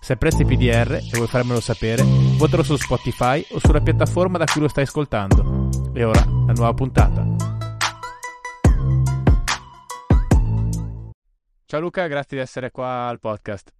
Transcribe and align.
Se 0.00 0.12
apprezzi 0.12 0.44
PDR 0.44 0.92
e 0.92 1.10
vuoi 1.12 1.26
farmelo 1.26 1.60
sapere, 1.60 2.02
votalo 2.38 2.62
su 2.62 2.76
Spotify 2.76 3.44
o 3.50 3.58
sulla 3.58 3.80
piattaforma 3.80 4.38
da 4.38 4.44
cui 4.44 4.60
lo 4.60 4.68
stai 4.68 4.84
ascoltando. 4.84 5.68
E 5.92 6.04
ora, 6.04 6.24
la 6.24 6.52
nuova 6.52 6.72
puntata. 6.72 7.26
Ciao 11.66 11.80
Luca, 11.80 12.06
grazie 12.06 12.38
di 12.38 12.42
essere 12.42 12.70
qua 12.70 13.08
al 13.08 13.18
podcast. 13.18 13.70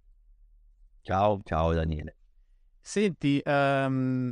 Ciao, 1.01 1.39
ciao 1.43 1.73
Daniele. 1.73 2.17
Senti, 2.79 3.41
um, 3.45 4.31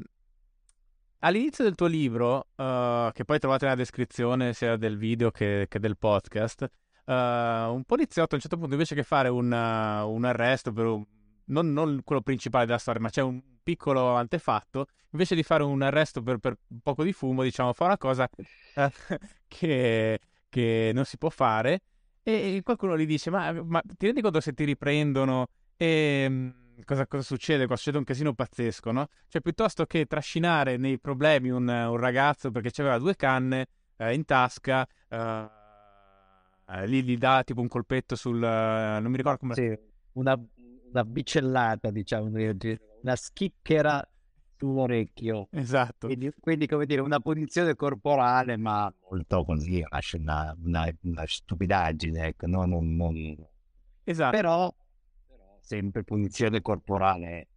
all'inizio 1.20 1.64
del 1.64 1.74
tuo 1.74 1.88
libro, 1.88 2.50
uh, 2.56 3.12
che 3.12 3.24
poi 3.26 3.40
trovate 3.40 3.66
nella 3.66 3.78
descrizione 3.78 4.54
sia 4.54 4.76
del 4.76 4.98
video 4.98 5.32
che, 5.32 5.66
che 5.68 5.80
del 5.80 5.98
podcast, 5.98 6.62
uh, 7.06 7.12
un 7.12 7.84
poliziotto 7.86 8.34
a 8.34 8.36
un 8.36 8.42
certo 8.42 8.58
punto 8.58 8.74
invece 8.74 8.94
che 8.94 9.04
fare 9.04 9.30
un, 9.30 9.52
uh, 9.52 10.08
un 10.08 10.26
arresto 10.26 10.72
per 10.72 10.86
un 10.86 11.04
non, 11.48 11.72
non, 11.74 12.02
quello 12.04 12.22
principale 12.22 12.66
della 12.66 12.78
storia, 12.78 13.02
ma 13.02 13.10
c'è 13.10 13.22
un 13.22 13.42
piccolo 13.62 14.16
antefatto, 14.16 14.88
invece 15.12 15.36
di 15.36 15.44
fare 15.44 15.64
un 15.64 15.82
arresto 15.82 16.22
per, 16.22 16.38
per 16.38 16.58
un 16.68 16.80
poco 16.80 17.04
di 17.04 17.14
fumo, 17.14 17.44
diciamo, 17.44 17.74
fa 17.74 17.86
una 17.86 17.98
cosa 17.98 18.28
eh, 18.76 18.92
che, 19.48 20.20
che, 20.50 20.92
non 20.94 21.06
si 21.06 21.18
può 21.18 21.30
fare 21.30 21.82
e 22.24 22.62
qualcuno 22.64 22.98
gli 22.98 23.06
dice, 23.06 23.30
ma, 23.30 23.52
ma 23.64 23.82
ti 23.82 24.06
rendi 24.06 24.22
conto 24.22 24.40
se 24.42 24.54
ti 24.54 24.64
riprendono 24.66 25.48
e 25.78 26.28
mm, 26.30 26.50
cosa, 26.86 27.08
cosa, 27.08 27.24
succede? 27.24 27.68
Qua 27.68 27.76
succede 27.76 27.98
un 27.98 28.04
casino 28.04 28.34
pazzesco, 28.34 28.92
no? 28.92 29.08
Cioè, 29.28 29.42
piuttosto 29.42 29.86
che 29.86 30.06
trascinare 30.06 30.78
nei 30.78 31.00
problemi 31.00 31.50
un, 31.50 31.68
un 31.68 31.98
ragazzo 31.98 32.52
perché 32.52 32.82
aveva 32.82 32.98
due 32.98 33.16
canne 33.16 33.68
eh, 33.98 34.14
in 34.14 34.26
tasca, 34.26 34.86
eh, 35.08 35.50
lì 36.86 37.04
gli 37.04 37.18
dà 37.18 37.44
tipo 37.46 37.62
un 37.62 37.68
colpetto 37.68 38.16
sul... 38.16 38.38
non 38.38 39.06
mi 39.08 39.18
ricordo 39.18 39.40
come... 39.40 39.54
Sì, 39.54 39.78
una 40.14 40.38
una 40.90 41.04
bicellata, 41.04 41.92
diciamo, 41.92 42.30
una 43.02 43.16
schicchera 43.16 44.08
sull'orecchio. 44.58 45.48
Esatto. 45.52 46.08
Quindi, 46.08 46.32
quindi, 46.40 46.68
come 46.68 46.86
dire, 46.86 47.02
una 47.02 47.20
punizione 47.20 47.76
corporale, 47.76 48.58
ma 48.58 48.92
molto 49.10 49.44
così, 49.44 49.84
una, 50.14 50.56
una, 50.64 50.94
una 51.04 51.24
stupidaggine, 51.26 52.28
ecco, 52.28 52.48
no? 52.48 52.66
non, 52.66 52.96
non... 52.96 53.36
Esatto. 54.04 54.36
Però, 54.36 54.76
però, 55.28 55.58
sempre 55.62 56.04
punizione 56.04 56.62
corporale. 56.62 57.48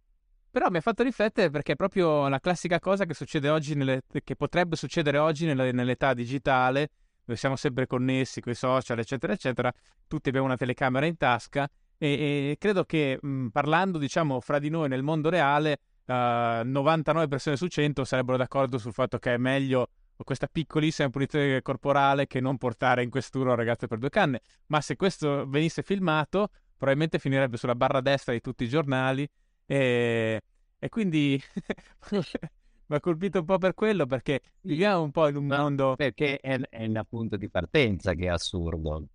Però 0.51 0.69
mi 0.69 0.77
ha 0.77 0.81
fatto 0.81 1.01
riflettere 1.03 1.49
perché 1.49 1.73
è 1.73 1.75
proprio 1.75 2.27
la 2.27 2.39
classica 2.39 2.79
cosa 2.79 3.05
che 3.05 3.13
succede 3.13 3.49
oggi, 3.49 3.73
nelle, 3.73 4.01
che 4.23 4.35
potrebbe 4.35 4.75
succedere 4.75 5.17
oggi 5.17 5.45
nelle, 5.45 5.71
nell'età 5.71 6.13
digitale, 6.13 6.89
dove 7.23 7.37
siamo 7.37 7.55
sempre 7.55 7.87
connessi 7.87 8.41
con 8.41 8.51
i 8.51 8.55
social, 8.55 8.99
eccetera, 8.99 9.31
eccetera. 9.31 9.71
Tutti 10.07 10.27
abbiamo 10.27 10.47
una 10.47 10.57
telecamera 10.57 11.05
in 11.05 11.15
tasca 11.15 11.69
e, 12.03 12.49
e 12.51 12.55
credo 12.57 12.83
che 12.83 13.19
mh, 13.21 13.47
parlando, 13.49 13.99
diciamo, 13.99 14.39
fra 14.39 14.57
di 14.57 14.69
noi 14.69 14.89
nel 14.89 15.03
mondo 15.03 15.29
reale, 15.29 15.77
uh, 16.05 16.11
eh, 16.11 16.61
99 16.65 17.27
persone 17.27 17.55
su 17.55 17.67
100 17.67 18.03
sarebbero 18.03 18.37
d'accordo 18.37 18.79
sul 18.79 18.91
fatto 18.91 19.19
che 19.19 19.35
è 19.35 19.37
meglio 19.37 19.87
questa 20.23 20.47
piccolissima 20.47 21.09
punizione 21.09 21.61
corporale 21.61 22.25
che 22.25 22.39
non 22.39 22.57
portare 22.57 23.03
in 23.03 23.11
questura 23.11 23.51
un 23.51 23.55
ragazzo 23.55 23.85
per 23.85 23.99
due 23.99 24.09
canne. 24.09 24.41
Ma 24.67 24.81
se 24.81 24.95
questo 24.95 25.47
venisse 25.47 25.83
filmato, 25.83 26.49
probabilmente 26.75 27.19
finirebbe 27.19 27.57
sulla 27.57 27.75
barra 27.75 28.01
destra 28.01 28.33
di 28.33 28.41
tutti 28.41 28.63
i 28.63 28.69
giornali 28.69 29.27
e, 29.65 30.41
e 30.79 30.89
quindi 30.89 31.39
mi 32.11 32.95
ha 32.95 32.99
colpito 32.99 33.39
un 33.39 33.45
po' 33.45 33.59
per 33.59 33.75
quello 33.75 34.07
perché 34.07 34.41
viviamo 34.61 35.03
un 35.03 35.11
po' 35.11 35.27
in 35.27 35.35
un 35.35 35.45
mondo... 35.45 35.95
Perché 35.95 36.37
è, 36.39 36.59
è 36.59 36.85
un 36.85 37.03
punto 37.07 37.37
di 37.37 37.47
partenza 37.47 38.13
che 38.13 38.25
è 38.25 38.29
assurdo. 38.29 39.05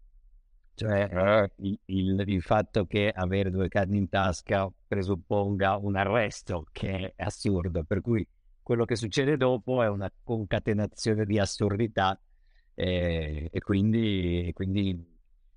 Cioè 0.77 1.09
eh, 1.11 1.51
il, 1.87 2.23
il, 2.27 2.43
fatto 2.43 2.85
che 2.85 3.11
avere 3.11 3.51
due 3.51 3.67
canne 3.69 3.97
in 3.97 4.11
tasca 4.11 4.71
presupponga 4.87 5.79
un 5.79 5.97
arresto, 5.97 6.67
che 6.71 7.15
è 7.17 7.25
assurdo, 7.25 7.83
per 7.83 8.03
cui 8.03 8.27
quello 8.63 8.85
che 8.85 8.95
succede 8.95 9.39
dopo 9.39 9.83
è 9.83 9.89
una 9.89 10.13
concatenazione 10.23 11.25
di 11.25 11.39
assurdità 11.39 12.21
eh, 12.75 13.49
e 13.51 13.61
quindi, 13.61 14.51
quindi... 14.53 15.15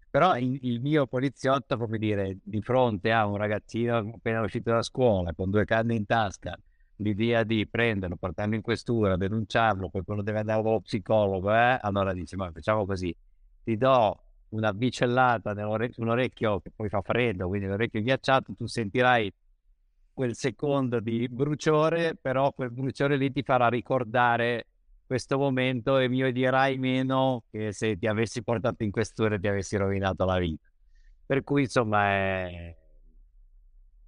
Però 0.10 0.38
il, 0.38 0.58
il, 0.64 0.80
mio 0.80 1.06
poliziotto, 1.06 1.78
come 1.78 1.98
dire, 1.98 2.38
di 2.42 2.62
fronte 2.62 3.12
a 3.12 3.26
un 3.26 3.36
ragazzino 3.36 3.98
appena 3.98 4.42
uscito 4.42 4.72
da 4.72 4.82
scuola 4.82 5.34
con 5.34 5.52
due 5.52 5.66
canne 5.66 5.96
in 5.96 6.06
tasca, 6.06 6.58
l'idea 6.98 7.44
di 7.44 7.68
prenderlo, 7.68 8.16
portarlo 8.16 8.56
in 8.56 8.62
questura, 8.62 9.18
denunciarlo, 9.18 9.90
poi 9.90 10.04
quello 10.04 10.24
deve 10.24 10.40
andare 10.40 10.62
allo 10.62 10.80
psicologo, 10.80 11.54
eh? 11.54 11.78
allora 11.82 12.14
dice, 12.14 12.38
ma 12.38 12.50
facciamo 12.52 12.86
così, 12.86 13.16
ti 13.64 13.78
do 13.78 14.29
una 14.50 14.74
bicellata 14.74 15.54
su 15.92 16.02
un 16.02 16.10
orecchio 16.10 16.60
che 16.60 16.72
poi 16.76 16.90
fa 16.90 17.02
freddo, 17.02 17.48
quindi 17.48 17.68
l'orecchio 17.68 18.02
ghiacciato, 18.02 18.54
tu 18.56 18.66
sentirai 18.66 19.32
quel 20.14 20.36
secondo 20.36 21.00
di 21.00 21.28
bruciore, 21.30 22.16
però 22.16 22.52
quel 22.52 22.72
bruciore 22.72 23.16
lì 23.16 23.32
ti 23.32 23.44
farà 23.44 23.70
ricordare 23.70 24.68
questo 25.06 25.38
momento 25.38 25.98
e 25.98 26.08
mi 26.08 26.24
odierai 26.24 26.78
meno 26.78 27.44
che 27.50 27.72
se 27.72 27.98
ti 27.98 28.06
avessi 28.06 28.44
portato 28.44 28.84
in 28.84 28.92
questura 28.92 29.36
e 29.36 29.40
ti 29.40 29.48
avessi 29.48 29.78
rovinato 29.78 30.26
la 30.26 30.38
vita. 30.38 30.68
Per 31.26 31.44
cui 31.44 31.64
insomma 31.64 32.04
è... 32.10 32.76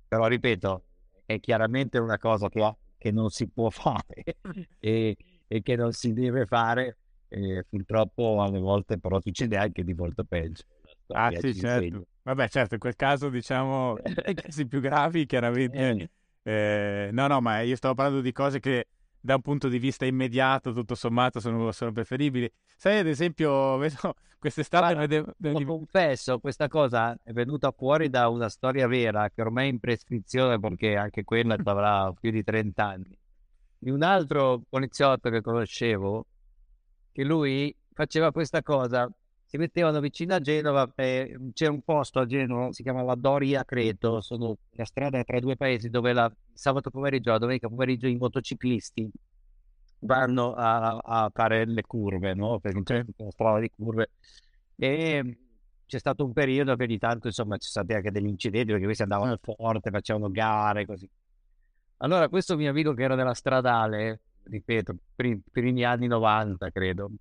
Però 0.07 0.27
ripeto, 0.27 0.83
è 1.25 1.39
chiaramente 1.39 1.97
una 1.97 2.17
cosa 2.17 2.49
che, 2.49 2.75
che 2.97 3.11
non 3.11 3.29
si 3.29 3.47
può 3.47 3.69
fare 3.71 4.23
e, 4.79 5.15
e 5.47 5.61
che 5.61 5.75
non 5.75 5.91
si 5.93 6.13
deve 6.13 6.45
fare 6.45 6.97
e 7.33 7.65
purtroppo 7.69 8.41
alle 8.41 8.59
volte 8.59 8.99
però 8.99 9.21
succede 9.21 9.55
anche 9.55 9.85
di 9.85 9.93
molto 9.93 10.25
peggio. 10.25 10.63
Ah 11.07 11.29
sì, 11.29 11.55
certo. 11.55 11.83
Insegna. 11.85 12.01
Vabbè, 12.23 12.49
certo, 12.49 12.73
in 12.73 12.79
quel 12.79 12.95
caso 12.95 13.29
diciamo 13.29 13.97
i 14.27 14.33
casi 14.33 14.67
più 14.67 14.81
gravi 14.81 15.25
chiaramente... 15.25 15.77
Eh. 15.77 16.09
Eh, 16.43 17.09
no, 17.11 17.27
no, 17.27 17.39
ma 17.39 17.61
io 17.61 17.75
stavo 17.75 17.93
parlando 17.93 18.21
di 18.21 18.31
cose 18.31 18.59
che 18.59 18.87
da 19.19 19.35
un 19.35 19.41
punto 19.41 19.69
di 19.69 19.77
vista 19.77 20.05
immediato, 20.05 20.73
tutto 20.73 20.95
sommato, 20.95 21.39
sono, 21.39 21.71
sono 21.71 21.91
preferibili. 21.91 22.51
Sai, 22.75 22.99
ad 22.99 23.07
esempio, 23.07 23.77
vedo 23.77 24.15
quest'estate... 24.39 24.95
Ma, 24.95 25.05
devo, 25.05 25.33
devo... 25.37 25.63
confesso, 25.63 26.39
questa 26.39 26.67
cosa 26.67 27.15
è 27.23 27.31
venuta 27.31 27.71
fuori 27.71 28.09
da 28.09 28.27
una 28.27 28.49
storia 28.49 28.87
vera 28.87 29.29
che 29.29 29.41
ormai 29.41 29.67
è 29.67 29.71
in 29.71 29.79
prescrizione 29.79 30.59
perché 30.59 30.95
anche 30.95 31.23
quella 31.23 31.55
avrà 31.63 32.11
più 32.19 32.31
di 32.31 32.43
30 32.43 32.83
anni. 32.83 33.17
Di 33.77 33.89
un 33.89 34.01
altro 34.01 34.63
poliziotto 34.67 35.29
che 35.29 35.41
conoscevo, 35.41 36.25
che 37.11 37.23
lui 37.23 37.75
faceva 37.93 38.31
questa 38.31 38.61
cosa. 38.63 39.11
Si 39.45 39.57
mettevano 39.57 39.99
vicino 39.99 40.33
a 40.33 40.39
Genova, 40.39 40.89
e 40.95 41.37
c'è 41.53 41.67
un 41.67 41.81
posto 41.81 42.19
a 42.19 42.25
Genova, 42.25 42.71
si 42.71 42.83
chiama 42.83 43.03
la 43.03 43.15
Doria, 43.15 43.65
credo, 43.65 44.21
sono 44.21 44.55
la 44.71 44.85
strada 44.85 45.21
tra 45.23 45.37
i 45.37 45.41
due 45.41 45.57
paesi 45.57 45.89
dove 45.89 46.13
la 46.13 46.33
sabato 46.53 46.89
pomeriggio, 46.89 47.31
la 47.31 47.37
domenica 47.37 47.67
pomeriggio 47.67 48.07
i 48.07 48.15
motociclisti 48.15 49.11
vanno 49.99 50.53
a, 50.53 50.97
a 50.97 51.31
fare 51.33 51.65
le 51.65 51.81
curve, 51.81 52.33
no? 52.33 52.59
Perché 52.59 52.83
c'è 52.83 53.05
una 53.17 53.31
strada 53.31 53.59
di 53.59 53.69
curve. 53.75 54.11
E 54.77 55.37
c'è 55.85 55.99
stato 55.99 56.23
un 56.23 56.31
periodo 56.31 56.75
che 56.77 56.83
ogni 56.83 56.97
tanto, 56.97 57.27
insomma, 57.27 57.57
ci 57.57 57.69
stati 57.69 57.93
anche 57.93 58.11
degli 58.11 58.27
incidenti 58.27 58.71
perché 58.71 58.85
questi 58.85 59.03
andavano 59.03 59.37
forte, 59.41 59.91
facevano 59.91 60.31
gare, 60.31 60.85
così. 60.85 61.09
Allora, 61.97 62.29
questo 62.29 62.55
mio 62.55 62.69
amico 62.69 62.93
che 62.93 63.03
era 63.03 63.15
della 63.15 63.33
stradale, 63.33 64.21
ripeto, 64.43 64.95
primi 65.51 65.83
anni 65.83 66.07
90, 66.07 66.69
credo. 66.71 67.11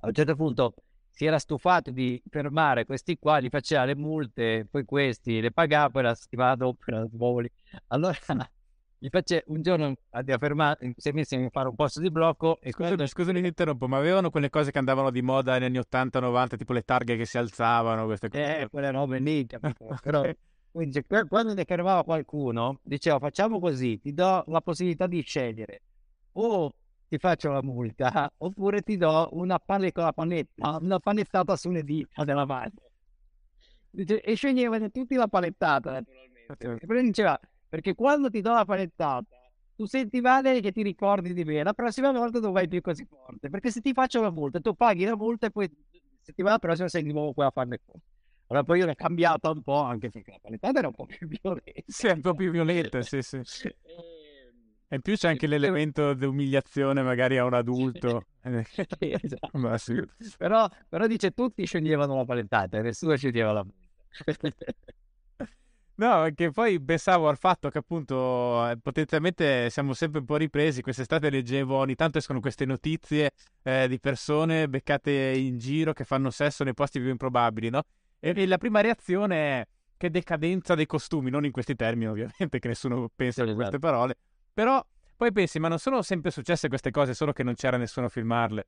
A 0.00 0.06
un 0.06 0.12
certo 0.12 0.36
punto 0.36 0.74
si 1.18 1.24
era 1.24 1.40
stufato 1.40 1.90
di 1.90 2.22
fermare 2.30 2.84
questi 2.84 3.18
qua, 3.18 3.38
li 3.38 3.48
faceva 3.48 3.84
le 3.84 3.96
multe, 3.96 4.68
poi 4.70 4.84
questi 4.84 5.40
le 5.40 5.50
pagava, 5.50 5.90
poi 5.90 6.02
la 6.04 6.14
settimana 6.14 6.54
dopo 6.54 6.84
erano 6.86 7.08
nuovi. 7.10 7.50
Allora 7.88 8.16
gli 8.98 9.08
faceva 9.08 9.42
un 9.46 9.60
giorno 9.60 9.94
a 10.10 10.38
fermare, 10.38 10.94
si 10.96 11.08
è 11.08 11.12
messo 11.12 11.34
a 11.34 11.48
fare 11.50 11.68
un 11.70 11.74
posto 11.74 12.00
di 12.00 12.10
blocco. 12.10 12.60
E 12.60 12.70
scusa, 12.70 12.94
questo... 12.94 13.06
scusa, 13.06 13.32
mi 13.32 13.44
interrompo, 13.44 13.88
ma 13.88 13.96
avevano 13.96 14.30
quelle 14.30 14.48
cose 14.48 14.70
che 14.70 14.78
andavano 14.78 15.10
di 15.10 15.20
moda 15.20 15.58
negli 15.58 15.76
anni 15.76 15.78
80-90, 15.78 16.56
tipo 16.56 16.72
le 16.72 16.82
targhe 16.82 17.16
che 17.16 17.24
si 17.24 17.36
alzavano, 17.36 18.04
queste 18.04 18.28
cose? 18.28 18.60
Eh, 18.60 18.68
quelle 18.68 18.92
robe 18.92 19.18
lì, 19.18 19.44
però... 20.00 20.22
Quindi, 20.70 21.04
quando 21.28 21.54
ne 21.54 21.64
fermava 21.64 22.04
qualcuno, 22.04 22.78
diceva 22.84 23.18
facciamo 23.18 23.58
così, 23.58 23.98
ti 23.98 24.12
do 24.12 24.44
la 24.46 24.60
possibilità 24.60 25.08
di 25.08 25.22
scegliere 25.22 25.80
o 26.32 26.72
ti 27.08 27.18
faccio 27.18 27.50
la 27.50 27.62
multa 27.62 28.30
oppure 28.38 28.82
ti 28.82 28.96
do 28.96 29.28
una 29.32 29.58
pane 29.58 29.92
con 29.92 30.04
la 30.04 30.12
panetta, 30.12 30.78
una 30.80 30.98
panettata 30.98 31.56
sulle 31.56 31.82
dita 31.82 32.24
della 32.24 32.44
mano. 32.46 32.72
E 33.90 34.34
sceglievano 34.34 34.90
tutti 34.90 35.14
la 35.14 35.26
panettata, 35.28 36.02
naturalmente. 36.46 36.98
E 36.98 37.02
diceva, 37.02 37.40
perché 37.68 37.94
quando 37.94 38.30
ti 38.30 38.40
do 38.40 38.52
la 38.52 38.64
panettata 38.64 39.26
tu 39.74 39.86
senti 39.86 40.20
male 40.20 40.60
che 40.60 40.72
ti 40.72 40.82
ricordi 40.82 41.32
di 41.32 41.44
me, 41.44 41.62
la 41.62 41.72
prossima 41.72 42.10
volta 42.10 42.40
non 42.40 42.52
vai 42.52 42.66
più 42.68 42.80
così 42.80 43.04
forte, 43.04 43.48
perché 43.48 43.70
se 43.70 43.80
ti 43.80 43.92
faccio 43.92 44.20
la 44.20 44.30
multa, 44.30 44.60
tu 44.60 44.74
paghi 44.74 45.04
la 45.04 45.16
multa 45.16 45.46
e 45.46 45.50
poi 45.50 45.70
settimana 46.20 46.58
prossima 46.58 46.88
sei 46.88 47.04
di 47.04 47.12
nuovo 47.12 47.32
qua 47.32 47.46
a 47.46 47.50
farne 47.50 47.80
cose. 47.84 48.02
Allora 48.48 48.64
poi 48.64 48.78
io 48.80 48.86
l'ho 48.86 48.94
cambiata 48.94 49.50
un 49.50 49.62
po' 49.62 49.80
anche 49.82 50.10
perché 50.10 50.32
la 50.32 50.38
paletata 50.40 50.78
era 50.78 50.88
un 50.88 50.94
po' 50.94 51.06
più 51.06 51.28
violenta. 51.28 51.82
Sì, 51.86 52.06
è 52.06 52.12
un 52.12 52.20
po' 52.20 52.34
più 52.34 52.50
violenta, 52.50 53.02
sì, 53.02 53.22
sì. 53.22 53.40
E 54.90 54.96
in 54.96 55.02
più 55.02 55.16
c'è 55.16 55.28
anche 55.28 55.46
l'elemento 55.46 56.14
di 56.14 56.24
umiliazione 56.24 57.02
magari 57.02 57.36
a 57.36 57.44
un 57.44 57.52
adulto. 57.54 58.24
sì, 58.98 59.16
esatto. 59.20 59.76
sì. 59.76 60.02
Però, 60.38 60.66
però, 60.88 61.06
dice 61.06 61.32
tutti 61.32 61.64
sceglievano 61.66 62.16
la 62.16 62.24
palettata 62.24 62.78
e 62.78 62.82
nessuno 62.82 63.14
sceglieva 63.14 63.52
la. 63.52 63.66
No, 65.98 66.22
perché 66.22 66.52
poi 66.52 66.80
pensavo 66.80 67.28
al 67.28 67.36
fatto 67.36 67.70
che 67.70 67.78
appunto 67.78 68.68
eh, 68.68 68.78
potenzialmente 68.80 69.68
siamo 69.68 69.94
sempre 69.94 70.20
un 70.20 70.26
po' 70.26 70.36
ripresi. 70.36 70.80
Quest'estate 70.80 71.28
leggevo, 71.28 71.74
ogni 71.74 71.96
tanto 71.96 72.18
escono 72.18 72.38
queste 72.38 72.64
notizie 72.64 73.32
eh, 73.64 73.88
di 73.88 73.98
persone 73.98 74.68
beccate 74.68 75.10
in 75.10 75.58
giro 75.58 75.92
che 75.92 76.04
fanno 76.04 76.30
sesso 76.30 76.62
nei 76.62 76.72
posti 76.72 77.00
più 77.00 77.08
improbabili, 77.08 77.68
no? 77.68 77.82
E, 78.20 78.32
e, 78.32 78.46
la 78.46 78.58
prima 78.58 78.80
reazione 78.80 79.36
è 79.36 79.66
che 79.96 80.08
decadenza 80.08 80.76
dei 80.76 80.86
costumi, 80.86 81.30
non 81.30 81.44
in 81.44 81.50
questi 81.50 81.74
termini 81.74 82.08
ovviamente, 82.08 82.60
che 82.60 82.68
nessuno 82.68 83.10
pensa 83.12 83.42
a 83.42 83.52
queste 83.52 83.80
parole, 83.80 84.18
però 84.58 84.84
poi 85.16 85.30
pensi, 85.30 85.60
ma 85.60 85.68
non 85.68 85.78
sono 85.78 86.02
sempre 86.02 86.32
successe 86.32 86.66
queste 86.66 86.90
cose, 86.90 87.14
solo 87.14 87.32
che 87.32 87.44
non 87.44 87.54
c'era 87.54 87.76
nessuno 87.76 88.06
a 88.06 88.08
filmarle. 88.08 88.66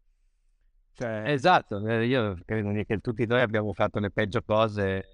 Cioè... 0.93 1.25
Esatto, 1.27 1.85
eh, 1.85 2.07
io 2.07 2.39
credo 2.45 2.71
che 2.85 2.99
tutti 2.99 3.27
noi 3.27 3.41
abbiamo 3.41 3.73
fatto 3.73 3.99
le 3.99 4.13
peggio 4.13 4.41
cose 4.41 5.05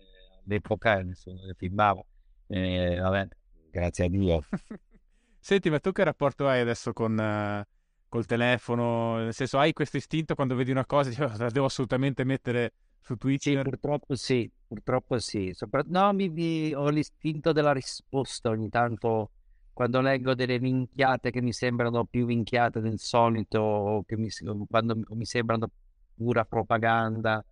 all'epoca 0.44 1.00
nessuno 1.00 1.46
le 1.46 1.54
filmava. 1.56 2.04
Eh, 2.48 2.98
vabbè, 3.00 3.26
grazie 3.70 4.04
a 4.04 4.08
Dio. 4.10 4.44
Senti, 5.40 5.70
ma 5.70 5.80
tu 5.80 5.92
che 5.92 6.04
rapporto 6.04 6.46
hai 6.46 6.60
adesso 6.60 6.92
con, 6.92 7.16
uh, 7.16 7.64
col 8.06 8.26
telefono? 8.26 9.16
Nel 9.16 9.32
senso, 9.32 9.58
hai 9.58 9.72
questo 9.72 9.96
istinto 9.96 10.34
quando 10.34 10.54
vedi 10.56 10.72
una 10.72 10.84
cosa, 10.84 11.08
dici, 11.08 11.22
oh, 11.22 11.32
la 11.38 11.48
devo 11.48 11.64
assolutamente 11.64 12.22
mettere 12.24 12.74
su 13.00 13.16
Twitter? 13.16 13.62
Sì, 13.62 13.70
purtroppo 13.70 14.14
sì, 14.14 14.52
purtroppo 14.66 15.18
sì. 15.20 15.52
Sopra... 15.54 15.82
No, 15.86 16.12
mi, 16.12 16.28
mi... 16.28 16.74
ho 16.74 16.90
l'istinto 16.90 17.52
della 17.52 17.72
risposta 17.72 18.50
ogni 18.50 18.68
tanto 18.68 19.30
quando 19.76 20.00
leggo 20.00 20.34
delle 20.34 20.58
minchiate 20.58 21.30
che 21.30 21.42
mi 21.42 21.52
sembrano 21.52 22.06
più 22.06 22.24
minchiate 22.24 22.80
del 22.80 22.98
solito, 22.98 23.58
o 23.60 24.04
che 24.04 24.16
mi, 24.16 24.30
quando 24.66 24.98
mi 25.10 25.26
sembrano 25.26 25.68
pura 26.14 26.46
propaganda, 26.46 27.44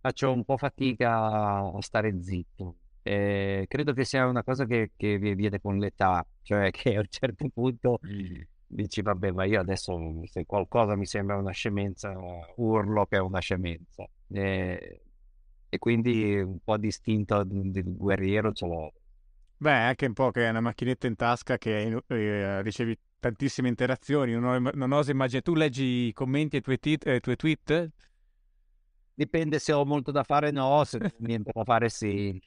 faccio 0.00 0.32
un 0.32 0.42
po' 0.42 0.56
fatica 0.56 1.12
a 1.70 1.76
stare 1.80 2.22
zitto. 2.22 2.76
Eh, 3.02 3.66
credo 3.68 3.92
che 3.92 4.06
sia 4.06 4.26
una 4.26 4.42
cosa 4.42 4.64
che, 4.64 4.92
che, 4.96 5.18
viene 5.18 5.60
con 5.60 5.76
l'età, 5.76 6.26
cioè 6.40 6.70
che 6.72 6.96
a 6.96 7.00
un 7.00 7.06
certo 7.10 7.46
punto 7.52 8.00
dici 8.66 9.02
vabbè 9.02 9.32
ma 9.32 9.44
io 9.44 9.60
adesso 9.60 9.96
se 10.24 10.46
qualcosa 10.46 10.96
mi 10.96 11.06
sembra 11.06 11.36
una 11.36 11.52
scemenza 11.52 12.12
urlo 12.56 13.06
che 13.06 13.16
è 13.16 13.20
una 13.20 13.38
scemenza 13.38 14.08
eh, 14.32 15.02
e 15.68 15.78
quindi 15.78 16.40
un 16.40 16.58
po' 16.64 16.78
distinto 16.78 17.44
di 17.44 17.82
guerriero 17.84 18.52
ce 18.52 18.66
l'ho. 18.66 18.92
Beh, 19.58 19.70
anche 19.70 20.06
un 20.06 20.12
po' 20.12 20.30
che 20.30 20.46
è 20.46 20.50
una 20.50 20.60
macchinetta 20.60 21.06
in 21.06 21.16
tasca 21.16 21.56
che 21.56 22.02
eh, 22.06 22.62
ricevi 22.62 22.98
tantissime 23.18 23.68
interazioni, 23.68 24.32
non, 24.32 24.44
ho, 24.44 24.70
non 24.74 24.92
oso 24.92 25.10
immaginare. 25.10 25.42
Tu 25.42 25.54
leggi 25.54 25.82
i 26.08 26.12
commenti 26.12 26.56
ai 26.56 26.62
tuoi, 26.62 26.78
tit- 26.78 27.06
ai 27.06 27.20
tuoi 27.20 27.36
tweet? 27.36 27.90
Dipende 29.14 29.58
se 29.58 29.72
ho 29.72 29.84
molto 29.86 30.10
da 30.10 30.22
fare 30.22 30.50
no, 30.50 30.84
se 30.84 30.98
niente 31.18 31.52
da 31.54 31.64
fare 31.64 31.88
sì. 31.88 32.38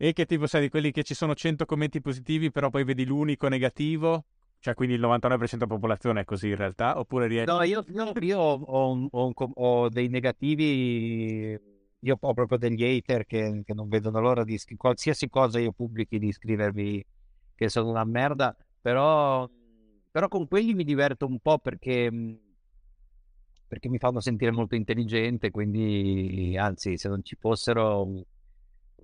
E 0.00 0.12
che 0.12 0.26
tipo 0.26 0.46
sai 0.46 0.60
di 0.60 0.68
quelli 0.68 0.92
che 0.92 1.02
ci 1.02 1.14
sono 1.14 1.34
100 1.34 1.66
commenti 1.66 2.00
positivi, 2.00 2.52
però 2.52 2.70
poi 2.70 2.84
vedi 2.84 3.04
l'unico 3.04 3.48
negativo? 3.48 4.26
Cioè, 4.60 4.74
quindi 4.74 4.94
il 4.94 5.00
99% 5.00 5.58
della 5.58 5.66
popolazione 5.66 6.20
è 6.20 6.24
così 6.24 6.48
in 6.48 6.56
realtà? 6.56 6.98
Oppure 6.98 7.26
riesci... 7.26 7.52
No, 7.52 7.62
io, 7.62 7.84
io, 7.88 8.12
io 8.20 8.38
ho, 8.38 9.08
ho, 9.10 9.32
ho, 9.34 9.88
dei 9.88 10.08
negativi, 10.08 11.58
io 12.00 12.16
ho 12.20 12.34
proprio 12.34 12.58
degli 12.58 12.84
hater 12.84 13.26
che, 13.26 13.62
che 13.64 13.74
non 13.74 13.88
vedono 13.88 14.20
l'ora 14.20 14.44
di 14.44 14.56
scrivere, 14.56 14.78
qualsiasi 14.78 15.28
cosa 15.28 15.58
io 15.58 15.72
pubblichi 15.72 16.18
di 16.18 16.32
scrivervi 16.32 17.04
che 17.54 17.68
sono 17.68 17.90
una 17.90 18.04
merda, 18.04 18.56
però, 18.80 19.48
però 20.10 20.28
con 20.28 20.46
quelli 20.46 20.74
mi 20.74 20.84
diverto 20.84 21.26
un 21.26 21.38
po' 21.40 21.58
perché 21.58 22.10
perché 23.68 23.90
mi 23.90 23.98
fanno 23.98 24.20
sentire 24.20 24.50
molto 24.50 24.74
intelligente, 24.74 25.50
quindi 25.50 26.56
anzi 26.58 26.96
se 26.96 27.08
non 27.08 27.22
ci 27.22 27.36
fossero 27.38 28.24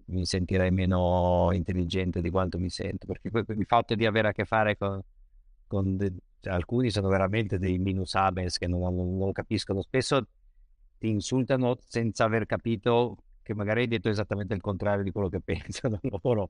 mi 0.06 0.25
sentirei 0.25 0.70
meno 0.70 1.50
intelligente 1.52 2.20
di 2.20 2.31
quanto 2.31 2.58
mi 2.58 2.70
sento, 2.70 3.06
perché 3.06 3.31
il 3.52 3.67
fatto 3.67 3.94
di 3.94 4.06
avere 4.06 4.29
a 4.29 4.32
che 4.32 4.44
fare 4.44 4.76
con, 4.76 5.00
con 5.67 5.97
de... 5.97 6.12
alcuni 6.44 6.90
sono 6.90 7.08
veramente 7.08 7.58
dei 7.58 7.79
minus 7.79 8.14
abens 8.14 8.58
che 8.58 8.67
non, 8.67 8.94
non, 8.94 9.32
capiscono, 9.32 9.82
spesso 9.82 10.26
ti 11.05 11.11
insultano 11.11 11.77
senza 11.87 12.25
aver 12.25 12.47
capito 12.47 13.19
che 13.43 13.53
magari 13.53 13.83
hai 13.83 13.89
detto 13.89 14.09
esattamente 14.09 14.55
il 14.55 14.62
contrario 14.62 15.05
di 15.05 15.11
quello 15.11 15.29
che 15.29 15.41
pensano 15.45 16.01
loro, 16.23 16.49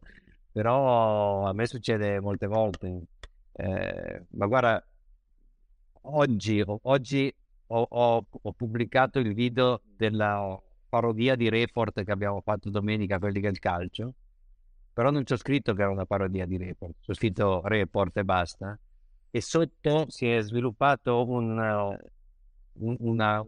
però 0.52 1.44
a 1.48 1.52
me 1.52 1.66
succede 1.66 2.20
molte 2.20 2.46
volte. 2.46 3.02
Eh, 3.50 4.26
ma 4.30 4.46
guarda, 4.46 4.86
oggi, 6.02 6.62
oggi 6.64 7.34
ho, 7.66 7.86
ho, 7.88 8.26
ho 8.30 8.52
pubblicato 8.52 9.18
il 9.18 9.34
video 9.34 9.80
della 9.96 10.56
parodia 10.88 11.34
di 11.34 11.48
Report 11.48 12.04
che 12.04 12.12
abbiamo 12.12 12.40
fatto 12.40 12.70
domenica, 12.70 13.18
quelli 13.18 13.40
del 13.40 13.58
calcio, 13.58 14.14
però 14.92 15.10
non 15.10 15.24
c'ho 15.24 15.36
scritto 15.36 15.74
che 15.74 15.82
era 15.82 15.90
una 15.90 16.06
parodia 16.06 16.46
di 16.46 16.56
Report, 16.58 16.94
c'ho 17.04 17.14
scritto 17.14 17.60
Report 17.64 18.16
e 18.18 18.24
basta. 18.24 18.78
E 19.32 19.40
sotto 19.40 20.08
si 20.10 20.28
è 20.28 20.40
sviluppato 20.42 21.28
un, 21.28 21.98
una, 22.74 23.44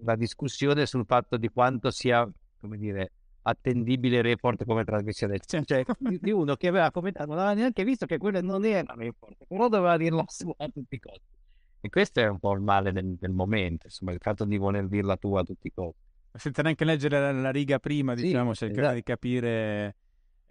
una 0.00 0.16
discussione 0.16 0.86
sul 0.86 1.04
fatto 1.06 1.36
di 1.36 1.48
quanto 1.48 1.90
sia, 1.90 2.28
come 2.60 2.76
dire, 2.76 3.12
attendibile 3.42 4.22
Report 4.22 4.64
come 4.64 4.84
trasmissione. 4.84 5.38
Cioè, 5.38 5.84
di 5.98 6.30
uno 6.30 6.56
che 6.56 6.68
aveva 6.68 6.90
commentato, 6.90 7.30
non 7.30 7.38
aveva 7.38 7.54
neanche 7.54 7.84
visto 7.84 8.06
che 8.06 8.18
quello 8.18 8.40
non 8.40 8.64
era 8.64 8.94
Report, 8.96 9.44
però 9.46 9.68
doveva 9.68 9.96
dirlo 9.96 10.24
a 10.56 10.68
tutti 10.68 10.94
i 10.94 11.00
costi. 11.00 11.32
E 11.80 11.90
questo 11.90 12.20
è 12.20 12.26
un 12.26 12.38
po' 12.38 12.52
il 12.54 12.62
male 12.62 12.92
del, 12.92 13.16
del 13.16 13.32
momento, 13.32 13.86
insomma, 13.86 14.12
il 14.12 14.18
fatto 14.20 14.44
di 14.44 14.56
voler 14.56 14.88
dirla 14.88 15.16
tu 15.16 15.34
a 15.34 15.42
tutti 15.42 15.66
i 15.66 15.72
costi 15.72 16.12
senza 16.36 16.62
neanche 16.62 16.84
leggere 16.84 17.20
la, 17.20 17.32
la 17.32 17.50
riga 17.50 17.78
prima, 17.78 18.14
diciamo, 18.14 18.52
sì, 18.52 18.66
cercare 18.66 18.80
esatto. 18.80 18.94
di 18.96 19.02
capire. 19.02 19.96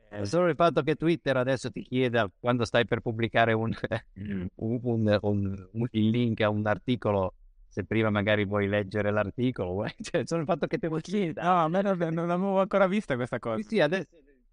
Eh... 0.10 0.26
Solo 0.26 0.48
il 0.48 0.56
fatto 0.56 0.82
che 0.82 0.96
Twitter 0.96 1.36
adesso 1.38 1.72
ti 1.72 1.82
chieda 1.82 2.30
quando 2.40 2.66
stai 2.66 2.86
per 2.86 3.02
pubblicare 3.02 3.54
un, 3.54 3.72
un, 4.56 5.20
un, 5.22 5.88
il 5.92 6.10
link 6.10 6.42
a 6.42 6.50
un 6.50 6.66
articolo, 6.66 7.34
se 7.74 7.86
prima 7.86 8.12
magari 8.12 8.46
vuoi 8.46 8.68
leggere 8.68 9.10
l'articolo, 9.10 9.84
cioè, 10.00 10.22
solo 10.28 10.42
il 10.42 10.48
fatto 10.48 10.68
che 10.68 10.78
te 10.78 10.88
lo 10.90 10.98
chieda. 10.98 11.42
No, 11.42 11.64
a 11.64 11.68
me 11.70 11.82
non, 11.82 11.98
non 11.98 12.30
avevo 12.30 12.60
ancora 12.60 12.86
vista 12.86 13.16
questa 13.16 13.40
cosa. 13.40 13.68
Sì, 13.68 13.80
adesso 13.80 14.10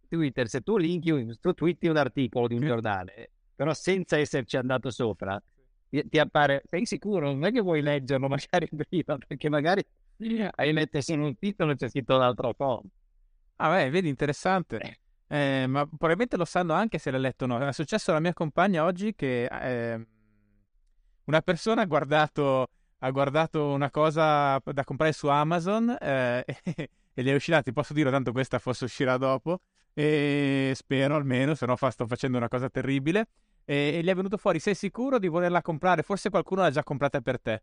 Twitter, 0.08 0.48
se 0.48 0.62
tu 0.62 0.78
linki, 0.78 1.36
tu 1.38 1.52
twitti 1.52 1.86
un 1.86 1.98
articolo 1.98 2.48
di 2.48 2.54
un 2.54 2.62
giornale, 2.62 3.30
però 3.54 3.74
senza 3.74 4.16
esserci 4.16 4.56
andato 4.56 4.88
sopra, 4.88 5.38
ti, 5.90 6.08
ti 6.08 6.18
appare, 6.18 6.62
sei 6.70 6.86
sicuro? 6.86 7.30
Non 7.30 7.44
è 7.44 7.52
che 7.52 7.60
vuoi 7.60 7.82
leggerlo 7.82 8.26
magari 8.26 8.70
prima, 8.88 9.18
perché 9.18 9.50
magari 9.50 9.84
hai 10.56 10.72
letto 10.72 11.02
solo 11.02 11.26
un 11.26 11.36
titolo 11.38 11.72
e 11.72 11.76
c'è 11.76 11.90
scritto 11.90 12.16
un'altra 12.16 12.54
cosa. 12.54 12.88
Ah, 13.56 13.68
beh, 13.68 13.90
vedi, 13.90 14.08
interessante. 14.08 14.78
Eh. 15.28 15.62
eh, 15.62 15.66
ma 15.66 15.84
probabilmente 15.84 16.38
lo 16.38 16.46
sanno 16.46 16.72
anche 16.72 16.96
se 16.96 17.10
l'ha 17.10 17.18
letto 17.18 17.44
o 17.44 17.48
no. 17.48 17.58
È 17.58 17.72
successo 17.74 18.12
alla 18.12 18.20
mia 18.20 18.32
compagna 18.32 18.82
oggi 18.84 19.14
che 19.14 19.44
eh, 19.44 20.06
una 21.24 21.42
persona 21.42 21.82
ha 21.82 21.84
guardato, 21.84 22.66
ha 23.02 23.10
guardato, 23.10 23.66
una 23.72 23.90
cosa 23.90 24.58
da 24.58 24.84
comprare 24.84 25.12
su 25.12 25.26
Amazon 25.28 25.96
eh, 26.00 26.44
e, 27.14 27.22
gli 27.22 27.28
è 27.28 27.34
uscita, 27.34 27.62
ti 27.62 27.72
posso 27.72 27.94
dire, 27.94 28.10
tanto 28.10 28.32
questa 28.32 28.58
forse 28.58 28.84
uscirà 28.84 29.16
dopo, 29.16 29.60
e 29.94 30.72
spero 30.74 31.16
almeno, 31.16 31.54
se 31.54 31.64
no 31.66 31.76
fa, 31.76 31.90
sto 31.90 32.06
facendo 32.06 32.36
una 32.36 32.48
cosa 32.48 32.68
terribile. 32.68 33.28
E, 33.64 33.92
e 33.94 34.02
gli 34.02 34.08
è 34.08 34.14
venuto 34.14 34.36
fuori, 34.36 34.58
sei 34.58 34.74
sicuro 34.74 35.18
di 35.18 35.28
volerla 35.28 35.62
comprare? 35.62 36.02
Forse 36.02 36.28
qualcuno 36.28 36.60
l'ha 36.62 36.70
già 36.70 36.82
comprata 36.82 37.20
per 37.20 37.40
te. 37.40 37.62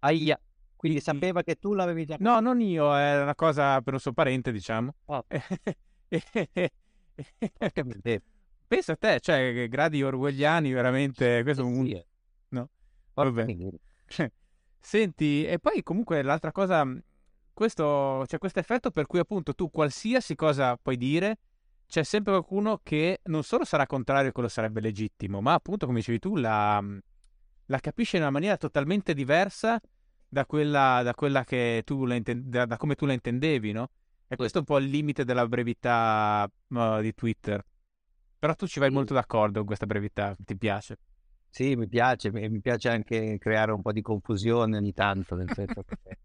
Aia. 0.00 0.40
Quindi 0.76 1.00
sapeva 1.00 1.42
che 1.42 1.54
tu 1.56 1.72
l'avevi 1.72 2.04
già 2.04 2.16
No, 2.20 2.40
non 2.40 2.60
io, 2.60 2.94
è 2.94 3.22
una 3.22 3.34
cosa 3.34 3.80
per 3.80 3.94
un 3.94 4.00
suo 4.00 4.12
parente, 4.12 4.52
diciamo. 4.52 4.94
Oh. 5.06 5.24
Pensa 8.66 8.92
a 8.92 8.96
te, 8.96 9.20
cioè, 9.20 9.68
gradi 9.68 10.02
orwelliani, 10.02 10.72
veramente, 10.72 11.42
questo 11.42 11.62
è 11.62 11.64
un... 11.64 11.86
Sì. 11.86 11.92
No? 11.92 12.04
Vabbè. 13.14 13.46
Senti, 14.80 15.46
e 15.46 15.58
poi 15.58 15.82
comunque 15.82 16.22
l'altra 16.22 16.52
cosa, 16.52 16.86
questo, 17.54 18.24
c'è 18.26 18.38
questo 18.38 18.58
effetto 18.58 18.90
per 18.90 19.06
cui 19.06 19.18
appunto 19.18 19.54
tu 19.54 19.70
qualsiasi 19.70 20.34
cosa 20.34 20.76
puoi 20.76 20.98
dire, 20.98 21.38
c'è 21.86 22.02
sempre 22.02 22.32
qualcuno 22.32 22.80
che 22.82 23.20
non 23.24 23.42
solo 23.42 23.64
sarà 23.64 23.86
contrario 23.86 24.28
a 24.28 24.32
quello 24.32 24.48
sarebbe 24.48 24.80
legittimo, 24.80 25.40
ma 25.40 25.54
appunto, 25.54 25.86
come 25.86 26.00
dicevi 26.00 26.18
tu, 26.18 26.36
la, 26.36 26.82
la 27.66 27.78
capisce 27.78 28.16
in 28.16 28.22
una 28.22 28.32
maniera 28.32 28.56
totalmente 28.56 29.14
diversa 29.14 29.80
da 30.28 30.44
quella, 30.44 31.02
da 31.02 31.14
quella 31.14 31.44
che 31.44 31.82
tu 31.84 32.04
la 32.04 32.14
intend- 32.16 32.48
da, 32.48 32.66
da, 32.66 32.76
come 32.76 32.94
tu 32.94 33.06
la 33.06 33.12
intendevi, 33.12 33.72
no? 33.72 33.90
E 34.26 34.36
questo 34.36 34.58
è 34.58 34.60
un 34.60 34.66
po' 34.66 34.78
il 34.78 34.86
limite 34.86 35.24
della 35.24 35.46
brevità 35.46 36.50
uh, 36.68 37.00
di 37.00 37.14
Twitter. 37.14 37.64
Però 38.38 38.54
tu 38.54 38.66
ci 38.66 38.80
vai 38.80 38.90
molto 38.90 39.14
d'accordo 39.14 39.58
con 39.58 39.66
questa 39.66 39.86
brevità, 39.86 40.34
ti 40.36 40.56
piace? 40.56 40.98
Sì, 41.54 41.76
mi 41.76 41.86
piace, 41.86 42.32
mi 42.32 42.60
piace 42.60 42.88
anche 42.88 43.38
creare 43.38 43.70
un 43.70 43.80
po' 43.80 43.92
di 43.92 44.02
confusione 44.02 44.76
ogni 44.76 44.92
tanto, 44.92 45.36
nel 45.36 45.48
senso 45.52 45.84
che 45.84 46.18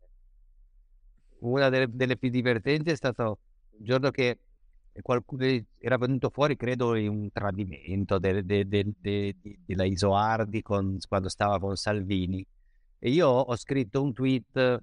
una 1.42 1.70
delle, 1.70 1.86
delle 1.88 2.18
più 2.18 2.32
divertenti 2.32 2.90
è 2.90 2.96
stato 2.96 3.38
il 3.78 3.86
giorno 3.86 4.10
che 4.10 4.40
qualcuno 5.04 5.46
era 5.78 5.98
venuto 5.98 6.32
fuori, 6.32 6.56
credo, 6.56 6.94
un 6.94 7.30
tradimento 7.32 8.18
de, 8.18 8.44
de, 8.44 8.68
de, 8.68 9.36
della 9.68 9.86
Isoardi 9.86 10.64
con, 10.64 10.98
quando 11.08 11.30
stava 11.30 11.60
con 11.60 11.76
Salvini. 11.76 12.44
E 12.98 13.12
io 13.12 13.28
ho 13.28 13.56
scritto 13.56 14.02
un 14.02 14.12
tweet 14.14 14.82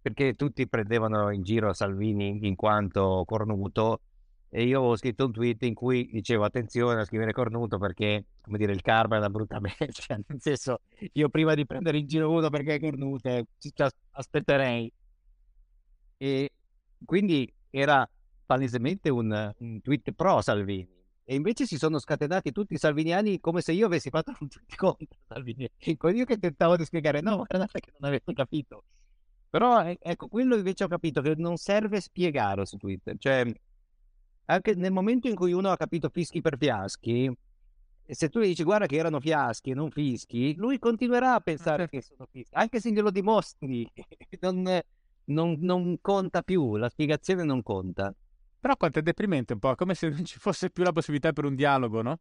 perché 0.00 0.34
tutti 0.34 0.68
prendevano 0.68 1.32
in 1.32 1.42
giro 1.42 1.72
Salvini 1.72 2.46
in 2.46 2.54
quanto 2.54 3.24
cornuto 3.26 4.02
e 4.50 4.64
io 4.64 4.80
ho 4.80 4.96
scritto 4.96 5.26
un 5.26 5.32
tweet 5.32 5.62
in 5.64 5.74
cui 5.74 6.08
dicevo 6.10 6.44
attenzione 6.44 7.00
a 7.00 7.04
scrivere 7.04 7.32
cornuto 7.32 7.78
perché 7.78 8.24
come 8.40 8.56
dire 8.58 8.72
il 8.72 8.80
karma 8.80 9.16
è 9.16 9.18
una 9.18 9.30
brutta 9.30 9.60
bestia 9.60 10.18
nel 10.26 10.40
senso 10.40 10.80
io 11.12 11.28
prima 11.28 11.54
di 11.54 11.66
prendere 11.66 11.98
in 11.98 12.06
giro 12.06 12.30
uno 12.30 12.48
perché 12.48 12.74
è 12.74 12.80
cornuto 12.80 13.46
ci 13.58 13.72
aspetterei 14.12 14.90
e 16.18 16.50
quindi 17.04 17.52
era 17.70 18.08
palesemente 18.44 19.08
un, 19.10 19.54
un 19.58 19.80
tweet 19.82 20.12
pro 20.12 20.40
Salvini. 20.40 20.96
E 21.24 21.34
invece 21.34 21.66
si 21.66 21.76
sono 21.76 21.98
scatenati 21.98 22.52
tutti 22.52 22.72
i 22.72 22.78
salviniani 22.78 23.38
come 23.38 23.60
se 23.60 23.72
io 23.72 23.84
avessi 23.84 24.08
fatto 24.08 24.32
un 24.40 24.48
tweet 24.48 24.74
contro 24.74 25.06
Salvini. 25.28 25.68
Ecco, 25.76 26.08
io 26.08 26.24
che 26.24 26.38
tentavo 26.38 26.76
di 26.76 26.84
spiegare, 26.84 27.20
no, 27.20 27.36
guardate 27.36 27.80
che 27.80 27.92
non 27.98 28.08
avete 28.08 28.32
capito. 28.32 28.84
Però 29.50 29.82
ecco, 29.82 30.28
quello 30.28 30.56
invece 30.56 30.84
ho 30.84 30.88
capito 30.88 31.20
che 31.20 31.34
non 31.36 31.56
serve 31.56 32.00
spiegare 32.00 32.64
su 32.64 32.78
Twitter. 32.78 33.16
Cioè, 33.18 33.44
anche 34.50 34.74
nel 34.74 34.92
momento 34.92 35.28
in 35.28 35.34
cui 35.34 35.52
uno 35.52 35.70
ha 35.70 35.76
capito 35.76 36.08
fischi 36.08 36.40
per 36.40 36.56
fiaschi, 36.56 37.30
se 38.04 38.28
tu 38.30 38.40
gli 38.40 38.46
dici 38.46 38.62
guarda 38.62 38.86
che 38.86 38.96
erano 38.96 39.20
fiaschi 39.20 39.70
e 39.70 39.74
non 39.74 39.90
fischi, 39.90 40.54
lui 40.56 40.78
continuerà 40.78 41.34
a 41.34 41.40
pensare 41.40 41.88
certo. 41.88 41.96
che 41.96 42.02
sono 42.02 42.28
fischi, 42.30 42.54
anche 42.54 42.80
se 42.80 42.90
glielo 42.90 43.10
dimostri. 43.10 43.86
non, 44.40 44.80
non, 45.24 45.56
non 45.60 45.98
conta 46.00 46.42
più, 46.42 46.76
la 46.76 46.88
spiegazione 46.88 47.44
non 47.44 47.62
conta. 47.62 48.14
Però 48.60 48.76
quanto 48.76 48.98
è 48.98 49.02
deprimente 49.02 49.52
un 49.52 49.58
po', 49.58 49.74
come 49.74 49.94
se 49.94 50.08
non 50.08 50.24
ci 50.24 50.38
fosse 50.38 50.70
più 50.70 50.82
la 50.82 50.92
possibilità 50.92 51.32
per 51.32 51.44
un 51.44 51.54
dialogo, 51.54 52.02
no? 52.02 52.18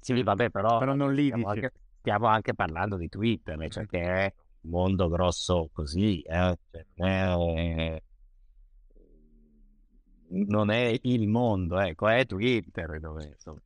Sì, 0.00 0.20
vabbè, 0.22 0.50
però, 0.50 0.78
però 0.78 0.94
non 0.94 1.12
lì 1.12 1.26
stiamo 1.26 1.48
anche, 1.48 1.72
stiamo 1.98 2.26
anche, 2.26 2.54
parlando 2.54 2.96
di 2.96 3.08
Twitter, 3.08 3.68
cioè 3.68 3.86
che 3.86 4.00
è 4.00 4.34
un 4.62 4.70
mondo 4.70 5.08
grosso 5.08 5.68
così, 5.72 6.20
eh? 6.22 6.58
cioè, 6.70 6.86
è, 6.94 8.02
non 10.28 10.70
è 10.70 10.98
il 11.02 11.28
mondo, 11.28 11.78
ecco, 11.78 12.08
è 12.08 12.26
Twitter 12.26 12.98
dove, 13.00 13.26
insomma. 13.26 13.60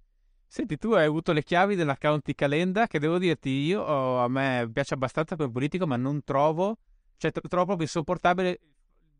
Senti, 0.46 0.78
tu 0.78 0.92
hai 0.92 1.04
avuto 1.04 1.32
le 1.32 1.44
chiavi 1.44 1.76
dell'account 1.76 2.24
di 2.24 2.34
Calenda 2.34 2.88
che 2.88 2.98
devo 2.98 3.18
dirti, 3.18 3.50
io 3.50 3.82
oh, 3.82 4.18
a 4.18 4.28
me 4.28 4.68
piace 4.72 4.94
abbastanza 4.94 5.36
come 5.36 5.50
politico, 5.50 5.86
ma 5.86 5.96
non 5.96 6.24
trovo, 6.24 6.78
cioè 7.16 7.30
trovo 7.30 7.66
proprio 7.66 7.82
insopportabile 7.82 8.60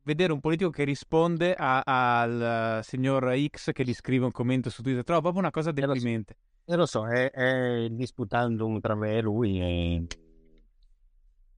vedere 0.03 0.33
un 0.33 0.41
politico 0.41 0.71
che 0.71 0.83
risponde 0.83 1.55
a, 1.55 1.83
al 1.85 2.81
signor 2.83 3.33
X 3.49 3.71
che 3.73 3.85
gli 3.85 3.95
scrive 3.95 4.25
un 4.25 4.33
commento 4.33 4.71
su 4.71 4.83
Twitter, 4.83 5.05
trovo 5.05 5.21
proprio 5.21 5.43
una 5.43 5.53
cosa 5.53 5.71
deprimente. 5.71 6.37
E 6.65 6.75
lo 6.75 6.87
so, 6.87 7.07
è, 7.07 7.31
è 7.31 7.89
disputando 7.91 8.79
tra 8.81 8.95
me 8.95 9.17
e 9.17 9.21
lui 9.21 9.61
e 9.61 10.07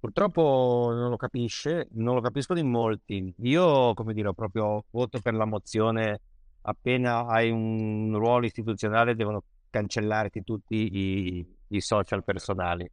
purtroppo 0.02 0.90
non 0.92 1.10
lo 1.10 1.16
capisce, 1.16 1.86
non 1.92 2.16
lo 2.16 2.20
capiscono 2.20 2.58
in 2.58 2.68
molti. 2.68 3.32
Io, 3.42 3.94
come 3.94 4.12
dire, 4.12 4.34
proprio 4.34 4.84
voto 4.90 5.20
per 5.20 5.34
la 5.34 5.44
mozione 5.44 6.20
appena 6.62 7.26
hai 7.26 7.50
un 7.50 8.12
ruolo 8.16 8.46
istituzionale 8.46 9.14
devono 9.14 9.44
cancellarti 9.70 10.42
tutti 10.42 10.74
i, 10.96 11.46
i 11.68 11.80
social 11.80 12.24
personali 12.24 12.88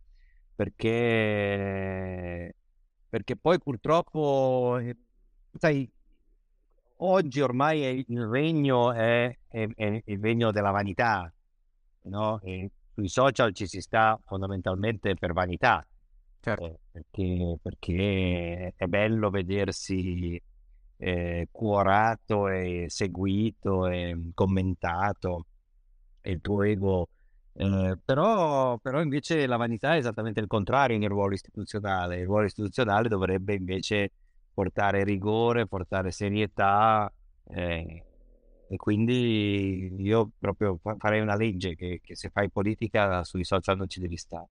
perché 0.56 2.54
perché 3.10 3.36
poi 3.38 3.58
purtroppo 3.60 4.78
eh, 4.78 4.96
sai, 5.58 5.90
oggi 6.98 7.42
ormai 7.42 8.06
il 8.08 8.26
regno 8.28 8.92
è, 8.92 9.36
è, 9.48 9.68
è 9.76 10.02
il 10.06 10.20
regno 10.20 10.52
della 10.52 10.70
vanità, 10.70 11.32
no? 12.04 12.40
Sui 12.94 13.08
social 13.08 13.54
ci 13.54 13.66
si 13.66 13.82
sta 13.82 14.20
fondamentalmente 14.26 15.16
per 15.16 15.34
vanità, 15.34 15.84
certo. 16.40 16.66
eh, 16.66 16.80
perché, 16.92 17.58
perché, 17.62 18.74
è 18.76 18.86
bello 18.86 19.30
vedersi 19.30 20.42
eh, 20.98 21.48
cuorato 21.52 22.48
e 22.50 22.86
seguito 22.90 23.88
e 23.88 24.32
commentato 24.34 25.46
e 26.22 26.32
il 26.32 26.42
tuo 26.42 26.64
ego. 26.64 27.10
Eh, 27.54 27.98
però, 28.04 28.78
però 28.78 29.02
invece 29.02 29.46
la 29.48 29.58
vanità 29.58 29.96
è 29.96 29.98
esattamente 29.98 30.40
il 30.40 30.48
contrario 30.48 30.98
nel 30.98 31.10
ruolo 31.10 31.34
istituzionale. 31.34 32.20
Il 32.20 32.26
ruolo 32.26 32.46
istituzionale 32.46 33.10
dovrebbe 33.10 33.56
invece 33.56 34.12
portare 34.54 35.04
rigore, 35.04 35.68
portare 35.68 36.12
serietà 36.12 37.12
eh, 37.48 38.04
e 38.68 38.76
quindi 38.78 39.94
io 39.98 40.32
proprio 40.38 40.80
farei 40.98 41.22
una 41.22 41.36
legge 41.36 41.76
che, 41.76 42.00
che, 42.04 42.16
se 42.16 42.30
fai 42.30 42.50
politica 42.52 43.24
sui 43.24 43.44
social 43.44 43.78
non 43.78 43.90
ci 43.90 44.00
devi 44.00 44.18
stare. 44.18 44.50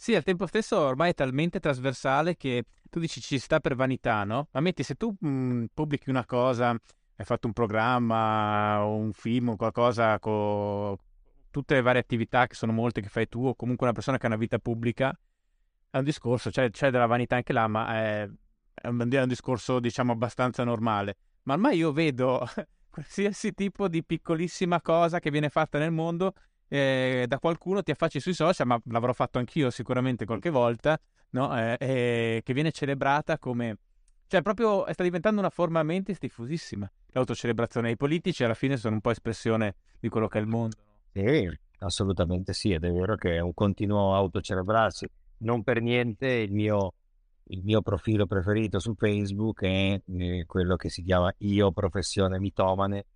Sì, 0.00 0.14
al 0.14 0.22
tempo 0.22 0.46
stesso 0.46 0.78
ormai 0.78 1.10
è 1.10 1.14
talmente 1.14 1.58
trasversale 1.58 2.36
che 2.36 2.66
tu 2.88 3.00
dici 3.00 3.20
ci 3.20 3.36
sta 3.40 3.58
per 3.58 3.74
vanità, 3.74 4.22
no? 4.22 4.46
Ma 4.52 4.60
metti 4.60 4.84
se 4.84 4.94
tu 4.94 5.12
mh, 5.18 5.64
pubblichi 5.74 6.08
una 6.08 6.24
cosa, 6.24 6.70
hai 6.70 7.24
fatto 7.24 7.48
un 7.48 7.52
programma 7.52 8.84
o 8.84 8.94
un 8.94 9.12
film 9.12 9.48
o 9.48 9.56
qualcosa 9.56 10.20
con 10.20 10.96
tutte 11.50 11.74
le 11.74 11.82
varie 11.82 12.00
attività 12.00 12.46
che 12.46 12.54
sono 12.54 12.70
molte 12.70 13.00
che 13.00 13.08
fai 13.08 13.28
tu 13.28 13.44
o 13.44 13.56
comunque 13.56 13.86
una 13.86 13.94
persona 13.94 14.18
che 14.18 14.26
ha 14.26 14.28
una 14.28 14.38
vita 14.38 14.60
pubblica, 14.60 15.18
è 15.90 15.98
un 15.98 16.04
discorso, 16.04 16.52
cioè, 16.52 16.70
c'è 16.70 16.90
della 16.90 17.06
vanità 17.06 17.34
anche 17.34 17.52
là, 17.52 17.66
ma 17.66 17.92
è 17.96 18.30
è 18.80 18.86
un, 18.86 19.10
è 19.10 19.20
un 19.20 19.28
discorso 19.28 19.80
diciamo 19.80 20.12
abbastanza 20.12 20.62
normale, 20.62 21.16
ma 21.42 21.54
ormai 21.54 21.76
io 21.76 21.90
vedo 21.90 22.46
qualsiasi 22.88 23.52
tipo 23.52 23.88
di 23.88 24.04
piccolissima 24.04 24.80
cosa 24.80 25.18
che 25.18 25.32
viene 25.32 25.48
fatta 25.48 25.78
nel 25.78 25.90
mondo 25.90 26.34
eh, 26.68 27.24
da 27.26 27.38
qualcuno 27.38 27.82
ti 27.82 27.90
affacci 27.90 28.20
sui 28.20 28.34
social, 28.34 28.66
ma 28.66 28.80
l'avrò 28.86 29.12
fatto 29.12 29.38
anch'io 29.38 29.70
sicuramente 29.70 30.24
qualche 30.24 30.50
volta, 30.50 30.98
no? 31.30 31.58
eh, 31.58 31.76
eh, 31.80 32.40
che 32.44 32.52
viene 32.52 32.70
celebrata 32.70 33.38
come... 33.38 33.78
Cioè, 34.26 34.42
proprio 34.42 34.84
sta 34.92 35.02
diventando 35.02 35.40
una 35.40 35.48
forma 35.48 35.82
mentis 35.82 36.18
diffusissima. 36.18 36.90
L'autocelebrazione. 37.12 37.90
I 37.90 37.96
politici 37.96 38.44
alla 38.44 38.52
fine 38.52 38.76
sono 38.76 38.96
un 38.96 39.00
po' 39.00 39.10
espressione 39.10 39.76
di 39.98 40.10
quello 40.10 40.28
che 40.28 40.38
è 40.38 40.42
il 40.42 40.46
mondo. 40.46 40.76
Sì, 41.12 41.50
assolutamente 41.78 42.52
sì, 42.52 42.72
ed 42.72 42.84
è 42.84 42.92
vero 42.92 43.16
che 43.16 43.36
è 43.36 43.40
un 43.40 43.54
continuo 43.54 44.14
autocelebrarsi. 44.14 45.08
Non 45.38 45.62
per 45.62 45.80
niente 45.80 46.26
il 46.26 46.52
mio 46.52 46.92
il 47.50 47.62
mio 47.62 47.80
profilo 47.80 48.26
preferito 48.26 48.78
su 48.78 48.94
Facebook 48.94 49.62
è 49.62 50.00
eh, 50.04 50.44
quello 50.46 50.76
che 50.76 50.90
si 50.90 51.02
chiama 51.02 51.32
Io 51.38 51.72
Professione 51.72 52.38
Mitomane, 52.38 53.06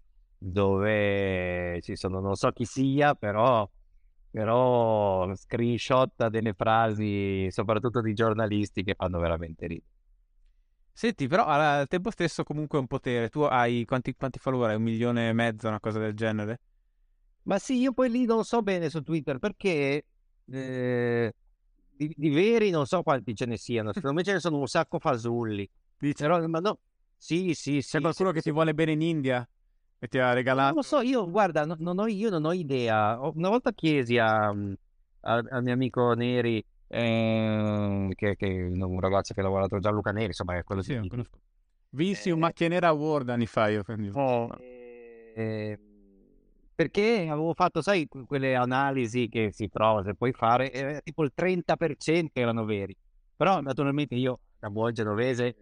dove 0.43 1.81
ci 1.83 1.95
sono, 1.95 2.21
non 2.21 2.35
so 2.35 2.51
chi 2.51 2.65
sia, 2.65 3.15
però, 3.15 3.69
però 4.31 5.33
screenshotta 5.35 6.29
delle 6.29 6.53
frasi, 6.53 7.49
soprattutto 7.51 8.01
di 8.01 8.13
giornalisti, 8.13 8.83
che 8.83 8.95
fanno 8.95 9.21
veramente 9.21 9.67
ridere. 9.67 9.91
Senti, 10.95 11.27
però 11.27 11.47
al 11.47 11.87
tempo 11.87 12.11
stesso 12.11 12.43
comunque 12.43 12.79
è 12.79 12.81
un 12.81 12.89
potere. 12.89 13.29
Tu 13.29 13.41
hai 13.41 13.85
quanti, 13.85 14.15
quanti 14.15 14.39
follower? 14.39 14.71
Hai 14.71 14.77
un 14.77 14.83
milione 14.83 15.29
e 15.29 15.33
mezzo, 15.33 15.69
una 15.69 15.81
cosa 15.81 15.99
del 15.99 16.15
genere? 16.15 16.61
Ma 17.45 17.59
sì, 17.59 17.79
io 17.79 17.93
poi 17.93 18.11
lì 18.11 18.25
non 18.25 18.45
so 18.45 18.63
bene 18.63 18.91
su 18.91 19.01
Twitter 19.03 19.39
perché 19.39 20.05
eh, 20.45 21.35
di, 21.97 22.15
di, 22.17 22.31
veri 22.31 22.71
non 22.71 22.87
so 22.87 23.03
quanti 23.03 23.35
ce 23.35 23.47
ne 23.47 23.57
siano, 23.57 23.93
secondo 23.93 24.17
me 24.17 24.23
ce 24.23 24.33
ne 24.33 24.41
sono 24.41 24.59
un 24.59 24.67
sacco 24.67 24.99
fasulli. 24.99 25.69
Dice, 25.99 26.25
Però, 26.25 26.47
ma 26.47 26.59
no, 26.59 26.79
sì, 27.17 27.55
sì, 27.55 27.81
sì. 27.81 27.89
C'è 27.97 28.01
qualcuno 28.01 28.29
sì, 28.29 28.35
che 28.35 28.41
sì. 28.43 28.49
ti 28.49 28.55
vuole 28.55 28.75
bene 28.75 28.93
in 28.93 29.03
India 29.03 29.49
e 30.03 30.09
ti 30.09 30.19
ha 30.19 30.33
regalato? 30.33 30.67
Non 30.67 30.77
lo 30.79 30.83
so, 30.83 31.01
io 31.01 31.31
guarda, 31.31 31.65
no, 31.65 31.77
non 31.79 32.01
ho, 32.01 32.09
io 32.09 32.29
non 32.29 32.45
ho 32.45 32.53
idea. 32.53 33.21
Una 33.21 33.49
volta 33.49 33.71
chiesi 33.71 34.19
a, 34.19 34.49
a, 34.49 34.55
al 35.21 35.63
mio 35.63 35.73
amico 35.73 36.13
Neri, 36.15 36.65
eh, 36.89 38.09
che, 38.17 38.35
che 38.35 38.47
un 38.73 38.99
ragazzo 38.99 39.33
che 39.33 39.39
ha 39.39 39.45
lavorato 39.45 39.79
Gianluca 39.79 40.11
Neri, 40.11 40.27
insomma, 40.27 40.57
è 40.57 40.65
quello 40.65 40.83
sì, 40.83 40.99
di... 40.99 41.25
Vinsi 41.91 42.31
eh, 42.31 42.33
un 42.33 42.41
macchia 42.41 42.67
nera 42.67 42.89
award 42.89 43.29
anni 43.29 43.47
fa 43.47 43.69
io. 43.69 43.85
Quindi... 43.85 44.11
Oh, 44.13 44.49
eh, 45.37 45.79
perché 46.75 47.29
avevo 47.31 47.55
fatto, 47.55 47.81
sai, 47.81 48.09
quelle 48.27 48.57
analisi 48.57 49.29
che 49.29 49.53
si 49.53 49.69
trova 49.69 50.03
se 50.03 50.17
puoi 50.17 50.33
fare, 50.33 50.73
e 50.73 51.01
tipo 51.05 51.23
il 51.23 51.31
30% 51.33 52.27
erano 52.33 52.65
veri. 52.65 52.97
Però 53.37 53.61
naturalmente 53.61 54.17
io, 54.17 54.41
da 54.59 54.69
buon 54.69 54.93
genovese, 54.93 55.55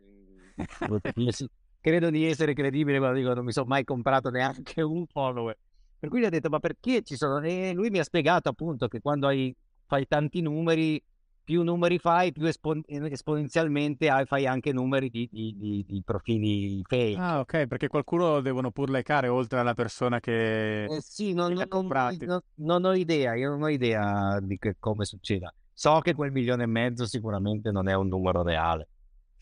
credo 1.81 2.11
di 2.11 2.27
essere 2.27 2.55
credibile 2.55 2.99
quando 2.99 3.19
dico 3.19 3.35
non 3.35 3.45
mi 3.45 3.53
sono 3.53 3.67
mai 3.67 3.85
comprato 3.85 4.31
neanche 4.31 4.83
un 4.83 5.07
follower. 5.07 5.57
Per 5.99 6.09
cui 6.09 6.21
gli 6.21 6.25
ho 6.25 6.31
detto, 6.31 6.49
ma 6.49 6.61
perché 6.61 7.03
ci 7.03 7.17
sono? 7.17 7.41
E 7.41 7.73
lui 7.75 7.91
mi 7.91 7.99
ha 7.99 8.05
spiegato 8.05 8.49
appunto 8.49 8.89
che 8.89 9.01
quando 9.01 9.27
hai, 9.27 9.55
fai 9.87 10.07
tanti 10.07 10.41
numeri, 10.41 11.03
più 11.45 11.63
numeri 11.63 11.99
fai, 11.99 12.33
più 12.33 12.47
espon- 12.47 12.83
esponenzialmente 12.87 14.09
fai 14.25 14.47
anche 14.47 14.73
numeri 14.73 15.11
di, 15.11 15.29
di, 15.31 15.55
di, 15.59 15.85
di, 15.87 16.03
profili 16.03 16.81
fake. 16.87 17.21
Ah, 17.21 17.41
ok, 17.41 17.67
perché 17.67 17.89
qualcuno 17.89 18.41
devono 18.41 18.71
pur 18.71 18.89
likeare 18.89 19.29
oltre 19.29 19.59
alla 19.59 19.75
persona 19.75 20.21
che... 20.21 20.85
Eh 20.85 21.01
sì, 21.03 21.35
non, 21.35 21.53
non, 21.53 21.87
non, 21.89 22.41
non, 22.55 22.85
ho 22.85 22.95
idea, 22.95 23.35
io 23.35 23.51
non 23.51 23.63
ho 23.63 23.69
idea 23.69 24.39
di 24.41 24.57
che, 24.57 24.77
come 24.79 25.05
succeda. 25.05 25.53
So 25.75 25.99
che 26.01 26.15
quel 26.15 26.33
milione 26.33 26.63
e 26.63 26.67
mezzo 26.67 27.05
sicuramente 27.05 27.71
non 27.71 27.89
è 27.89 27.95
un 27.95 28.09
numero 28.09 28.43
reale. 28.43 28.89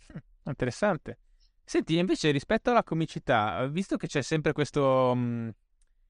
Interessante. 0.43 1.19
Senti, 1.69 1.99
invece 1.99 2.31
rispetto 2.31 2.71
alla 2.71 2.83
comicità, 2.83 3.67
visto 3.67 3.99
che 3.99 4.07
c'è 4.07 4.23
sempre 4.23 4.55
questo, 4.55 5.15
mh, 5.15 5.51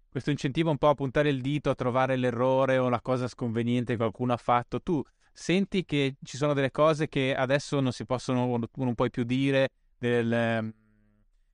questo 0.09 0.31
incentivo 0.31 0.71
un 0.71 0.79
po' 0.79 0.87
a 0.87 0.95
puntare 0.95 1.31
il 1.31 1.41
dito, 1.41 1.69
a 1.69 1.75
trovare 1.75 2.15
l'errore 2.15 2.79
o 2.79 2.89
la 2.89 3.01
cosa 3.01 3.27
sconveniente 3.27 3.95
che 3.95 3.99
qualcuno 3.99 4.33
ha 4.33 4.37
fatto, 4.37 4.81
tu 4.81 5.03
senti 5.33 5.85
che 5.85 6.15
ci 6.23 6.37
sono 6.37 6.55
delle 6.55 6.71
cose 6.71 7.09
che 7.09 7.35
adesso 7.35 7.81
non 7.81 7.91
si 7.91 8.07
possono, 8.07 8.57
non 8.73 8.95
puoi 8.95 9.11
più 9.11 9.25
dire, 9.25 9.71
del, 9.99 10.33
ehm, 10.33 10.73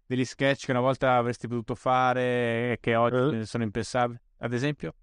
degli 0.04 0.24
sketch 0.26 0.66
che 0.66 0.72
una 0.72 0.80
volta 0.80 1.16
avresti 1.16 1.48
potuto 1.48 1.74
fare 1.74 2.72
e 2.72 2.78
che 2.80 2.96
oggi 2.96 3.38
eh. 3.38 3.46
sono 3.46 3.64
impensabili, 3.64 4.20
ad 4.40 4.52
esempio? 4.52 4.94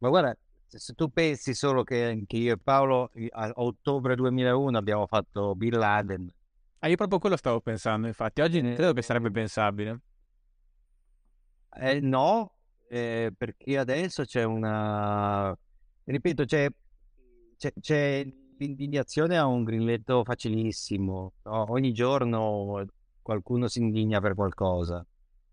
Ma 0.00 0.10
guarda, 0.10 0.36
se 0.66 0.92
tu 0.92 1.08
pensi 1.08 1.54
solo 1.54 1.82
che, 1.82 2.24
che 2.26 2.36
io 2.36 2.52
e 2.52 2.58
Paolo 2.58 3.10
a 3.30 3.52
ottobre 3.54 4.16
2001 4.16 4.76
abbiamo 4.76 5.06
fatto 5.06 5.54
Bin 5.54 5.78
Laden. 5.78 6.30
Ah, 6.80 6.88
io 6.88 6.96
proprio 6.96 7.18
quello 7.18 7.36
stavo 7.36 7.60
pensando, 7.60 8.06
infatti. 8.06 8.40
Oggi 8.40 8.58
eh, 8.58 8.74
credo 8.74 8.92
che 8.92 9.02
sarebbe 9.02 9.30
pensabile. 9.30 10.00
Eh, 11.74 12.00
no, 12.00 12.52
eh, 12.88 13.32
perché 13.36 13.78
adesso 13.78 14.24
c'è 14.24 14.44
una... 14.44 15.56
Ripeto, 16.04 16.44
c'è 16.44 16.68
c'è, 17.58 17.72
c'è 17.78 18.26
l'indignazione 18.56 19.36
a 19.36 19.44
un 19.46 19.64
grilletto 19.64 20.24
facilissimo. 20.24 21.32
No? 21.42 21.72
Ogni 21.72 21.92
giorno 21.92 22.86
qualcuno 23.20 23.68
si 23.68 23.80
indigna 23.80 24.20
per 24.20 24.34
qualcosa. 24.34 25.04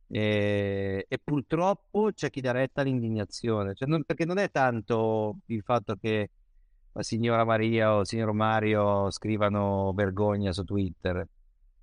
E, 0.08 1.06
e, 1.08 1.20
purtroppo 1.22 2.12
c'è 2.14 2.30
chi 2.30 2.40
dà 2.40 2.52
retta 2.52 2.82
all'indignazione, 2.82 3.74
cioè 3.74 3.88
non, 3.88 4.04
perché 4.04 4.24
non 4.24 4.38
è 4.38 4.52
tanto 4.52 5.40
il 5.48 5.64
fatto 5.64 5.96
che 5.96 6.30
la 6.96 7.04
signora 7.04 7.44
Maria 7.44 7.94
o 7.94 8.00
il 8.02 8.08
signor 8.08 8.32
Mario 8.32 9.12
scrivano 9.12 9.92
vergogna 9.94 10.54
su 10.54 10.64
Twitter. 10.64 11.28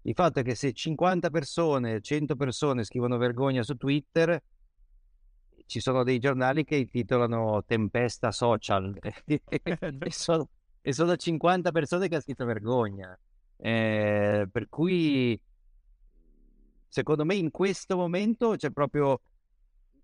Il 0.02 0.14
fatto 0.14 0.40
è 0.40 0.42
che 0.42 0.54
se 0.54 0.72
50 0.72 1.28
persone, 1.28 2.00
100 2.00 2.34
persone 2.34 2.82
scrivono 2.82 3.18
vergogna 3.18 3.62
su 3.62 3.76
Twitter, 3.76 4.42
ci 5.66 5.80
sono 5.80 6.02
dei 6.02 6.18
giornali 6.18 6.64
che 6.64 6.88
titolano 6.88 7.62
Tempesta 7.66 8.32
Social 8.32 8.98
e, 9.26 9.42
sono, 10.08 10.48
e, 10.80 10.92
sono, 10.94 11.14
50 11.14 11.72
persone 11.72 12.08
che 12.08 12.14
hanno 12.14 12.22
scritto 12.22 12.46
vergogna. 12.46 13.16
Eh, 13.58 14.48
per 14.50 14.68
cui 14.70 15.38
secondo 16.88 17.26
me 17.26 17.34
in 17.34 17.50
questo 17.50 17.96
momento 17.96 18.56
c'è 18.56 18.70
proprio 18.70 19.20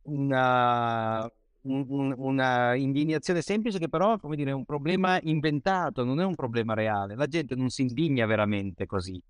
una, 0.02 1.28
un, 1.70 2.14
una 2.16 2.75
indignazione 2.75 3.42
semplice 3.42 3.78
che 3.78 3.88
però 3.88 4.18
come 4.18 4.37
dire, 4.37 4.50
è 4.50 4.54
un 4.54 4.64
problema 4.64 5.18
inventato, 5.22 6.04
non 6.04 6.20
è 6.20 6.25
un 6.25 6.34
problema 6.34 6.75
reale. 6.75 7.14
La 7.14 7.26
gente 7.26 7.54
non 7.54 7.68
si 7.68 7.82
indigna 7.82 8.26
veramente 8.26 8.87
così. 8.87 9.20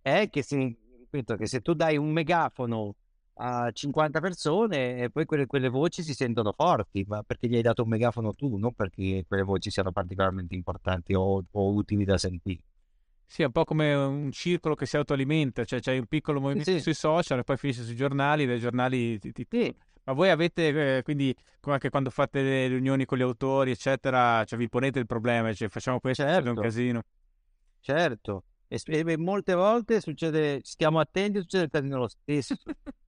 È 0.00 0.28
che, 0.30 0.42
se, 0.42 0.76
ripeto, 0.98 1.36
che 1.36 1.46
se 1.46 1.60
tu 1.60 1.74
dai 1.74 1.96
un 1.96 2.10
megafono 2.10 2.96
a 3.34 3.70
50 3.70 4.20
persone 4.20 4.98
e 4.98 5.10
poi 5.10 5.24
quelle, 5.24 5.46
quelle, 5.46 5.68
voci 5.68 6.02
si 6.02 6.12
sentono 6.14 6.52
forti, 6.52 7.04
ma 7.06 7.22
perché 7.22 7.48
gli 7.48 7.56
hai 7.56 7.62
dato 7.62 7.82
un 7.82 7.88
megafono 7.88 8.34
tu, 8.34 8.56
non 8.56 8.74
perché 8.74 9.24
quelle 9.26 9.42
voci 9.42 9.70
siano 9.70 9.92
particolarmente 9.92 10.54
importanti 10.54 11.14
o, 11.14 11.44
o 11.50 11.72
utili 11.72 12.04
da 12.04 12.18
sentire. 12.18 12.62
Sì, 13.24 13.40
è 13.40 13.46
un 13.46 13.52
po' 13.52 13.64
come 13.64 13.94
un 13.94 14.30
circolo 14.30 14.74
che 14.74 14.84
si 14.84 14.98
autoalimenta, 14.98 15.64
cioè 15.64 15.80
c'è 15.80 15.96
un 15.96 16.04
piccolo 16.04 16.38
movimento 16.38 16.70
sì. 16.70 16.80
sui 16.80 16.92
social 16.92 17.38
e 17.38 17.44
poi 17.44 17.56
finisce 17.56 17.82
sui 17.82 17.94
giornali, 17.94 18.44
dai 18.44 18.58
giornali 18.58 19.18
ti, 19.18 19.32
ti... 19.32 19.46
Sì. 19.48 19.74
Ma 20.04 20.12
voi 20.14 20.30
avete, 20.30 20.96
eh, 20.96 21.02
quindi, 21.02 21.34
anche 21.60 21.90
quando 21.90 22.10
fate 22.10 22.42
le 22.42 22.66
riunioni 22.68 23.04
con 23.04 23.18
gli 23.18 23.22
autori, 23.22 23.70
eccetera, 23.70 24.44
cioè 24.44 24.58
vi 24.58 24.68
ponete 24.68 24.98
il 24.98 25.06
problema, 25.06 25.52
cioè 25.52 25.68
facciamo 25.68 26.00
questo, 26.00 26.24
certo. 26.24 26.48
è 26.48 26.50
un 26.50 26.60
casino. 26.60 27.02
Certo, 27.80 28.44
e, 28.66 28.80
e, 28.84 29.16
molte 29.16 29.54
volte 29.54 30.00
succede, 30.00 30.60
stiamo 30.62 30.98
attenti, 30.98 31.40
succede 31.40 31.64
il 31.64 31.70
casino 31.70 31.98
lo 31.98 32.08
stesso. 32.08 32.54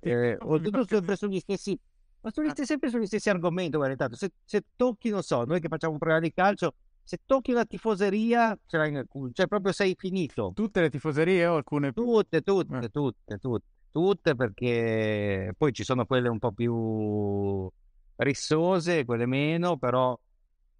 Eh, 0.00 0.36
oltretutto 0.44 0.84
sempre 0.84 1.16
sugli 1.16 1.38
stessi, 1.38 1.78
ma 2.20 2.30
sugli 2.30 2.50
stessi, 2.50 2.66
sempre 2.66 2.90
sugli 2.90 3.06
stessi 3.06 3.30
argomenti, 3.30 3.74
guarda, 3.74 4.06
se, 4.12 4.32
se 4.44 4.62
tocchi, 4.76 5.08
non 5.08 5.22
so, 5.22 5.44
noi 5.44 5.60
che 5.60 5.68
facciamo 5.68 5.94
un 5.94 5.98
programma 5.98 6.26
di 6.26 6.32
calcio, 6.34 6.74
se 7.02 7.20
tocchi 7.24 7.52
una 7.52 7.64
tifoseria, 7.64 8.54
cioè, 8.66 9.02
cioè 9.32 9.46
proprio 9.46 9.72
sei 9.72 9.94
finito. 9.96 10.52
Tutte 10.54 10.82
le 10.82 10.90
tifoserie 10.90 11.46
o 11.46 11.56
alcune? 11.56 11.94
Tutte, 11.94 12.42
tutte, 12.42 12.76
eh. 12.76 12.88
tutte, 12.90 13.38
tutte, 13.38 13.66
tutte, 13.90 14.34
perché 14.34 15.52
poi 15.56 15.72
ci 15.72 15.84
sono 15.84 16.06
quelle 16.06 16.28
un 16.28 16.38
po' 16.38 16.52
più 16.52 17.70
rissose, 18.16 19.04
quelle 19.04 19.26
meno, 19.26 19.76
però 19.76 20.18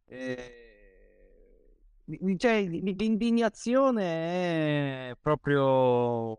eh, 0.07 0.69
cioè, 2.37 2.63
l'indignazione 2.63 4.03
è 5.11 5.17
proprio 5.21 6.39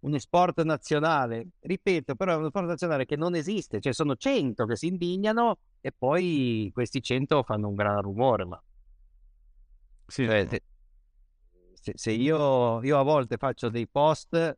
uno 0.00 0.18
sport 0.18 0.62
nazionale, 0.62 1.48
ripeto, 1.60 2.14
però 2.14 2.32
è 2.32 2.36
uno 2.36 2.48
sport 2.48 2.66
nazionale 2.66 3.04
che 3.04 3.16
non 3.16 3.34
esiste, 3.34 3.80
cioè 3.80 3.92
sono 3.92 4.16
100 4.16 4.66
che 4.66 4.76
si 4.76 4.86
indignano 4.86 5.58
e 5.80 5.92
poi 5.92 6.70
questi 6.72 7.02
100 7.02 7.42
fanno 7.42 7.68
un 7.68 7.74
gran 7.74 8.00
rumore, 8.00 8.44
ma 8.44 8.62
sì. 10.06 10.24
cioè, 10.24 10.46
se, 10.48 10.62
se, 11.74 11.92
se 11.94 12.10
io, 12.12 12.82
io, 12.82 12.98
a 12.98 13.02
volte 13.02 13.36
faccio 13.36 13.68
dei 13.68 13.86
post 13.86 14.56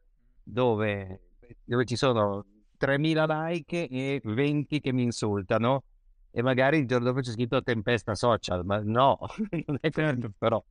dove, 0.51 1.21
dove 1.65 1.85
ci 1.85 1.97
sono 1.97 2.45
3.000 2.79 3.49
like 3.49 3.89
e 3.89 4.21
20 4.23 4.81
che 4.81 4.93
mi 4.93 5.03
insultano 5.03 5.85
e 6.31 6.43
magari 6.43 6.79
il 6.79 6.87
giorno 6.87 7.07
dopo 7.07 7.21
c'è 7.21 7.33
scritto 7.33 7.63
tempesta 7.63 8.15
social, 8.15 8.65
ma 8.65 8.81
no, 8.83 9.19
non 9.67 9.79
è 9.81 9.91
certo. 9.91 10.33
però 10.37 10.63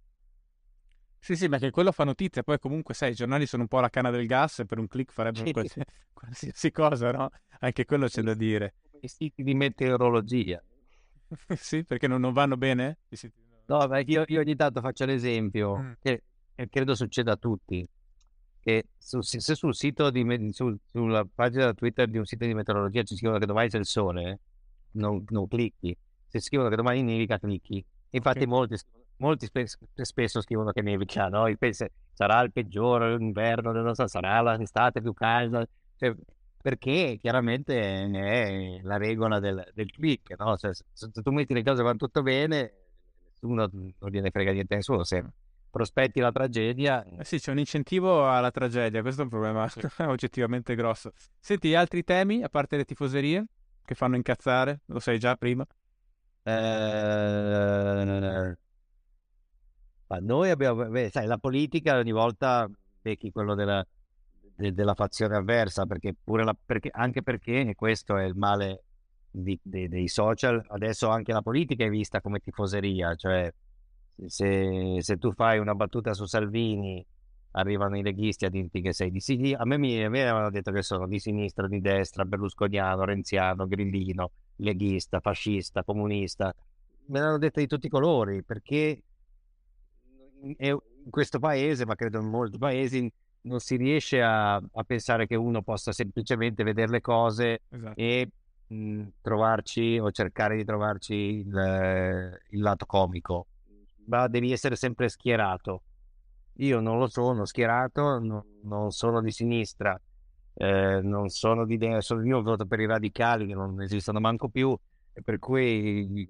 sì, 1.20 1.36
sì, 1.36 1.50
perché 1.50 1.70
quello 1.70 1.92
fa 1.92 2.06
notizia, 2.06 2.44
poi 2.44 2.58
comunque 2.60 2.94
sai, 2.94 3.12
i 3.12 3.13
giornali 3.13 3.46
sono 3.46 3.63
un 3.63 3.68
po' 3.68 3.82
la 3.82 3.89
canna 3.89 4.10
del 4.10 4.26
gas 4.26 4.60
e 4.60 4.65
per 4.65 4.80
un 4.80 4.88
click 4.88 5.12
farebbero 5.12 5.46
sì. 5.46 5.52
qualsiasi, 5.52 5.89
qualsiasi, 6.13 6.72
cosa, 6.72 7.12
no? 7.12 7.30
Anche 7.60 7.86
quello 7.86 8.08
c'è 8.08 8.22
da 8.22 8.34
dire. 8.34 8.76
I 9.02 9.08
siti 9.08 9.44
di 9.44 9.54
meteorologia. 9.54 10.63
sì, 11.56 11.84
perché 11.84 12.08
non, 12.08 12.22
non 12.22 12.32
vanno 12.32 12.56
bene? 12.56 13.00
No, 13.65 13.86
ma 13.88 14.00
io, 14.00 14.24
io, 14.28 14.39
ogni 14.39 14.56
tanto 14.56 14.80
faccio 14.80 15.06
l'esempio, 15.06 15.78
mm. 15.78 15.92
che, 16.00 16.24
che, 16.56 16.70
credo 16.70 16.96
succeda 16.96 17.34
a 17.34 17.38
tutti, 17.38 17.88
che 18.69 18.86
su, 18.97 19.21
se 19.21 19.55
sul 19.55 19.73
sito 19.75 20.10
di, 20.10 20.51
sul, 20.51 20.77
sulla 20.86 21.25
pagina 21.34 21.73
Twitter 21.73 22.08
di 22.08 22.17
un 22.17 22.25
sito 22.25 22.45
di 22.45 22.53
meteorologia 22.53 23.03
ci 23.03 23.15
scrivono 23.15 23.39
che 23.39 23.45
domani 23.45 23.69
c'è 23.69 23.77
il 23.77 23.86
sole, 23.86 24.39
non, 24.91 25.23
non 25.29 25.47
clicchi. 25.47 25.95
Se 26.27 26.39
scrivono 26.39 26.69
che 26.69 26.75
domani 26.75 27.01
nevica, 27.01 27.39
clicchi. 27.39 27.84
Infatti 28.12 28.39
okay. 28.39 28.49
molti 28.49 28.77
molti 29.17 29.47
spe- 29.47 29.67
spesso 29.93 30.41
scrivono 30.41 30.71
che 30.71 30.82
nevica, 30.82 31.27
no? 31.27 31.51
Penso, 31.58 31.88
sarà 32.13 32.41
il 32.41 32.51
peggiore 32.51 33.17
l'inverno, 33.17 33.71
non 33.71 33.95
so, 33.95 34.08
sarà 34.08 34.41
l'estate 34.55 35.01
più 35.01 35.13
calda, 35.13 35.67
cioè, 35.97 36.15
perché 36.62 37.17
chiaramente 37.19 37.82
è 37.82 38.79
la 38.84 38.97
regola 38.97 39.39
del, 39.39 39.65
del 39.73 39.91
click, 39.91 40.36
no? 40.38 40.58
Cioè, 40.58 40.71
se, 40.73 41.10
tu 41.12 41.32
metti 41.32 41.53
le 41.53 41.63
cose 41.63 41.84
vanno 41.84 41.97
tutto 41.97 42.21
bene, 42.21 42.73
nessuno 43.32 43.69
non 43.71 44.10
gliene 44.10 44.32
frega 44.32 44.51
niente 44.51 44.73
a 44.73 44.77
nessuno, 44.77 45.03
se 45.03 45.23
prospetti 45.69 46.19
la 46.19 46.32
tragedia... 46.32 47.03
Eh 47.03 47.23
sì, 47.23 47.39
c'è 47.39 47.51
un 47.51 47.60
incentivo 47.60 48.29
alla 48.29 48.51
tragedia, 48.51 49.01
questo 49.01 49.21
è 49.21 49.23
un 49.23 49.29
problema 49.29 49.67
sì. 49.67 49.82
oggettivamente 50.03 50.75
grosso. 50.75 51.12
Senti, 51.39 51.73
altri 51.75 52.03
temi, 52.03 52.43
a 52.43 52.49
parte 52.49 52.77
le 52.77 52.86
tifoserie, 52.86 53.45
che 53.84 53.95
fanno 53.95 54.15
incazzare? 54.15 54.82
Lo 54.88 54.99
sai 54.99 55.19
già 55.19 55.36
prima? 55.36 55.65
Eh... 56.43 58.58
Ma 60.08 60.17
noi 60.17 60.49
abbiamo, 60.49 60.88
beh, 60.88 61.10
sai, 61.12 61.27
la 61.27 61.38
politica 61.38 61.97
ogni 61.97 62.12
volta 62.12 62.67
becchi 62.99 63.32
quello 63.32 63.53
della, 63.53 63.86
de, 64.55 64.73
della 64.73 64.95
fazione 64.95 65.36
avversa, 65.36 65.86
perché 65.86 66.15
pure 66.23 66.43
la, 66.43 66.58
perché, 66.65 66.89
anche 66.91 67.21
perché 67.21 67.75
questo 67.75 68.17
è 68.17 68.23
il 68.23 68.36
male 68.36 68.86
di, 69.29 69.60
de, 69.62 69.88
dei 69.88 70.08
social, 70.08 70.65
adesso 70.69 71.10
anche 71.10 71.32
la 71.32 71.43
politica 71.43 71.86
è 71.86 71.89
vista 71.89 72.21
come 72.21 72.39
tifoseria, 72.39 73.13
cioè 73.13 73.53
se, 74.27 74.97
se, 74.99 75.17
tu 75.17 75.32
fai 75.34 75.60
una 75.60 75.75
battuta 75.75 76.13
su 76.13 76.25
Salvini 76.25 77.05
arrivano 77.51 77.97
i 77.97 78.03
leghisti 78.03 78.45
a 78.45 78.49
dirti 78.49 78.82
che 78.82 78.93
sei 78.93 79.12
di 79.12 79.19
sinistra, 79.19 79.63
a 79.63 79.65
me 79.65 79.77
mi, 79.77 80.03
a 80.03 80.10
me 80.10 80.21
avevano 80.21 80.49
detto 80.51 80.71
che 80.71 80.84
sono 80.84 81.08
di 81.08 81.19
sinistra, 81.19 81.67
di 81.67 81.82
destra, 81.82 82.25
berlusconiano, 82.25 83.03
renziano, 83.05 83.65
grillino, 83.67 84.32
leghista, 84.58 85.19
fascista, 85.19 85.84
comunista, 85.84 86.53
me 87.08 87.19
l'hanno 87.19 87.38
detto 87.38 87.60
di 87.60 87.67
tutti 87.67 87.88
i 87.88 87.89
colori, 87.89 88.43
perché 88.43 89.03
in 90.41 90.79
questo 91.10 91.39
paese, 91.39 91.86
ma 91.86 91.95
credo 91.95 92.19
in 92.19 92.27
molti 92.27 92.58
paesi, 92.58 93.12
non 93.41 93.60
si 93.60 93.75
riesce 93.75 94.21
a, 94.21 94.55
a 94.55 94.84
pensare 94.86 95.25
che 95.27 95.36
uno 95.36 95.62
possa 95.62 95.91
semplicemente 95.91 96.63
vedere 96.63 96.91
le 96.91 97.01
cose 97.01 97.62
esatto. 97.69 97.93
e 97.95 98.29
mh, 98.67 99.03
trovarci 99.21 99.97
o 99.97 100.12
cercare 100.12 100.55
di 100.55 100.65
trovarci 100.65 101.13
il, 101.13 102.39
il 102.49 102.62
lato 102.62 102.86
comico, 102.86 103.47
ma 104.10 104.28
devi 104.28 104.52
essere 104.52 104.76
sempre 104.76 105.08
schierato. 105.08 105.84
Io 106.56 106.82
non 106.82 106.98
lo 106.98 107.08
sono 107.08 107.45
schierato, 107.45 108.19
non, 108.19 108.43
non 108.63 108.91
sono 108.91 109.22
di 109.22 109.32
sinistra, 109.32 110.00
eh, 110.56 111.00
non 111.02 111.30
sono 111.30 111.65
di 111.65 111.78
destra, 111.78 112.22
io 112.22 112.41
voto 112.41 112.65
per 112.65 112.82
i 112.82 112.86
radicali 112.86 113.48
che 113.48 113.54
non 113.54 113.82
esistono 113.82 114.19
manco 114.19 114.50
più, 114.50 114.78
per 115.24 115.39
cui 115.39 116.28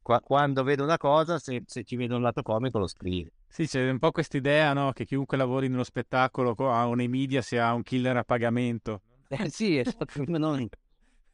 qua, 0.00 0.20
quando 0.20 0.62
vedo 0.62 0.84
una 0.84 0.98
cosa, 0.98 1.38
se, 1.38 1.62
se, 1.66 1.82
ci 1.82 1.96
vedo 1.96 2.14
un 2.14 2.22
lato 2.22 2.42
comico 2.42 2.78
lo 2.78 2.86
scrivo. 2.86 3.30
Sì, 3.48 3.66
c'è 3.66 3.88
un 3.90 3.98
po' 3.98 4.12
questa 4.12 4.36
idea 4.36 4.72
no? 4.74 4.92
che 4.92 5.06
chiunque 5.06 5.36
lavori 5.36 5.68
nello 5.68 5.82
spettacolo 5.82 6.50
o 6.50 6.94
nei 6.94 7.08
media 7.08 7.42
sia 7.42 7.72
un 7.72 7.82
killer 7.82 8.18
a 8.18 8.24
pagamento. 8.24 9.00
Eh, 9.28 9.48
sì, 9.48 9.78
esatto. 9.78 10.22
non... 10.26 10.68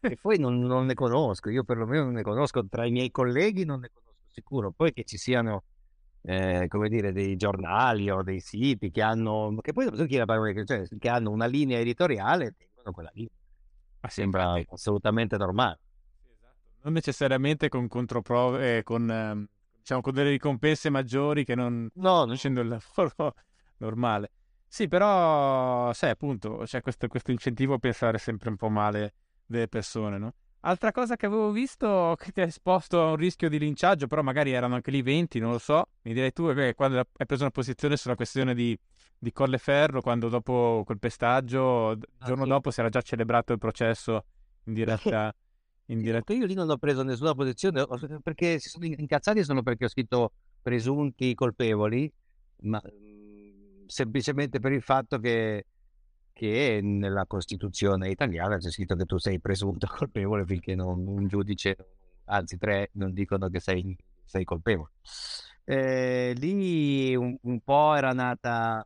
e 0.00 0.18
poi 0.18 0.38
non, 0.38 0.60
non, 0.60 0.86
ne 0.86 0.94
conosco, 0.94 1.50
io 1.50 1.64
perlomeno 1.64 2.04
non 2.04 2.14
ne 2.14 2.22
conosco, 2.22 2.64
tra 2.68 2.86
i 2.86 2.90
miei 2.90 3.10
colleghi 3.10 3.64
non 3.64 3.80
ne 3.80 3.88
conosco 3.88 4.01
sicuro, 4.32 4.72
poi 4.72 4.92
che 4.92 5.04
ci 5.04 5.16
siano 5.16 5.64
eh, 6.22 6.66
come 6.68 6.88
dire, 6.88 7.12
dei 7.12 7.36
giornali 7.36 8.10
o 8.10 8.22
dei 8.22 8.40
siti 8.40 8.90
che 8.90 9.02
hanno, 9.02 9.56
che 9.60 9.72
poi 9.72 9.88
so 9.94 10.04
chi 10.06 10.16
la 10.16 10.24
parola, 10.24 10.64
cioè, 10.64 10.86
che 10.98 11.08
hanno 11.08 11.30
una 11.30 11.46
linea 11.46 11.78
editoriale 11.78 12.54
tengono 12.56 12.92
quella 12.92 13.10
linea. 13.14 13.34
Ma 14.00 14.08
sembra 14.08 14.60
assolutamente 14.70 15.36
normale. 15.36 15.80
Esatto. 16.24 16.56
Non 16.82 16.92
necessariamente 16.92 17.68
con 17.68 17.88
controprove, 17.88 18.82
con, 18.82 19.10
ehm, 19.10 19.46
diciamo, 19.78 20.00
con 20.00 20.12
delle 20.12 20.30
ricompense 20.30 20.90
maggiori 20.90 21.44
che 21.44 21.54
non, 21.54 21.88
no, 21.94 22.18
non 22.24 22.30
facendo 22.30 22.60
il 22.60 22.68
lavoro 22.68 23.34
normale. 23.78 24.30
Sì, 24.66 24.88
però, 24.88 25.92
sai, 25.92 26.10
appunto, 26.10 26.62
c'è 26.64 26.80
questo, 26.80 27.06
questo 27.06 27.30
incentivo 27.30 27.74
a 27.74 27.78
pensare 27.78 28.18
sempre 28.18 28.48
un 28.48 28.56
po' 28.56 28.70
male 28.70 29.14
delle 29.44 29.68
persone, 29.68 30.18
no? 30.18 30.34
Altra 30.64 30.92
cosa 30.92 31.16
che 31.16 31.26
avevo 31.26 31.50
visto 31.50 32.14
che 32.16 32.30
ti 32.30 32.40
ha 32.40 32.44
esposto 32.44 33.02
a 33.02 33.10
un 33.10 33.16
rischio 33.16 33.48
di 33.48 33.58
linciaggio, 33.58 34.06
però 34.06 34.22
magari 34.22 34.52
erano 34.52 34.76
anche 34.76 34.92
lì 34.92 35.02
20, 35.02 35.40
non 35.40 35.50
lo 35.50 35.58
so. 35.58 35.88
Mi 36.02 36.12
direi 36.12 36.32
tu 36.32 36.54
che 36.54 36.74
quando 36.76 36.98
hai 36.98 37.26
preso 37.26 37.42
una 37.42 37.50
posizione 37.50 37.96
sulla 37.96 38.14
questione 38.14 38.54
di, 38.54 38.78
di 39.18 39.32
Colleferro, 39.32 40.00
quando 40.00 40.28
dopo 40.28 40.82
quel 40.84 41.00
pestaggio, 41.00 41.90
il 41.90 42.08
ah, 42.18 42.26
giorno 42.26 42.44
sì. 42.44 42.48
dopo 42.50 42.70
si 42.70 42.78
era 42.78 42.90
già 42.90 43.02
celebrato 43.02 43.52
il 43.52 43.58
processo 43.58 44.24
in 44.66 44.74
diretta. 44.74 45.34
in 45.86 46.00
diretta. 46.00 46.32
Io 46.32 46.46
lì 46.46 46.54
non 46.54 46.70
ho 46.70 46.76
preso 46.76 47.02
nessuna 47.02 47.34
posizione 47.34 47.84
perché 48.22 48.60
si 48.60 48.68
sono 48.68 48.84
incazzati 48.84 49.42
solo 49.42 49.62
perché 49.64 49.86
ho 49.86 49.88
scritto 49.88 50.32
presunti 50.62 51.34
colpevoli, 51.34 52.08
ma 52.62 52.80
mm, 52.80 53.86
semplicemente 53.86 54.60
per 54.60 54.70
il 54.70 54.82
fatto 54.82 55.18
che 55.18 55.64
che 56.42 56.80
nella 56.82 57.24
Costituzione 57.24 58.10
italiana 58.10 58.56
c'è 58.56 58.68
scritto 58.68 58.96
che 58.96 59.04
tu 59.04 59.16
sei 59.16 59.38
presunto 59.38 59.86
colpevole 59.96 60.44
finché 60.44 60.74
non, 60.74 61.06
un 61.06 61.28
giudice, 61.28 61.76
anzi 62.24 62.58
tre, 62.58 62.90
non 62.94 63.12
dicono 63.12 63.48
che 63.48 63.60
sei, 63.60 63.96
sei 64.24 64.42
colpevole. 64.42 64.90
Eh, 65.62 66.34
lì 66.36 67.14
un, 67.14 67.36
un, 67.42 67.60
po' 67.60 67.94
era 67.94 68.10
nata, 68.10 68.84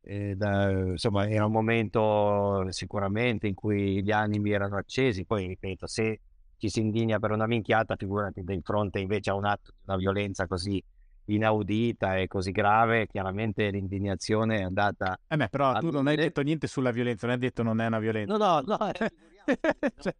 eh, 0.00 0.34
da, 0.34 0.70
insomma, 0.70 1.28
era 1.28 1.44
un 1.44 1.52
momento 1.52 2.64
sicuramente 2.70 3.48
in 3.48 3.54
cui 3.54 4.02
gli 4.02 4.10
animi 4.10 4.52
erano 4.52 4.78
accesi, 4.78 5.26
poi 5.26 5.46
ripeto, 5.46 5.86
se 5.86 6.20
ci 6.56 6.70
si 6.70 6.80
indigna 6.80 7.18
per 7.18 7.32
una 7.32 7.46
minchiata, 7.46 7.96
figurati 7.96 8.42
di 8.42 8.60
fronte 8.62 9.00
invece 9.00 9.28
a 9.28 9.34
un 9.34 9.44
atto 9.44 9.72
di 9.72 9.82
una 9.84 9.98
violenza 9.98 10.46
così 10.46 10.82
inaudita 11.26 12.18
e 12.18 12.26
così 12.26 12.50
grave, 12.50 13.06
chiaramente 13.06 13.70
l'indignazione 13.70 14.58
è 14.58 14.62
andata... 14.62 15.18
Eh 15.26 15.36
beh, 15.36 15.48
però 15.48 15.78
tu 15.78 15.90
non 15.90 16.06
hai 16.06 16.16
detto 16.16 16.42
niente 16.42 16.66
sulla 16.66 16.90
violenza, 16.90 17.26
non 17.26 17.36
hai 17.36 17.40
detto 17.40 17.62
non 17.62 17.80
è 17.80 17.86
una 17.86 17.98
violenza. 17.98 18.36
No, 18.36 18.60
no, 18.60 18.76
no. 18.76 18.92
Eh, 18.92 19.10
cioè, 19.98 20.14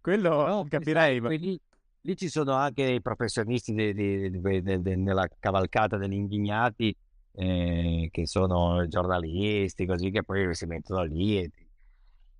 quello 0.00 0.46
no, 0.46 0.66
capirei. 0.68 1.20
Ma... 1.20 1.28
Lì, 1.30 1.60
lì, 2.00 2.16
ci 2.16 2.28
sono 2.28 2.52
anche 2.54 2.82
i 2.84 3.02
professionisti 3.02 3.74
de, 3.74 3.94
de, 3.94 4.80
de, 4.80 4.96
nella 4.96 5.28
cavalcata 5.38 5.96
degli 5.96 6.14
indignati, 6.14 6.94
eh, 7.32 8.08
che 8.10 8.26
sono 8.26 8.86
giornalisti, 8.88 9.86
così 9.86 10.10
che 10.10 10.24
poi 10.24 10.54
si 10.54 10.66
mettono 10.66 11.02
lì 11.04 11.38
e, 11.38 11.50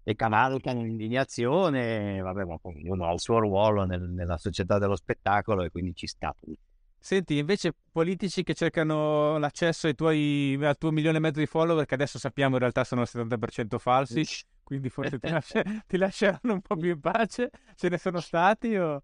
e 0.02 0.14
cavalcano 0.14 0.82
l'indignazione, 0.82 2.20
vabbè, 2.20 2.44
ma 2.44 2.58
ognuno 2.62 3.06
ha 3.06 3.12
il 3.12 3.20
suo 3.20 3.38
ruolo 3.38 3.84
nel, 3.84 4.02
nella 4.08 4.38
società 4.38 4.78
dello 4.78 4.96
spettacolo 4.96 5.62
e 5.62 5.70
quindi 5.70 5.94
ci 5.94 6.06
sta 6.06 6.34
tutto. 6.38 6.67
Senti, 7.00 7.38
invece 7.38 7.72
politici 7.92 8.42
che 8.42 8.54
cercano 8.54 9.38
l'accesso 9.38 9.92
tuoi, 9.94 10.58
al 10.60 10.76
tuo 10.76 10.90
milione 10.90 11.18
e 11.18 11.20
mezzo 11.20 11.38
di 11.38 11.46
follower, 11.46 11.86
che 11.86 11.94
adesso 11.94 12.18
sappiamo 12.18 12.54
in 12.54 12.60
realtà 12.60 12.84
sono 12.84 13.02
il 13.02 13.08
70% 13.10 13.78
falsi, 13.78 14.24
quindi 14.64 14.90
forse 14.90 15.18
ti, 15.18 15.28
lascia, 15.30 15.62
ti, 15.86 15.96
lasceranno 15.96 16.52
un 16.52 16.60
po' 16.60 16.76
più 16.76 16.90
in 16.90 17.00
pace? 17.00 17.50
Ce 17.76 17.88
ne 17.88 17.98
sono 17.98 18.20
stati 18.20 18.76
o... 18.76 19.02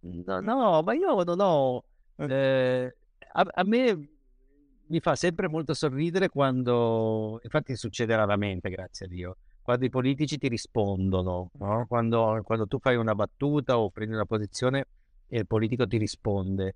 No, 0.00 0.40
no 0.40 0.82
ma 0.82 0.94
io 0.94 1.22
non 1.24 1.40
ho... 1.40 1.84
Eh, 2.16 2.96
a, 3.32 3.46
a, 3.54 3.64
me 3.64 4.08
mi 4.86 5.00
fa 5.00 5.16
sempre 5.16 5.48
molto 5.48 5.74
sorridere 5.74 6.28
quando... 6.28 7.40
Infatti 7.42 7.74
succede 7.74 8.14
raramente, 8.14 8.68
grazie 8.68 9.06
a 9.06 9.08
Dio, 9.08 9.36
quando 9.62 9.86
i 9.86 9.90
politici 9.90 10.38
ti 10.38 10.46
rispondono, 10.46 11.50
no? 11.54 11.86
quando, 11.88 12.40
quando 12.44 12.66
tu 12.66 12.78
fai 12.78 12.96
una 12.96 13.14
battuta 13.14 13.78
o 13.78 13.90
prendi 13.90 14.14
una 14.14 14.26
posizione 14.26 14.86
e 15.28 15.38
il 15.38 15.46
politico 15.46 15.86
ti 15.86 15.96
risponde 15.96 16.74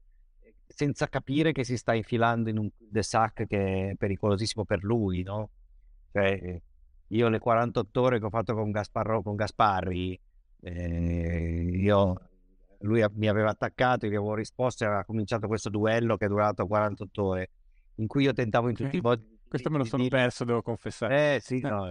senza 0.67 1.09
capire 1.09 1.53
che 1.53 1.65
si 1.65 1.77
sta 1.77 1.95
infilando 1.95 2.49
in 2.49 2.59
un 2.59 2.71
de 2.79 3.03
sac 3.03 3.47
che 3.47 3.91
è 3.91 3.95
pericolosissimo 3.97 4.65
per 4.65 4.85
lui, 4.85 5.23
no? 5.23 5.51
Cioè, 6.13 6.61
io 7.09 7.29
le 7.29 7.39
48 7.39 8.01
ore 8.01 8.19
che 8.19 8.25
ho 8.25 8.31
fatto 8.31 8.55
con, 8.55 8.71
Gasparro, 8.71 9.23
con 9.23 9.35
Gasparri, 9.35 10.19
eh, 10.61 11.71
io, 11.73 12.21
lui 12.81 13.05
mi 13.15 13.29
aveva 13.29 13.51
attaccato, 13.51 14.07
io 14.07 14.13
gli 14.13 14.17
avevo 14.17 14.35
risposto 14.35 14.85
e 14.85 14.87
aveva 14.87 15.05
cominciato 15.05 15.49
questo 15.49 15.71
duello 15.71 16.17
che 16.17 16.27
è 16.27 16.29
durato 16.29 16.67
48 16.67 17.25
ore, 17.25 17.51
in 17.97 18.07
cui 18.07 18.25
io 18.25 18.33
tentavo 18.33 18.69
in 18.69 18.75
tutti 18.75 18.97
i 18.97 19.01
modi... 19.01 19.39
Questo 19.49 19.71
me 19.71 19.79
lo 19.79 19.85
sono 19.85 20.07
perso, 20.07 20.45
devo 20.45 20.63
confessare. 20.63 21.35
Eh 21.35 21.41
sì, 21.41 21.59
no, 21.61 21.89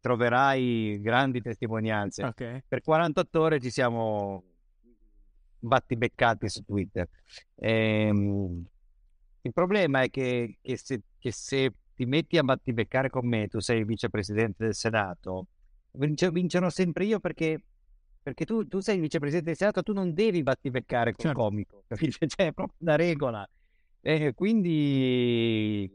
troverai 0.00 1.00
grandi 1.00 1.40
testimonianze. 1.40 2.24
Okay. 2.24 2.62
Per 2.66 2.80
48 2.80 3.40
ore 3.40 3.60
ci 3.60 3.70
siamo 3.70 4.42
battibeccati 5.58 6.48
su 6.48 6.64
Twitter. 6.64 7.08
Ehm, 7.56 8.64
il 9.42 9.52
problema 9.52 10.02
è 10.02 10.10
che, 10.10 10.58
che, 10.60 10.76
se, 10.76 11.02
che, 11.18 11.32
se, 11.32 11.72
ti 11.94 12.04
metti 12.04 12.36
a 12.36 12.42
battibeccare 12.42 13.08
con 13.08 13.26
me, 13.26 13.48
tu 13.48 13.60
sei 13.60 13.78
il 13.80 13.86
vicepresidente 13.86 14.64
del 14.64 14.74
Senato, 14.74 15.46
vince, 15.92 16.30
vincerò 16.30 16.68
sempre 16.68 17.04
io 17.04 17.20
perché, 17.20 17.62
perché 18.22 18.44
tu, 18.44 18.66
tu, 18.66 18.80
sei 18.80 18.96
il 18.96 19.02
vicepresidente 19.02 19.48
del 19.48 19.56
Senato, 19.56 19.82
tu 19.82 19.92
non 19.92 20.12
devi 20.12 20.42
battibeccare 20.42 21.12
con 21.12 21.26
certo. 21.26 21.40
comico, 21.40 21.84
capisci? 21.86 22.18
Cioè, 22.28 22.48
è 22.48 22.52
proprio 22.52 22.76
una 22.80 22.96
regola. 22.96 23.48
Eh, 24.00 24.34
quindi, 24.34 25.90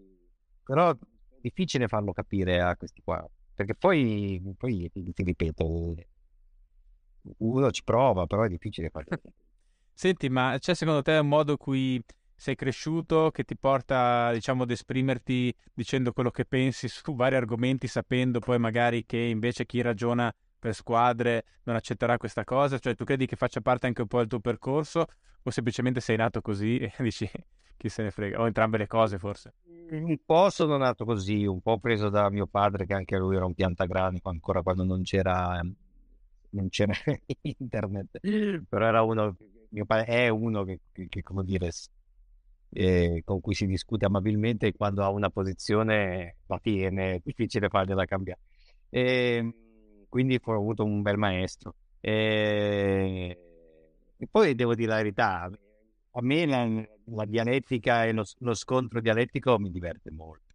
però 0.63 0.91
è 0.91 0.97
difficile 1.41 1.87
farlo 1.87 2.13
capire 2.13 2.61
a 2.61 2.75
questi 2.75 3.01
qua, 3.03 3.25
perché 3.53 3.75
poi, 3.75 4.41
poi 4.57 4.89
ti, 4.91 5.13
ti 5.13 5.23
ripeto, 5.23 5.95
uno 7.37 7.71
ci 7.71 7.83
prova, 7.83 8.25
però 8.25 8.43
è 8.43 8.49
difficile 8.49 8.89
farlo 8.89 9.09
capire. 9.09 9.33
Senti, 9.93 10.29
ma 10.29 10.55
c'è 10.59 10.73
secondo 10.73 11.01
te 11.01 11.17
un 11.17 11.27
modo 11.27 11.51
in 11.51 11.57
cui 11.57 12.03
sei 12.35 12.55
cresciuto 12.55 13.29
che 13.29 13.43
ti 13.43 13.55
porta, 13.55 14.31
diciamo, 14.31 14.63
ad 14.63 14.71
esprimerti 14.71 15.53
dicendo 15.73 16.11
quello 16.11 16.31
che 16.31 16.45
pensi 16.45 16.87
su 16.87 17.13
vari 17.15 17.35
argomenti, 17.35 17.87
sapendo 17.87 18.39
poi 18.39 18.57
magari 18.57 19.05
che 19.05 19.17
invece 19.17 19.65
chi 19.65 19.81
ragiona 19.81 20.33
per 20.57 20.73
squadre 20.73 21.45
non 21.63 21.75
accetterà 21.75 22.17
questa 22.17 22.43
cosa? 22.43 22.79
Cioè, 22.79 22.95
tu 22.95 23.03
credi 23.03 23.27
che 23.27 23.35
faccia 23.35 23.61
parte 23.61 23.87
anche 23.87 24.01
un 24.01 24.07
po' 24.07 24.17
del 24.17 24.27
tuo 24.27 24.39
percorso 24.39 25.05
o 25.43 25.49
semplicemente 25.49 25.99
sei 25.99 26.17
nato 26.17 26.41
così 26.41 26.77
e 26.81 26.91
dici 26.97 27.29
chi 27.77 27.89
se 27.89 28.03
ne 28.03 28.11
frega? 28.11 28.39
O 28.39 28.47
entrambe 28.47 28.77
le 28.77 28.87
cose 28.87 29.17
forse? 29.17 29.53
Un 29.91 30.17
po' 30.25 30.49
sono 30.49 30.77
nato 30.77 31.03
così, 31.03 31.45
un 31.45 31.61
po' 31.61 31.79
preso 31.79 32.09
da 32.09 32.29
mio 32.29 32.47
padre 32.47 32.85
che 32.85 32.93
anche 32.93 33.17
lui 33.17 33.35
era 33.35 33.45
un 33.45 33.53
piantagranico 33.53 34.29
ancora 34.29 34.61
quando 34.61 34.83
non 34.83 35.01
c'era, 35.01 35.59
non 36.51 36.69
c'era 36.69 36.93
internet, 37.41 38.19
però 38.67 38.85
era 38.85 39.01
uno 39.01 39.35
mio 39.71 39.85
padre 39.85 40.05
è 40.05 40.29
uno 40.29 40.63
che, 40.63 40.79
che, 40.91 41.07
che 41.09 41.23
come 41.23 41.43
dire, 41.43 41.71
eh, 42.73 43.21
con 43.25 43.41
cui 43.41 43.53
si 43.53 43.65
discute 43.65 44.05
amabilmente 44.05 44.67
e 44.67 44.73
quando 44.73 45.03
ha 45.03 45.09
una 45.09 45.29
posizione 45.29 46.37
la 46.47 46.59
tiene, 46.59 47.15
è 47.15 47.21
difficile 47.23 47.69
fargliela 47.69 48.05
cambiare. 48.05 48.39
E, 48.89 49.01
ehm, 49.35 49.53
quindi 50.09 50.39
ho 50.41 50.53
avuto 50.53 50.83
un 50.83 51.01
bel 51.01 51.17
maestro. 51.17 51.75
E, 51.99 53.37
e, 54.17 54.27
poi 54.29 54.55
devo 54.55 54.75
dire 54.75 54.89
la 54.89 54.95
verità, 54.97 55.49
a 56.13 56.21
me 56.21 56.45
la, 56.45 56.65
la 57.15 57.25
dialettica 57.25 58.05
e 58.05 58.11
lo, 58.11 58.23
lo, 58.39 58.53
scontro 58.53 59.01
dialettico 59.01 59.57
mi 59.59 59.71
diverte 59.71 60.11
molto. 60.11 60.49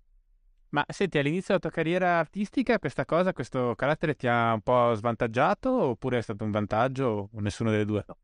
Ma 0.71 0.85
senti, 0.89 1.17
all'inizio 1.19 1.47
della 1.49 1.61
tua 1.61 1.71
carriera 1.71 2.19
artistica 2.19 2.79
questa 2.79 3.05
cosa, 3.07 3.33
questo 3.33 3.75
carattere 3.77 4.15
ti 4.15 4.27
ha 4.27 4.53
un 4.53 4.61
po' 4.61 4.93
svantaggiato 4.95 5.71
oppure 5.71 6.19
è 6.19 6.23
stato 6.23 6.45
un 6.45 6.51
vantaggio 6.51 7.31
o 7.33 7.41
nessuno 7.41 7.71
delle 7.71 7.85
due? 7.85 8.05
No 8.07 8.17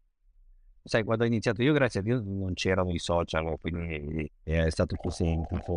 sai, 0.84 1.04
quando 1.04 1.24
ho 1.24 1.26
iniziato 1.26 1.62
io, 1.62 1.72
grazie 1.72 2.00
a 2.00 2.02
Dio, 2.02 2.20
non 2.24 2.54
c'erano 2.54 2.90
i 2.90 2.98
social, 2.98 3.56
quindi 3.60 4.30
è 4.42 4.68
stato 4.70 4.96
più 5.00 5.10
semplice. 5.10 5.76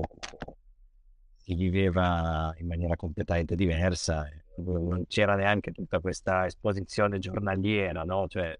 si 1.35 1.53
viveva 1.55 2.53
in 2.57 2.67
maniera 2.67 2.95
completamente 2.95 3.55
diversa, 3.55 4.27
non 4.57 5.05
c'era 5.07 5.35
neanche 5.35 5.71
tutta 5.71 5.99
questa 5.99 6.45
esposizione 6.45 7.19
giornaliera, 7.19 8.03
no? 8.03 8.27
Cioè, 8.27 8.57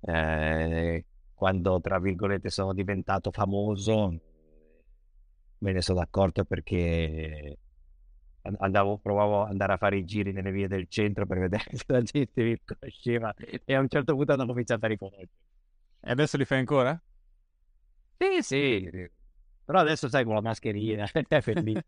eh, 0.00 1.04
quando 1.34 1.80
tra 1.80 1.98
virgolette 1.98 2.50
sono 2.50 2.72
diventato 2.72 3.30
famoso, 3.30 4.20
me 5.58 5.72
ne 5.72 5.80
sono 5.80 6.00
accorto 6.00 6.44
perché 6.44 7.58
andavo, 8.42 8.98
provavo 8.98 9.42
ad 9.42 9.50
andare 9.50 9.72
a 9.74 9.76
fare 9.76 9.96
i 9.96 10.04
giri 10.04 10.32
nelle 10.32 10.50
vie 10.50 10.66
del 10.68 10.86
centro 10.88 11.26
per 11.26 11.38
vedere 11.38 11.64
se 11.76 11.84
la 11.86 12.02
gente 12.02 12.42
mi 12.42 12.58
conosceva 12.64 13.34
e 13.64 13.74
a 13.74 13.80
un 13.80 13.88
certo 13.88 14.14
punto 14.14 14.32
hanno 14.32 14.46
cominciato 14.46 14.84
a 14.84 14.88
riconoscere. 14.88 15.28
E 16.04 16.10
adesso 16.10 16.36
li 16.36 16.44
fai 16.44 16.58
ancora? 16.58 17.00
Sì, 18.18 18.42
sì, 18.42 19.10
però 19.64 19.78
adesso 19.78 20.08
sai 20.08 20.24
con 20.24 20.34
la 20.34 20.40
mascherina, 20.40 21.08
è 21.28 21.40
felice. 21.40 21.86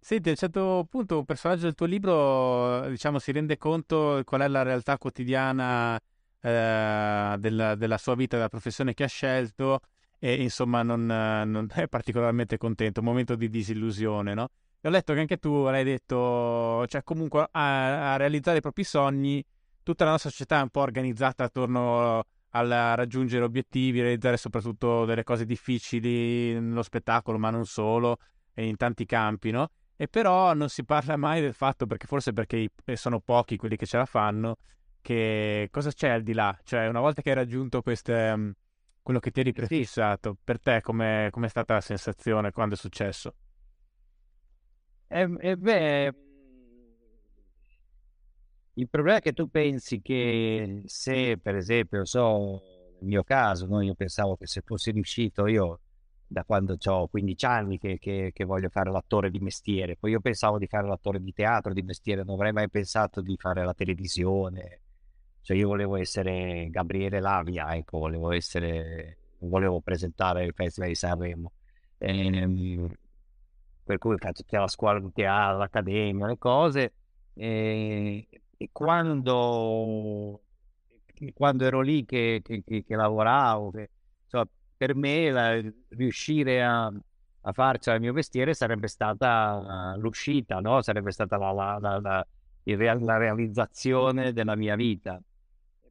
Senti, 0.00 0.28
a 0.28 0.32
un 0.32 0.36
certo 0.36 0.86
punto 0.90 1.18
un 1.18 1.24
personaggio 1.24 1.62
del 1.62 1.74
tuo 1.74 1.86
libro, 1.86 2.88
diciamo, 2.88 3.18
si 3.18 3.32
rende 3.32 3.56
conto 3.56 4.20
qual 4.24 4.42
è 4.42 4.48
la 4.48 4.62
realtà 4.62 4.98
quotidiana 4.98 5.98
eh, 6.40 7.36
della, 7.38 7.74
della, 7.74 7.98
sua 7.98 8.14
vita, 8.14 8.36
della 8.36 8.50
professione 8.50 8.92
che 8.92 9.04
ha 9.04 9.08
scelto 9.08 9.80
e 10.18 10.42
insomma 10.42 10.82
non, 10.82 11.06
non 11.06 11.68
è 11.72 11.88
particolarmente 11.88 12.58
contento, 12.58 13.00
un 13.00 13.06
momento 13.06 13.34
di 13.34 13.48
disillusione, 13.48 14.34
no? 14.34 14.50
ho 14.82 14.90
letto 14.90 15.14
che 15.14 15.20
anche 15.20 15.38
tu 15.38 15.64
l'hai 15.64 15.84
detto, 15.84 16.86
cioè 16.86 17.02
comunque 17.02 17.48
a, 17.50 18.12
a, 18.12 18.16
realizzare 18.16 18.58
i 18.58 18.60
propri 18.60 18.84
sogni, 18.84 19.42
tutta 19.82 20.04
la 20.04 20.10
nostra 20.12 20.30
società 20.30 20.58
è 20.58 20.62
un 20.62 20.68
po' 20.68 20.80
organizzata 20.80 21.44
attorno 21.44 22.24
al 22.54 22.68
raggiungere 22.68 23.44
obiettivi, 23.44 24.00
realizzare 24.00 24.36
soprattutto 24.36 25.04
delle 25.04 25.24
cose 25.24 25.44
difficili 25.44 26.58
nello 26.58 26.82
spettacolo, 26.82 27.36
ma 27.36 27.50
non 27.50 27.66
solo, 27.66 28.18
e 28.54 28.66
in 28.66 28.76
tanti 28.76 29.04
campi, 29.06 29.50
no? 29.50 29.70
E 29.96 30.06
però 30.06 30.54
non 30.54 30.68
si 30.68 30.84
parla 30.84 31.16
mai 31.16 31.40
del 31.40 31.52
fatto, 31.52 31.86
perché 31.86 32.06
forse 32.06 32.32
perché 32.32 32.70
sono 32.94 33.20
pochi 33.20 33.56
quelli 33.56 33.76
che 33.76 33.86
ce 33.86 33.96
la 33.96 34.04
fanno, 34.04 34.58
che 35.00 35.68
cosa 35.70 35.90
c'è 35.90 36.10
al 36.10 36.22
di 36.22 36.32
là? 36.32 36.56
Cioè, 36.62 36.86
una 36.86 37.00
volta 37.00 37.22
che 37.22 37.30
hai 37.30 37.34
raggiunto 37.34 37.82
queste, 37.82 38.36
mm, 38.36 38.50
quello 39.02 39.18
che 39.18 39.32
ti 39.32 39.40
eri 39.40 39.52
prefissato, 39.52 40.36
per 40.42 40.60
te 40.60 40.80
com'è, 40.80 41.28
com'è 41.30 41.48
stata 41.48 41.74
la 41.74 41.80
sensazione 41.80 42.52
quando 42.52 42.74
è 42.74 42.78
successo? 42.78 43.34
Eh, 45.08 45.28
eh, 45.40 45.56
beh, 45.56 46.12
il 48.74 48.88
problema 48.88 49.18
è 49.18 49.20
che 49.20 49.32
tu 49.32 49.48
pensi 49.48 50.00
che 50.00 50.82
se, 50.86 51.38
per 51.38 51.54
esempio, 51.56 52.04
so, 52.04 52.60
nel 53.00 53.08
mio 53.08 53.22
caso, 53.22 53.66
no, 53.66 53.80
io 53.80 53.94
pensavo 53.94 54.36
che 54.36 54.46
se 54.46 54.62
fossi 54.64 54.90
riuscito, 54.90 55.46
io 55.46 55.80
da 56.26 56.44
quando 56.44 56.76
ho 56.84 57.06
15 57.06 57.44
anni 57.46 57.78
che, 57.78 57.98
che, 57.98 58.30
che, 58.32 58.44
voglio 58.44 58.68
fare 58.70 58.90
l'attore 58.90 59.30
di 59.30 59.38
mestiere, 59.38 59.96
poi 59.96 60.12
io 60.12 60.20
pensavo 60.20 60.58
di 60.58 60.66
fare 60.66 60.88
l'attore 60.88 61.20
di 61.20 61.32
teatro 61.32 61.72
di 61.72 61.82
mestiere, 61.82 62.24
non 62.24 62.34
avrei 62.34 62.52
mai 62.52 62.68
pensato 62.68 63.20
di 63.20 63.36
fare 63.38 63.64
la 63.64 63.74
televisione, 63.74 64.80
cioè 65.42 65.56
io 65.56 65.68
volevo 65.68 65.96
essere 65.96 66.68
Gabriele 66.70 67.20
Lavia, 67.20 67.74
ecco, 67.76 67.98
volevo 67.98 68.32
essere, 68.32 69.18
volevo 69.40 69.80
presentare 69.80 70.44
il 70.44 70.52
Festival 70.54 70.88
di 70.88 70.94
Sanremo. 70.96 71.52
E, 71.98 72.26
ehm, 72.26 72.92
per 73.84 73.98
cui 73.98 74.14
ho 74.14 74.18
fatto 74.18 74.42
tutta 74.42 74.60
la 74.60 74.68
scuola 74.68 74.98
di 74.98 75.12
teatro, 75.12 75.58
l'accademia, 75.58 76.26
le 76.26 76.38
cose. 76.38 76.94
E, 77.34 78.26
e 78.56 78.68
quando, 78.72 80.42
quando, 81.34 81.64
ero 81.64 81.80
lì 81.80 82.04
che, 82.04 82.40
che, 82.42 82.62
che, 82.64 82.84
che 82.84 82.96
lavoravo, 82.96 83.72
insomma, 84.22 84.48
per 84.76 84.94
me 84.94 85.30
la, 85.30 85.60
riuscire 85.90 86.62
a, 86.62 86.86
a 86.86 87.52
farcela 87.52 87.96
il 87.96 88.02
mio 88.02 88.12
mestiere 88.12 88.54
sarebbe 88.54 88.88
stata 88.88 89.94
l'uscita, 89.98 90.60
no? 90.60 90.82
sarebbe 90.82 91.10
stata 91.10 91.36
la, 91.36 91.52
la, 91.52 92.00
la, 92.00 92.26
la, 92.62 93.16
realizzazione 93.18 94.32
della 94.32 94.56
mia 94.56 94.76
vita. 94.76 95.20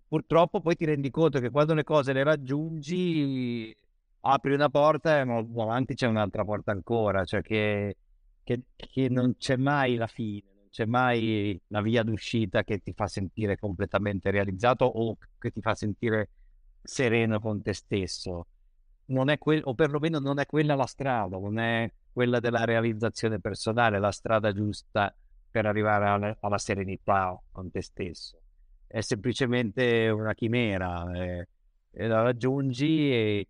Purtroppo 0.08 0.62
poi 0.62 0.76
ti 0.76 0.86
rendi 0.86 1.10
conto 1.10 1.39
che 1.39 1.49
quando 1.49 1.73
le 1.73 1.84
cose 1.84 2.13
le 2.13 2.23
raggiungi 2.23 3.76
apri 4.21 4.54
una 4.54 4.69
porta 4.69 5.21
e 5.21 5.26
davanti 5.26 5.95
c'è 5.95 6.08
un'altra 6.08 6.43
porta 6.43 6.71
ancora, 6.71 7.23
cioè 7.26 7.41
che, 7.41 7.97
che, 8.43 8.62
che, 8.76 9.10
non 9.10 9.36
c'è 9.38 9.56
mai 9.56 9.95
la 9.95 10.08
fine, 10.08 10.53
c'è 10.74 10.86
mai 10.86 11.62
la 11.68 11.82
via 11.82 12.02
d'uscita 12.02 12.64
che 12.64 12.80
ti 12.80 12.94
fa 12.94 13.06
sentire 13.06 13.60
completamente 13.60 14.32
realizzato 14.32 14.86
o 14.86 15.16
che 15.38 15.52
ti 15.52 15.62
fa 15.62 15.76
sentire 15.76 16.30
sereno 16.82 17.40
con 17.40 17.62
te 17.62 17.74
stesso. 17.74 18.48
Non 19.06 19.30
è 19.30 19.38
quel, 19.38 19.62
o 19.66 19.76
perlomeno 19.76 20.18
non 20.18 20.40
è 20.40 20.48
quella 20.48 20.74
la 20.74 20.88
strada, 20.88 21.38
non 21.38 21.60
è 21.60 21.88
quella 22.12 22.40
della 22.40 22.66
realizzazione 22.66 23.40
personale, 23.40 24.00
la 24.00 24.12
strada 24.12 24.52
giusta 24.52 25.16
per 25.52 25.68
arrivare 25.68 26.08
alla, 26.08 26.38
alla 26.40 26.58
serenità 26.58 27.40
con 27.52 27.70
te 27.70 27.84
stesso. 27.84 28.42
È 28.88 29.02
semplicemente 29.02 30.10
una 30.10 30.34
chimera, 30.34 31.06
eh, 31.14 31.48
e 31.92 32.08
la 32.08 32.24
raggiungi 32.24 33.12
e 33.12 33.48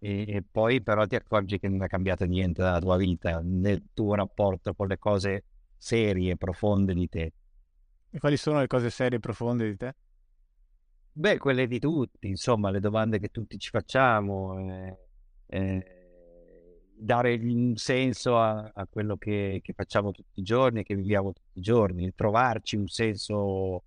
e, 0.00 0.24
e, 0.28 0.42
poi 0.42 0.82
però 0.82 1.06
ti 1.06 1.14
accorgi 1.14 1.58
che 1.58 1.66
non 1.66 1.82
è 1.82 1.86
cambiato 1.86 2.26
niente 2.26 2.60
nella 2.60 2.78
tua 2.78 2.98
vita, 2.98 3.40
nel 3.42 3.84
tuo 3.94 4.14
rapporto 4.14 4.74
con 4.74 4.86
le 4.88 4.98
cose 4.98 5.44
serie 5.84 6.32
e 6.32 6.36
profonde 6.36 6.94
di 6.94 7.08
te. 7.08 7.32
E 8.10 8.18
quali 8.18 8.38
sono 8.38 8.60
le 8.60 8.66
cose 8.66 8.88
serie 8.88 9.18
e 9.18 9.20
profonde 9.20 9.68
di 9.68 9.76
te? 9.76 9.94
Beh, 11.12 11.36
quelle 11.38 11.66
di 11.66 11.78
tutti, 11.78 12.28
insomma, 12.28 12.70
le 12.70 12.80
domande 12.80 13.18
che 13.18 13.28
tutti 13.28 13.58
ci 13.58 13.68
facciamo, 13.68 14.58
eh, 14.58 14.98
eh, 15.46 16.80
dare 16.96 17.34
un 17.34 17.76
senso 17.76 18.38
a, 18.38 18.70
a 18.74 18.86
quello 18.88 19.16
che, 19.16 19.60
che, 19.62 19.74
facciamo 19.74 20.10
tutti 20.10 20.40
i 20.40 20.42
giorni, 20.42 20.82
che 20.82 20.94
viviamo 20.94 21.32
tutti 21.32 21.58
i 21.58 21.60
giorni, 21.60 22.14
trovarci 22.14 22.76
un 22.76 22.88
senso, 22.88 23.84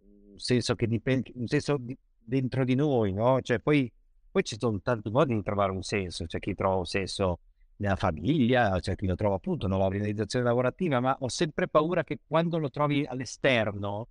un 0.00 0.38
senso 0.38 0.74
che 0.74 0.86
dipende, 0.86 1.30
un 1.36 1.46
senso 1.46 1.76
di, 1.78 1.96
dentro 2.18 2.64
di 2.64 2.74
noi, 2.74 3.12
no? 3.12 3.40
Cioè, 3.40 3.60
poi 3.60 3.90
poi 4.30 4.44
ci 4.44 4.56
sono 4.58 4.80
tanti 4.80 5.10
modi 5.10 5.34
di 5.34 5.42
trovare 5.42 5.72
un 5.72 5.82
senso, 5.82 6.24
c'è 6.26 6.38
chi 6.38 6.54
trova 6.54 6.76
un 6.76 6.86
senso 6.86 7.40
nella 7.80 7.96
famiglia, 7.96 8.78
c'è 8.78 8.94
chi 8.94 9.06
lo 9.06 9.14
trova 9.14 9.36
appunto 9.36 9.66
nella 9.66 9.84
organizzazione 9.84 10.44
lavorativa, 10.44 11.00
ma 11.00 11.16
ho 11.18 11.28
sempre 11.28 11.66
paura 11.66 12.04
che 12.04 12.20
quando 12.26 12.58
lo 12.58 12.70
trovi 12.70 13.04
all'esterno, 13.06 14.08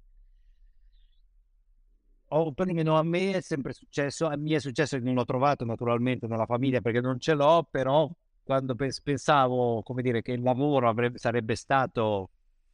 o 2.32 2.52
perlomeno 2.52 2.98
a 2.98 3.04
me 3.04 3.34
è 3.34 3.42
sempre 3.42 3.74
successo, 3.74 4.28
a 4.28 4.36
me 4.36 4.56
è 4.56 4.60
successo 4.60 4.98
che 4.98 5.04
non 5.04 5.14
l'ho 5.16 5.26
trovato 5.26 5.66
naturalmente 5.66 6.28
nella 6.28 6.46
famiglia 6.46 6.82
perché 6.82 7.00
non 7.00 7.20
ce 7.20 7.34
l'ho, 7.34 7.68
però 7.70 8.10
quando 8.44 8.76
pensavo, 8.76 9.84
come 9.84 10.02
dire, 10.02 10.22
che 10.24 10.32
il 10.32 10.42
lavoro 10.42 10.90
avrebbe, 10.90 11.20
sarebbe 11.20 11.56
stato 11.56 12.32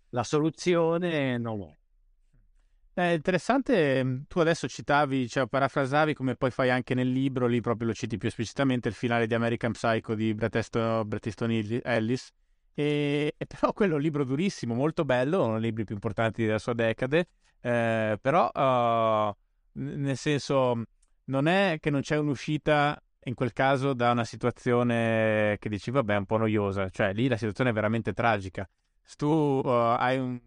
la 0.10 0.24
soluzione, 0.24 1.38
non 1.38 1.58
lo 1.58 1.70
è. 1.72 1.85
È 2.96 3.04
interessante, 3.04 4.02
mm, 4.02 4.22
tu 4.26 4.40
adesso 4.40 4.70
citavi, 4.70 5.28
cioè 5.28 5.48
parafrasavi 5.48 6.14
come 6.14 6.38
poi 6.38 6.50
fai 6.50 6.70
anche 6.70 6.94
nel 6.94 7.12
libro, 7.12 7.46
lì 7.46 7.60
proprio 7.60 7.88
lo 7.88 7.94
citi 7.94 8.18
più 8.18 8.30
esplicitamente, 8.30 8.88
il 8.88 8.94
finale 8.94 9.28
di 9.28 9.34
American 9.34 9.74
Psycho 9.74 10.16
di 10.16 10.34
Bret 10.34 10.56
Easton 10.56 11.52
Ellis, 11.84 12.32
e, 12.74 13.34
e, 13.38 13.46
però 13.46 13.74
quello 13.76 13.94
è 13.94 13.96
un 13.98 14.02
libro 14.02 14.24
durissimo, 14.24 14.76
molto 14.76 15.04
bello, 15.04 15.44
uno 15.44 15.54
dei 15.60 15.64
libri 15.64 15.84
più 15.84 15.94
importanti 15.94 16.46
della 16.46 16.58
sua 16.58 16.72
decade, 16.72 17.28
eh, 17.60 18.18
però 18.22 18.50
uh, 18.54 19.36
nel 19.74 20.16
senso 20.16 20.82
non 21.26 21.48
è 21.48 21.80
che 21.82 21.90
non 21.90 22.00
c'è 22.00 22.16
un'uscita 22.16 22.98
in 23.26 23.34
quel 23.34 23.52
caso 23.52 23.94
da 23.94 24.12
una 24.12 24.24
situazione 24.24 25.58
che 25.60 25.68
dici 25.68 25.92
vabbè 25.92 26.14
è 26.14 26.18
un 26.18 26.26
po' 26.26 26.38
noiosa, 26.38 26.88
cioè 26.90 27.12
lì 27.12 27.28
la 27.28 27.36
situazione 27.36 27.72
è 27.72 27.74
veramente 27.74 28.14
tragica. 28.14 28.66
Se 29.04 29.16
tu 29.18 29.28
uh, 29.28 29.68
hai 29.68 30.18
un 30.18 30.40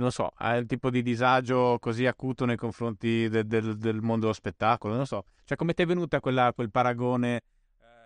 non 0.00 0.10
so, 0.10 0.32
hai 0.36 0.58
un 0.58 0.66
tipo 0.66 0.90
di 0.90 1.02
disagio 1.02 1.78
così 1.78 2.06
acuto 2.06 2.44
nei 2.46 2.56
confronti 2.56 3.28
de- 3.28 3.46
del, 3.46 3.76
del 3.76 4.00
mondo 4.00 4.22
dello 4.22 4.32
spettacolo, 4.32 4.94
non 4.94 5.06
so. 5.06 5.24
Cioè, 5.44 5.56
come 5.56 5.74
ti 5.74 5.82
è 5.82 5.86
venuta 5.86 6.20
quella, 6.20 6.52
quel 6.54 6.70
paragone? 6.70 7.42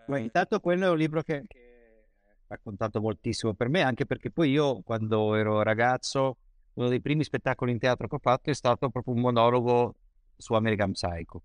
Beh, 0.07 0.21
intanto 0.21 0.61
quello 0.61 0.87
è 0.87 0.91
un 0.91 0.99
libro 0.99 1.23
che, 1.23 1.45
che 1.47 2.05
ha 2.49 2.59
contato 2.63 3.01
moltissimo 3.01 3.55
per 3.55 3.69
me, 3.69 3.83
anche 3.83 4.07
perché 4.07 4.31
poi 4.31 4.51
io, 4.51 4.83
quando 4.83 5.35
ero 5.35 5.63
ragazzo, 5.63 6.37
uno 6.75 6.89
dei 6.89 7.01
primi 7.01 7.25
spettacoli 7.25 7.71
in 7.71 7.79
teatro 7.79 8.09
che 8.09 8.17
ho 8.17 8.21
fatto 8.21 8.51
è 8.51 8.55
stato 8.55 8.91
proprio 8.91 9.15
un 9.15 9.21
monologo 9.21 9.95
su 10.37 10.55
American 10.55 10.93
Psycho. 10.93 11.43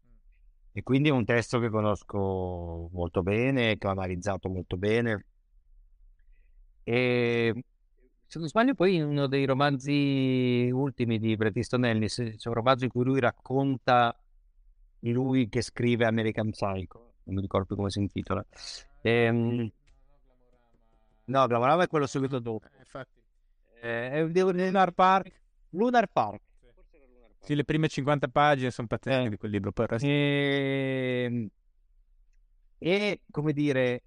E 0.71 0.83
quindi 0.83 1.09
è 1.09 1.11
un 1.11 1.25
testo 1.25 1.59
che 1.59 1.69
conosco 1.69 2.89
molto 2.91 3.21
bene, 3.21 3.77
che 3.77 3.87
ho 3.87 3.91
analizzato 3.91 4.49
molto 4.49 4.77
bene. 4.77 5.25
E 6.83 7.63
se 8.29 8.37
non 8.37 8.47
sbaglio, 8.47 8.75
poi 8.75 8.93
in 8.97 9.05
uno 9.05 9.25
dei 9.25 9.43
romanzi 9.45 10.69
ultimi 10.71 11.17
di 11.17 11.35
Bret 11.35 11.57
Easton 11.57 11.83
Ellis 11.85 12.35
c'è 12.37 12.47
un 12.47 12.53
romanzo 12.53 12.83
in 12.83 12.91
cui 12.91 13.03
lui 13.03 13.19
racconta 13.19 14.15
lui 14.99 15.49
che 15.49 15.63
scrive 15.63 16.05
American 16.05 16.51
Psycho, 16.51 17.13
non 17.23 17.33
mi 17.33 17.41
ricordo 17.41 17.65
più 17.65 17.75
come 17.75 17.89
si 17.89 17.97
intitola. 17.97 18.45
Ehm... 19.01 19.71
No, 21.25 21.47
Glamorama 21.47 21.83
è 21.83 21.87
quello 21.87 22.05
subito 22.05 22.37
dopo. 22.37 22.67
Eh, 22.67 22.77
infatti. 22.77 23.19
Eh, 23.81 24.09
è 24.11 24.23
Lunar 24.23 24.91
Park. 24.91 25.41
Lunar 25.69 26.07
Park. 26.11 26.41
Sì. 27.41 27.55
le 27.55 27.63
prime 27.63 27.87
50 27.87 28.27
pagine 28.27 28.69
sono 28.69 28.85
pazzesche 28.85 29.25
eh. 29.25 29.29
di 29.29 29.37
quel 29.37 29.49
libro. 29.49 29.71
Poi 29.71 29.87
resto... 29.87 30.05
e... 30.05 31.23
Ehm, 31.25 31.49
e 32.77 33.21
come 33.31 33.53
dire, 33.53 34.03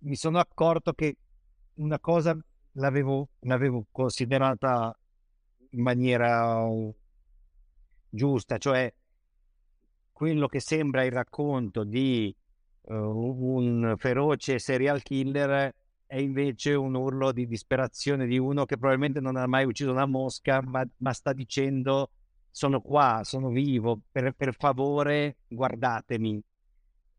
mi 0.00 0.14
sono 0.14 0.38
accorto 0.38 0.92
che 0.92 1.16
una 1.74 1.98
cosa 1.98 2.36
l'avevo, 2.78 3.28
l'avevo 3.40 3.86
considerata 3.90 4.96
in 5.70 5.82
maniera 5.82 6.66
giusta, 8.08 8.58
cioè 8.58 8.92
quello 10.12 10.46
che 10.46 10.60
sembra 10.60 11.04
il 11.04 11.12
racconto 11.12 11.84
di 11.84 12.34
uh, 12.82 12.94
un 12.94 13.94
feroce 13.98 14.58
serial 14.58 15.02
killer 15.02 15.74
è 16.06 16.16
invece 16.16 16.72
un 16.72 16.94
urlo 16.94 17.32
di 17.32 17.46
disperazione 17.46 18.26
di 18.26 18.38
uno 18.38 18.64
che 18.64 18.78
probabilmente 18.78 19.20
non 19.20 19.36
ha 19.36 19.46
mai 19.46 19.66
ucciso 19.66 19.90
una 19.90 20.06
mosca, 20.06 20.62
ma, 20.62 20.82
ma 20.98 21.12
sta 21.12 21.32
dicendo 21.32 22.10
sono 22.50 22.80
qua, 22.80 23.20
sono 23.24 23.50
vivo, 23.50 24.00
per, 24.10 24.32
per 24.32 24.54
favore 24.54 25.36
guardatemi. 25.46 26.42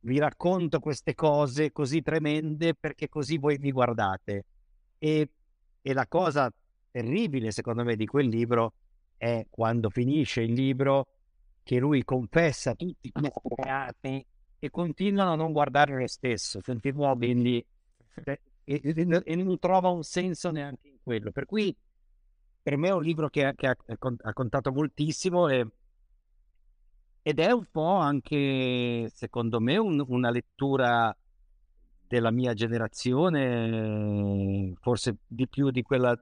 Vi 0.01 0.17
racconto 0.17 0.79
queste 0.79 1.13
cose 1.13 1.71
così 1.71 2.01
tremende 2.01 2.73
perché 2.73 3.09
così 3.09 3.37
voi 3.37 3.57
mi 3.59 3.71
guardate. 3.71 4.45
E, 4.97 5.29
e 5.81 5.93
la 5.93 6.07
cosa 6.07 6.51
terribile, 6.91 7.51
secondo 7.51 7.83
me, 7.83 7.95
di 7.95 8.05
quel 8.05 8.27
libro 8.27 8.73
è 9.17 9.45
quando 9.49 9.89
finisce 9.89 10.41
il 10.41 10.53
libro 10.53 11.07
che 11.63 11.77
lui 11.77 12.03
confessa 12.03 12.73
tutti 12.73 13.07
i 13.07 13.31
reati 13.55 14.25
e 14.57 14.69
continuano 14.69 15.33
a 15.33 15.35
non 15.35 15.51
guardare 15.51 15.97
lo 15.97 16.07
stesso, 16.07 16.61
continuano 16.61 17.15
quindi 17.15 17.63
e, 18.25 18.81
e, 18.83 19.21
e, 19.25 19.35
non 19.35 19.59
trova 19.59 19.89
un 19.89 20.03
senso 20.03 20.51
neanche 20.51 20.87
in 20.87 20.97
quello. 21.01 21.31
Per 21.31 21.45
cui 21.45 21.75
per 22.61 22.77
me 22.77 22.89
è 22.89 22.93
un 22.93 23.01
libro 23.01 23.29
che, 23.29 23.53
che 23.55 23.67
ha, 23.67 23.75
ha, 23.85 24.33
contato 24.33 24.71
moltissimo 24.71 25.47
e, 25.47 25.67
ed 27.21 27.39
è 27.39 27.51
un 27.51 27.65
po' 27.71 27.95
anche, 27.95 29.09
secondo 29.13 29.59
me, 29.59 29.77
un, 29.77 30.03
una 30.07 30.29
lettura 30.29 31.15
della 32.09 32.31
mia 32.31 32.55
generazione, 32.55 34.73
forse 34.81 35.17
di 35.27 35.47
più 35.47 35.69
di 35.69 35.83
quella 35.83 36.19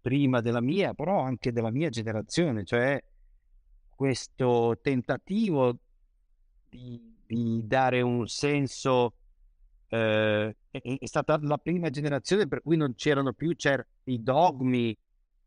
prima 0.00 0.40
della 0.40 0.60
mia, 0.60 0.94
però 0.94 1.20
anche 1.20 1.52
della 1.52 1.70
mia 1.70 1.90
generazione, 1.90 2.64
cioè 2.64 3.00
questo 3.88 4.78
tentativo 4.82 5.78
di, 6.68 7.00
di 7.24 7.62
dare 7.64 8.00
un 8.00 8.26
senso 8.26 9.14
eh, 9.88 10.56
è, 10.70 10.96
è, 10.98 11.06
stata 11.06 11.38
la 11.40 11.56
prima 11.56 11.88
generazione 11.88 12.48
per 12.48 12.60
cui 12.60 12.76
non 12.76 12.96
c'erano 12.96 13.32
più 13.32 13.52
certi 13.52 14.20
dogmi, 14.20 14.96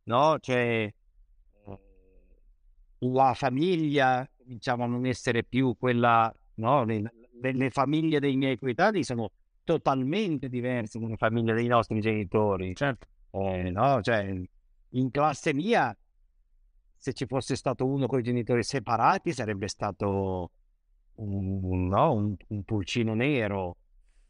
no? 0.03 0.37
Cioè 0.39 0.93
eh, 1.67 1.79
la 2.99 3.33
famiglia 3.33 4.19
a 4.19 4.75
non 4.75 5.05
essere 5.05 5.43
più 5.43 5.75
quella, 5.77 6.33
no? 6.55 6.85
Le, 6.85 7.01
le, 7.41 7.51
le 7.51 7.69
famiglie 7.69 8.21
dei 8.21 8.37
miei 8.37 8.57
coetanei 8.57 9.03
sono 9.03 9.31
totalmente 9.63 10.49
diverse 10.49 10.99
dalle 10.99 11.17
famiglie 11.17 11.53
dei 11.53 11.67
nostri 11.67 11.99
genitori. 11.99 12.75
Certo. 12.75 13.07
Eh, 13.31 13.69
no? 13.71 14.01
Cioè, 14.01 14.41
in 14.89 15.11
classe 15.11 15.53
mia, 15.53 15.95
se 16.95 17.13
ci 17.13 17.25
fosse 17.25 17.55
stato 17.55 17.85
uno 17.85 18.07
con 18.07 18.19
i 18.19 18.23
genitori 18.23 18.63
separati, 18.63 19.31
sarebbe 19.33 19.67
stato 19.67 20.51
un, 21.15 21.87
no? 21.87 22.13
un, 22.13 22.35
un 22.47 22.63
pulcino 22.63 23.13
nero. 23.13 23.77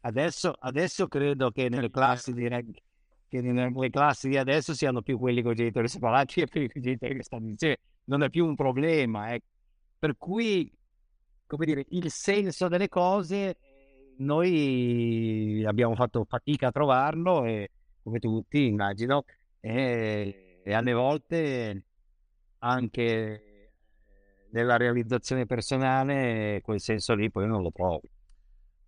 Adesso, 0.00 0.52
adesso 0.58 1.06
credo 1.06 1.50
che 1.50 1.68
nelle 1.68 1.90
classi 1.90 2.32
di 2.32 2.48
che 3.28 3.40
nelle 3.40 3.88
classi 3.88 4.28
di 4.28 4.36
adesso 4.36 4.74
siano 4.74 5.00
più 5.00 5.18
quelli 5.18 5.40
con 5.40 5.52
i 5.52 5.54
genitori 5.54 5.88
separati 5.88 6.42
e 6.42 6.46
più 6.46 6.60
i 6.62 6.80
genitori 6.80 7.16
che 7.16 7.22
stanno 7.22 7.48
insieme. 7.48 7.78
Non 8.04 8.22
è 8.22 8.28
più 8.28 8.46
un 8.46 8.54
problema. 8.54 9.32
Eh. 9.32 9.42
Per 9.98 10.16
cui, 10.18 10.70
come 11.46 11.64
dire, 11.64 11.86
il 11.90 12.10
senso 12.10 12.68
delle 12.68 12.88
cose 12.88 13.56
noi 14.18 15.64
abbiamo 15.66 15.94
fatto 15.94 16.24
fatica 16.24 16.68
a 16.68 16.72
trovarlo 16.72 17.44
e 17.44 17.70
come 18.02 18.18
tutti 18.18 18.66
immagino 18.66 19.24
e, 19.60 20.60
e 20.62 20.72
alle 20.72 20.92
volte 20.92 21.84
anche 22.58 23.70
nella 24.50 24.76
realizzazione 24.76 25.46
personale 25.46 26.60
quel 26.62 26.80
senso 26.80 27.14
lì 27.14 27.30
poi 27.30 27.46
non 27.46 27.62
lo 27.62 27.70
trovo. 27.72 28.02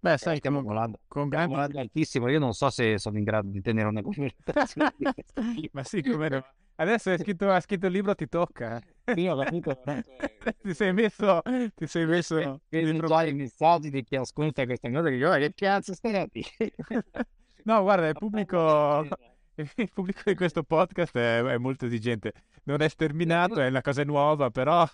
Beh, 0.05 0.13
eh, 0.13 0.19
sai, 0.19 0.37
stiamo 0.37 0.61
volando, 0.61 0.99
con 1.09 1.31
grandi... 1.31 1.55
volando 1.55 1.79
altissimo. 1.81 2.29
Io 2.29 2.39
non 2.39 2.53
so 2.53 2.69
se 2.69 2.99
sono 2.99 3.17
in 3.17 3.25
grado 3.25 3.49
di 3.49 3.63
tenere 3.63 3.89
una 3.89 4.03
conversazione. 4.03 4.93
Ma 5.73 5.83
sì, 5.83 6.03
come 6.03 6.29
no. 6.29 6.47
Adesso 6.75 7.09
hai 7.09 7.19
scritto, 7.19 7.49
hai 7.49 7.63
scritto 7.63 7.87
il 7.87 7.93
libro, 7.93 8.15
ti 8.15 8.29
tocca. 8.29 8.83
Io 9.15 9.33
ho 9.33 9.43
capito. 9.43 9.81
ti 10.61 10.75
sei 10.75 10.93
messo. 10.93 11.41
Ti 11.75 11.87
sei 11.87 12.05
messo. 12.05 12.61
Eventuali 12.69 13.33
messaggi 13.33 13.89
di 13.89 14.05
chi 14.05 14.17
ascolta 14.17 14.67
questa 14.67 14.91
cosa 14.91 15.09
che 15.09 15.15
io, 15.15 15.31
che 15.33 15.55
cazzo 15.55 15.95
stai 15.95 16.29
No, 17.65 17.81
guarda, 17.81 18.09
il 18.09 18.15
pubblico. 18.15 19.09
il 19.77 19.91
pubblico 19.93 20.23
di 20.25 20.35
questo 20.35 20.63
podcast 20.65 21.17
è, 21.17 21.43
è, 21.43 21.59
molto 21.59 21.87
esigente. 21.87 22.33
Non 22.65 22.81
è 22.81 22.89
sterminato, 22.89 23.61
è 23.61 23.69
una 23.69 23.83
cosa 23.83 24.03
nuova, 24.05 24.51
però... 24.51 24.87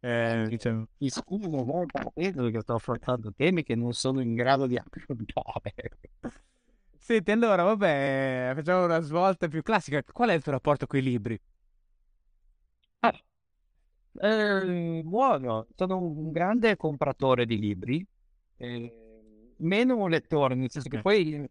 Eh, 0.00 0.46
diciamo... 0.48 0.86
Mi 0.98 1.08
scuso 1.08 1.48
molto 1.48 2.12
perché 2.14 2.60
sto 2.60 2.74
affrontando 2.74 3.32
temi 3.34 3.62
che 3.62 3.74
non 3.74 3.92
sono 3.92 4.20
in 4.20 4.34
grado 4.34 4.66
di 4.66 4.76
affrontare. 4.76 5.74
Senti, 6.96 7.30
allora, 7.30 7.62
vabbè, 7.62 8.52
facciamo 8.54 8.84
una 8.84 9.00
svolta 9.00 9.48
più 9.48 9.62
classica. 9.62 10.02
Qual 10.02 10.28
è 10.28 10.34
il 10.34 10.42
tuo 10.42 10.52
rapporto 10.52 10.86
con 10.86 10.98
i 10.98 11.02
libri? 11.02 11.40
Ah, 13.00 13.20
eh, 14.20 15.02
buono, 15.04 15.66
sono 15.74 15.98
un 15.98 16.30
grande 16.30 16.76
compratore 16.76 17.46
di 17.46 17.58
libri, 17.58 18.06
eh, 18.56 19.52
meno 19.58 19.96
un 19.96 20.10
lettore, 20.10 20.54
nel 20.54 20.70
senso 20.70 20.88
okay. 20.88 20.98
che 20.98 21.02
poi 21.02 21.50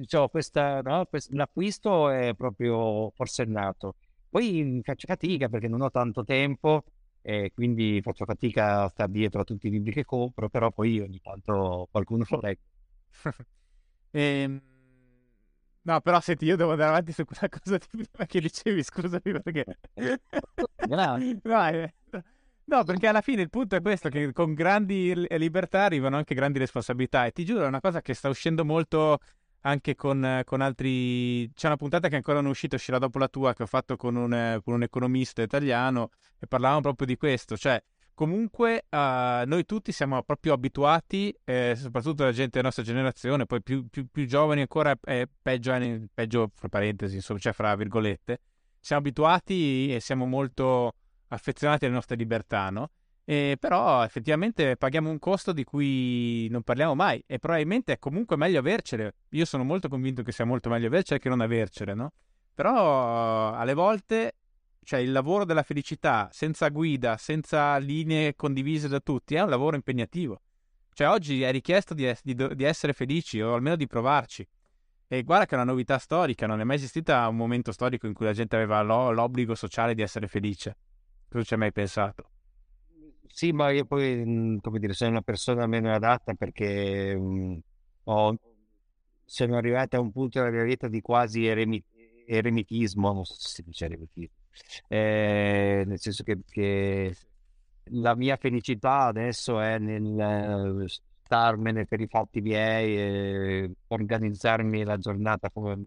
diciamo, 0.00 0.28
questa, 0.28 0.80
no, 0.82 1.08
l'acquisto 1.30 2.08
è 2.10 2.34
proprio 2.34 3.10
forsennato. 3.14 3.96
Poi 4.28 4.80
faccio 4.82 5.06
fatica 5.06 5.48
perché 5.48 5.68
non 5.68 5.80
ho 5.80 5.90
tanto 5.90 6.24
tempo 6.24 6.84
e 7.22 7.52
quindi 7.54 8.00
faccio 8.02 8.24
fatica 8.24 8.82
a 8.82 8.88
stare 8.88 9.10
dietro 9.12 9.40
a 9.40 9.44
tutti 9.44 9.68
i 9.68 9.70
libri 9.70 9.92
che 9.92 10.04
compro, 10.04 10.48
però 10.48 10.70
poi 10.70 11.00
ogni 11.00 11.20
tanto 11.20 11.88
qualcuno 11.90 12.24
lo 12.28 12.40
leggo. 12.40 12.62
ehm... 14.10 14.60
No, 15.86 16.00
però 16.00 16.18
senti, 16.20 16.46
io 16.46 16.56
devo 16.56 16.70
andare 16.70 16.90
avanti 16.90 17.12
su 17.12 17.24
quella 17.24 17.46
cosa 17.48 17.76
di 17.76 17.86
prima 17.90 18.26
che 18.26 18.40
dicevi, 18.40 18.82
scusami 18.82 19.20
perché... 19.20 19.64
no, 20.88 21.16
eh, 21.18 21.94
no, 22.64 22.84
perché 22.84 23.06
alla 23.06 23.20
fine 23.20 23.42
il 23.42 23.50
punto 23.50 23.76
è 23.76 23.82
questo, 23.82 24.08
che 24.08 24.32
con 24.32 24.54
grandi 24.54 25.14
libertà 25.36 25.84
arrivano 25.84 26.16
anche 26.16 26.34
grandi 26.34 26.58
responsabilità 26.58 27.26
e 27.26 27.32
ti 27.32 27.44
giuro 27.44 27.64
è 27.64 27.66
una 27.66 27.80
cosa 27.80 28.00
che 28.00 28.14
sta 28.14 28.30
uscendo 28.30 28.64
molto 28.64 29.18
anche 29.66 29.94
con, 29.94 30.42
con, 30.44 30.60
altri... 30.60 31.50
C'è 31.52 31.66
una 31.66 31.76
puntata 31.76 32.08
che 32.08 32.16
ancora 32.16 32.38
non 32.38 32.48
è 32.48 32.50
uscita, 32.50 32.76
uscirà 32.76 32.98
dopo 32.98 33.18
la 33.18 33.28
tua, 33.28 33.54
che 33.54 33.62
ho 33.62 33.66
fatto 33.66 33.96
con 33.96 34.16
un, 34.16 34.60
con 34.62 34.74
un 34.74 34.82
economista 34.82 35.42
italiano 35.42 36.10
e 36.38 36.46
parlavamo 36.46 36.80
proprio 36.80 37.06
di 37.06 37.16
questo, 37.16 37.56
cioè 37.56 37.82
comunque 38.12 38.84
uh, 38.90 39.46
noi 39.46 39.64
tutti 39.64 39.90
siamo 39.90 40.22
proprio 40.22 40.52
abituati, 40.52 41.34
eh, 41.44 41.74
soprattutto 41.76 42.24
la 42.24 42.32
gente 42.32 42.50
della 42.52 42.64
nostra 42.64 42.84
generazione, 42.84 43.46
poi 43.46 43.62
più, 43.62 43.88
più, 43.88 44.06
più 44.10 44.26
giovani 44.26 44.60
ancora, 44.60 44.96
eh, 45.04 45.28
peggio, 45.40 45.72
peggio, 46.12 46.50
fra 46.54 46.68
parentesi, 46.68 47.16
insomma, 47.16 47.38
cioè 47.38 47.52
fra 47.52 47.74
virgolette, 47.74 48.40
siamo 48.80 49.00
abituati 49.00 49.94
e 49.94 50.00
siamo 50.00 50.26
molto 50.26 50.94
affezionati 51.28 51.86
alle 51.86 51.94
nostre 51.94 52.16
libertà, 52.16 52.68
no? 52.70 52.90
E 53.26 53.56
però 53.58 54.04
effettivamente 54.04 54.76
paghiamo 54.76 55.08
un 55.08 55.18
costo 55.18 55.52
di 55.52 55.64
cui 55.64 56.46
non 56.50 56.62
parliamo 56.62 56.94
mai 56.94 57.22
e 57.26 57.38
probabilmente 57.38 57.94
è 57.94 57.98
comunque 57.98 58.36
meglio 58.36 58.58
avercele. 58.58 59.14
Io 59.30 59.46
sono 59.46 59.64
molto 59.64 59.88
convinto 59.88 60.22
che 60.22 60.30
sia 60.30 60.44
molto 60.44 60.68
meglio 60.68 60.88
avercele 60.88 61.20
che 61.20 61.30
non 61.30 61.40
avercele, 61.40 61.94
no? 61.94 62.12
Però 62.54 63.54
alle 63.54 63.72
volte, 63.72 64.36
cioè 64.82 65.00
il 65.00 65.10
lavoro 65.10 65.44
della 65.44 65.62
felicità 65.62 66.28
senza 66.32 66.68
guida, 66.68 67.16
senza 67.16 67.78
linee 67.78 68.36
condivise 68.36 68.88
da 68.88 69.00
tutti, 69.00 69.34
è 69.34 69.40
un 69.40 69.48
lavoro 69.48 69.74
impegnativo. 69.76 70.42
Cioè 70.92 71.08
oggi 71.08 71.42
è 71.42 71.50
richiesto 71.50 71.94
di, 71.94 72.12
di, 72.22 72.34
di 72.34 72.64
essere 72.64 72.92
felici 72.92 73.40
o 73.40 73.54
almeno 73.54 73.74
di 73.74 73.86
provarci. 73.86 74.46
E 75.08 75.22
guarda 75.22 75.46
che 75.46 75.52
è 75.52 75.58
una 75.58 75.70
novità 75.70 75.98
storica, 75.98 76.46
non 76.46 76.60
è 76.60 76.64
mai 76.64 76.76
esistita 76.76 77.26
un 77.26 77.36
momento 77.36 77.72
storico 77.72 78.06
in 78.06 78.12
cui 78.12 78.26
la 78.26 78.32
gente 78.32 78.54
aveva 78.54 78.82
l'obbligo 78.82 79.54
sociale 79.54 79.94
di 79.94 80.02
essere 80.02 80.28
felice. 80.28 80.76
Tu 81.28 81.42
ci 81.42 81.54
hai 81.54 81.58
mai 81.58 81.72
pensato? 81.72 82.33
Sì, 83.36 83.50
ma 83.50 83.70
io 83.72 83.84
poi, 83.84 84.24
mhmm, 84.24 84.58
come 84.60 84.78
dire, 84.78 84.92
sono 84.92 85.10
una 85.10 85.20
persona 85.20 85.66
meno 85.66 85.92
adatta 85.92 86.34
perché 86.34 87.16
mh, 87.16 87.20
mhmm, 87.20 87.58
ho, 88.04 88.38
sono 89.24 89.56
arrivato 89.56 89.96
a 89.96 90.00
un 90.00 90.12
punto 90.12 90.38
della 90.38 90.52
mia 90.52 90.62
vita 90.62 90.86
di 90.86 91.00
quasi 91.00 91.44
eremi, 91.44 91.82
eremitismo, 92.26 93.12
non 93.12 93.24
so 93.24 93.34
se 93.36 93.48
si 93.48 93.62
dice 93.64 93.86
eremitismo, 93.86 94.36
eh, 94.86 95.82
nel 95.84 95.98
senso 95.98 96.22
che, 96.22 96.38
che, 96.48 97.16
la 97.90 98.14
mia 98.14 98.36
felicità 98.36 99.06
adesso 99.06 99.58
è 99.58 99.78
nel 99.80 100.86
starmene 101.24 101.86
per 101.86 102.00
i 102.00 102.06
fatti 102.06 102.40
miei, 102.40 103.68
organizzarmi 103.88 104.84
la 104.84 104.96
giornata 104.96 105.50
come, 105.50 105.84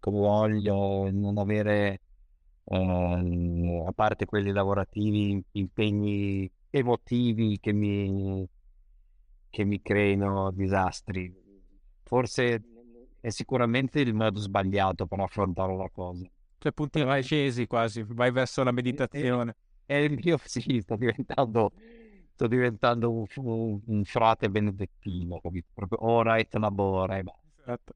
come 0.00 0.18
voglio, 0.18 1.08
non 1.12 1.38
avere, 1.38 2.00
eh, 2.64 3.84
a 3.86 3.92
parte 3.92 4.24
quelli 4.24 4.50
lavorativi, 4.50 5.40
impegni 5.52 6.50
emotivi 6.78 7.58
che 7.60 7.72
mi, 7.72 8.44
che 9.48 9.64
mi 9.64 9.80
creino 9.80 10.50
disastri. 10.50 11.32
Forse 12.02 12.62
è 13.20 13.30
sicuramente 13.30 14.00
il 14.00 14.12
modo 14.12 14.40
sbagliato 14.40 15.06
per 15.06 15.20
affrontare 15.20 15.76
la 15.76 15.88
cosa. 15.92 16.28
Cioè 16.58 16.72
punti 16.72 17.04
scesi 17.22 17.66
quasi, 17.66 18.04
vai 18.08 18.32
verso 18.32 18.64
la 18.64 18.72
meditazione. 18.72 19.56
E, 19.86 20.04
e, 20.04 20.18
io 20.20 20.38
sì, 20.44 20.80
sto 20.80 20.96
diventando, 20.96 21.72
sto 22.32 22.46
diventando 22.48 23.12
un, 23.12 23.24
un, 23.36 23.80
un 23.86 24.04
frate 24.04 24.50
benedettino, 24.50 25.40
capito? 25.40 25.68
Proprio 25.72 26.04
ora 26.04 26.38
et 26.38 26.52
labora 26.54 27.18
e 27.18 27.24
Esatto. 27.60 27.94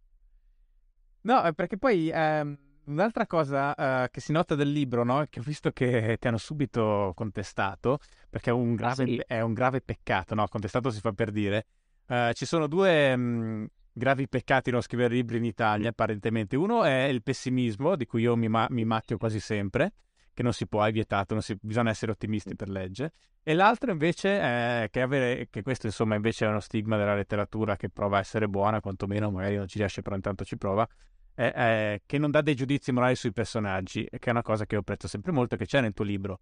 No, 1.22 1.52
perché 1.52 1.76
poi 1.76 2.10
ehm, 2.14 2.56
un'altra 2.84 3.26
cosa 3.26 3.74
eh, 4.04 4.10
che 4.10 4.20
si 4.20 4.32
nota 4.32 4.54
del 4.54 4.70
libro, 4.70 5.02
no? 5.02 5.26
Che 5.28 5.40
ho 5.40 5.42
visto 5.42 5.72
che 5.72 6.16
ti 6.18 6.28
hanno 6.28 6.38
subito 6.38 7.12
contestato, 7.14 7.98
perché 8.38 8.50
è 8.50 8.52
un 8.52 8.74
grave, 8.76 9.04
sì. 9.04 9.22
è 9.26 9.40
un 9.40 9.52
grave 9.52 9.80
peccato, 9.80 10.34
no? 10.34 10.46
Contestato 10.46 10.90
si 10.90 11.00
fa 11.00 11.12
per 11.12 11.30
dire. 11.30 11.66
Eh, 12.06 12.32
ci 12.34 12.46
sono 12.46 12.68
due 12.68 13.16
mh, 13.16 13.66
gravi 13.92 14.28
peccati 14.28 14.70
non 14.70 14.80
scrivere 14.80 15.14
libri 15.14 15.38
in 15.38 15.44
Italia, 15.44 15.90
apparentemente. 15.90 16.56
Uno 16.56 16.84
è 16.84 17.04
il 17.04 17.22
pessimismo, 17.22 17.96
di 17.96 18.06
cui 18.06 18.22
io 18.22 18.36
mi, 18.36 18.48
ma- 18.48 18.68
mi 18.70 18.84
macchio 18.84 19.18
quasi 19.18 19.40
sempre, 19.40 19.92
che 20.32 20.42
non 20.42 20.52
si 20.52 20.66
può, 20.68 20.84
è 20.84 20.92
vietato, 20.92 21.38
si... 21.40 21.56
bisogna 21.60 21.90
essere 21.90 22.12
ottimisti 22.12 22.54
per 22.54 22.68
legge. 22.68 23.12
E 23.42 23.54
l'altro 23.54 23.90
invece 23.90 24.38
è 24.38 24.88
che, 24.90 25.00
avere... 25.00 25.48
che 25.50 25.62
questo 25.62 25.86
insomma 25.86 26.14
invece 26.14 26.46
è 26.46 26.48
uno 26.48 26.60
stigma 26.60 26.96
della 26.96 27.16
letteratura 27.16 27.76
che 27.76 27.90
prova 27.90 28.18
a 28.18 28.20
essere 28.20 28.46
buona, 28.46 28.80
quantomeno 28.80 29.30
magari 29.30 29.56
non 29.56 29.66
ci 29.66 29.78
riesce, 29.78 30.00
però 30.00 30.14
intanto 30.14 30.44
ci 30.44 30.56
prova, 30.56 30.86
è, 31.34 31.50
è 31.52 32.00
che 32.06 32.18
non 32.18 32.30
dà 32.30 32.40
dei 32.40 32.54
giudizi 32.54 32.92
morali 32.92 33.16
sui 33.16 33.32
personaggi, 33.32 34.06
che 34.08 34.18
è 34.18 34.30
una 34.30 34.42
cosa 34.42 34.64
che 34.64 34.74
io 34.74 34.80
apprezzo 34.80 35.08
sempre 35.08 35.32
molto, 35.32 35.56
che 35.56 35.66
c'è 35.66 35.80
nel 35.80 35.92
tuo 35.92 36.04
libro. 36.04 36.40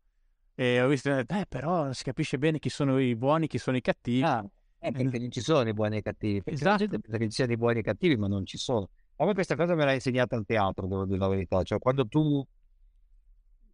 E 0.58 0.80
ho 0.80 0.88
visto, 0.88 1.14
eh, 1.14 1.46
però 1.46 1.84
non 1.84 1.92
si 1.92 2.02
capisce 2.02 2.38
bene 2.38 2.58
chi 2.58 2.70
sono 2.70 2.98
i 2.98 3.14
buoni, 3.14 3.46
chi 3.46 3.58
sono 3.58 3.76
i 3.76 3.82
cattivi. 3.82 4.22
Ah. 4.22 4.42
Eh, 4.78 4.90
perché 4.90 5.18
non 5.18 5.30
ci 5.30 5.40
sono 5.40 5.68
i 5.68 5.74
buoni 5.74 5.96
e 5.96 5.98
i 5.98 6.02
cattivi. 6.02 6.42
Perché 6.42 6.52
esatto. 6.52 6.70
la 6.70 6.76
gente 6.76 7.00
pensa 7.00 7.18
che 7.18 7.24
ci 7.24 7.30
siano 7.32 7.52
i 7.52 7.56
buoni 7.56 7.76
e 7.76 7.80
i 7.80 7.82
cattivi, 7.82 8.16
ma 8.16 8.26
non 8.26 8.46
ci 8.46 8.56
sono. 8.56 8.88
A 9.16 9.26
me 9.26 9.34
questa 9.34 9.54
cosa 9.54 9.74
me 9.74 9.84
l'ha 9.84 9.92
insegnata 9.92 10.34
al 10.34 10.46
teatro, 10.46 10.86
devo 10.86 11.04
dire 11.04 11.18
la 11.18 11.28
verità. 11.28 11.62
Cioè, 11.62 11.78
quando 11.78 12.06
tu 12.06 12.46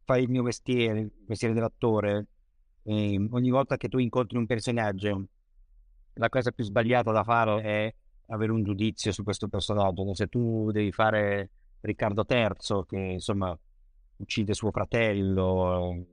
fai 0.05 0.25
il 0.25 0.29
mio 0.29 0.43
mestiere, 0.43 1.01
il 1.01 1.13
mestiere 1.27 1.55
dell'attore, 1.55 2.27
eh, 2.83 3.29
ogni 3.31 3.51
volta 3.51 3.77
che 3.77 3.89
tu 3.89 3.99
incontri 3.99 4.37
un 4.37 4.47
personaggio, 4.47 5.27
la 6.15 6.29
cosa 6.29 6.51
più 6.51 6.65
sbagliata 6.65 7.13
da 7.13 7.23
fare 7.23 7.63
è 7.63 7.95
avere 8.27 8.51
un 8.51 8.65
giudizio 8.65 9.13
su 9.13 9.23
questo 9.23 9.47
personaggio. 9.47 10.15
Se 10.15 10.27
tu 10.27 10.73
devi 10.73 10.91
fare 10.91 11.51
Riccardo 11.81 12.25
III, 12.29 12.85
che 12.89 12.99
insomma 12.99 13.57
uccide 14.17 14.55
suo 14.55 14.71
fratello, 14.71 16.07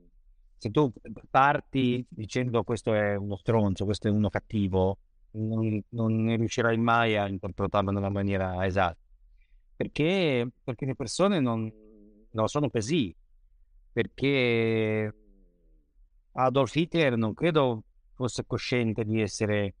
se 0.60 0.70
tu 0.70 0.92
parti 1.30 2.04
dicendo 2.06 2.62
questo 2.64 2.92
è 2.92 3.16
uno 3.16 3.36
stronzo, 3.36 3.86
questo 3.86 4.08
è 4.08 4.10
uno 4.10 4.28
cattivo, 4.28 4.98
non, 5.32 5.82
non 5.88 6.36
riuscirai 6.36 6.76
mai 6.76 7.16
a 7.16 7.26
interpretarlo 7.26 7.90
nella 7.90 8.10
maniera 8.10 8.66
esatta. 8.66 8.98
Perché, 9.74 10.46
perché 10.62 10.84
le 10.84 10.94
persone 10.94 11.40
non, 11.40 11.72
non 12.32 12.48
sono 12.48 12.68
così. 12.68 13.14
Perché 13.90 15.14
Adolf 16.32 16.76
Hitler 16.76 17.16
non 17.16 17.32
credo 17.32 17.84
fosse 18.12 18.44
cosciente 18.46 19.06
di 19.06 19.18
essere 19.18 19.74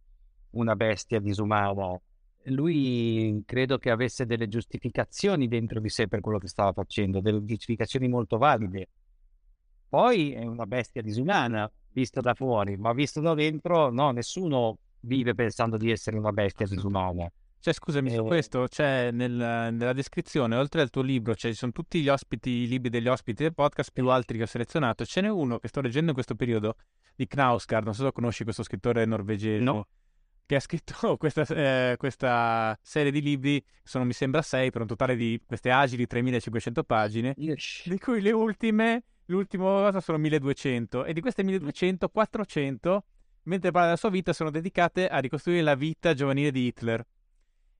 una 0.52 0.74
bestia 0.76 1.20
disumana. 1.20 2.00
Lui 2.44 3.42
credo 3.44 3.76
che 3.76 3.90
avesse 3.90 4.24
delle 4.24 4.48
giustificazioni 4.48 5.46
dentro 5.46 5.78
di 5.78 5.90
sé 5.90 6.08
per 6.08 6.20
quello 6.20 6.38
che 6.38 6.48
stava 6.48 6.72
facendo, 6.72 7.20
delle 7.20 7.44
giustificazioni 7.44 8.08
molto 8.08 8.38
valide 8.38 8.88
poi 9.90 10.32
è 10.32 10.46
una 10.46 10.66
bestia 10.66 11.02
disumana 11.02 11.70
vista 11.92 12.20
da 12.20 12.32
fuori, 12.32 12.76
ma 12.76 12.92
visto 12.92 13.20
da 13.20 13.34
dentro, 13.34 13.90
no, 13.90 14.12
nessuno 14.12 14.78
vive 15.00 15.34
pensando 15.34 15.76
di 15.76 15.90
essere 15.90 16.16
una 16.16 16.30
bestia 16.30 16.64
disumana. 16.64 17.30
Cioè, 17.58 17.74
scusami, 17.74 18.10
eh... 18.10 18.14
su 18.14 18.24
questo 18.24 18.66
c'è 18.68 19.10
nel, 19.10 19.32
nella 19.32 19.92
descrizione, 19.92 20.54
oltre 20.54 20.80
al 20.80 20.90
tuo 20.90 21.02
libro, 21.02 21.34
cioè, 21.34 21.50
ci 21.50 21.56
sono 21.56 21.72
tutti 21.72 22.00
gli 22.00 22.08
ospiti, 22.08 22.50
i 22.50 22.68
libri 22.68 22.88
degli 22.88 23.08
ospiti 23.08 23.42
del 23.42 23.52
podcast, 23.52 23.90
più 23.92 24.08
altri 24.08 24.38
che 24.38 24.44
ho 24.44 24.46
selezionato. 24.46 25.04
Ce 25.04 25.20
n'è 25.20 25.28
uno 25.28 25.58
che 25.58 25.66
sto 25.66 25.80
leggendo 25.80 26.08
in 26.08 26.14
questo 26.14 26.36
periodo 26.36 26.76
di 27.14 27.26
Knausgard, 27.26 27.84
non 27.84 27.94
so 27.94 28.04
se 28.04 28.12
conosci 28.12 28.44
questo 28.44 28.62
scrittore 28.62 29.04
norvegese. 29.04 29.62
No. 29.62 29.88
Che 30.46 30.54
ha 30.54 30.60
scritto 30.60 31.16
questa, 31.18 31.42
eh, 31.42 31.96
questa, 31.98 32.78
serie 32.80 33.10
di 33.10 33.20
libri, 33.20 33.62
sono 33.82 34.04
mi 34.04 34.12
sembra 34.12 34.40
sei, 34.40 34.70
per 34.70 34.82
un 34.82 34.86
totale 34.86 35.16
di 35.16 35.42
queste 35.44 35.70
agili 35.70 36.06
3500 36.06 36.84
pagine, 36.84 37.34
yes. 37.36 37.82
di 37.88 37.98
cui 37.98 38.20
le 38.20 38.30
ultime 38.30 39.02
l'ultima 39.30 39.64
cosa 39.64 40.00
sono 40.00 40.18
1200 40.18 41.04
e 41.04 41.12
di 41.12 41.20
queste 41.20 41.42
1200, 41.42 42.08
400, 42.08 43.04
mentre 43.44 43.70
parla 43.70 43.86
della 43.86 43.98
sua 43.98 44.10
vita, 44.10 44.32
sono 44.32 44.50
dedicate 44.50 45.08
a 45.08 45.18
ricostruire 45.18 45.62
la 45.62 45.74
vita 45.74 46.12
giovanile 46.14 46.50
di 46.50 46.66
Hitler. 46.66 47.04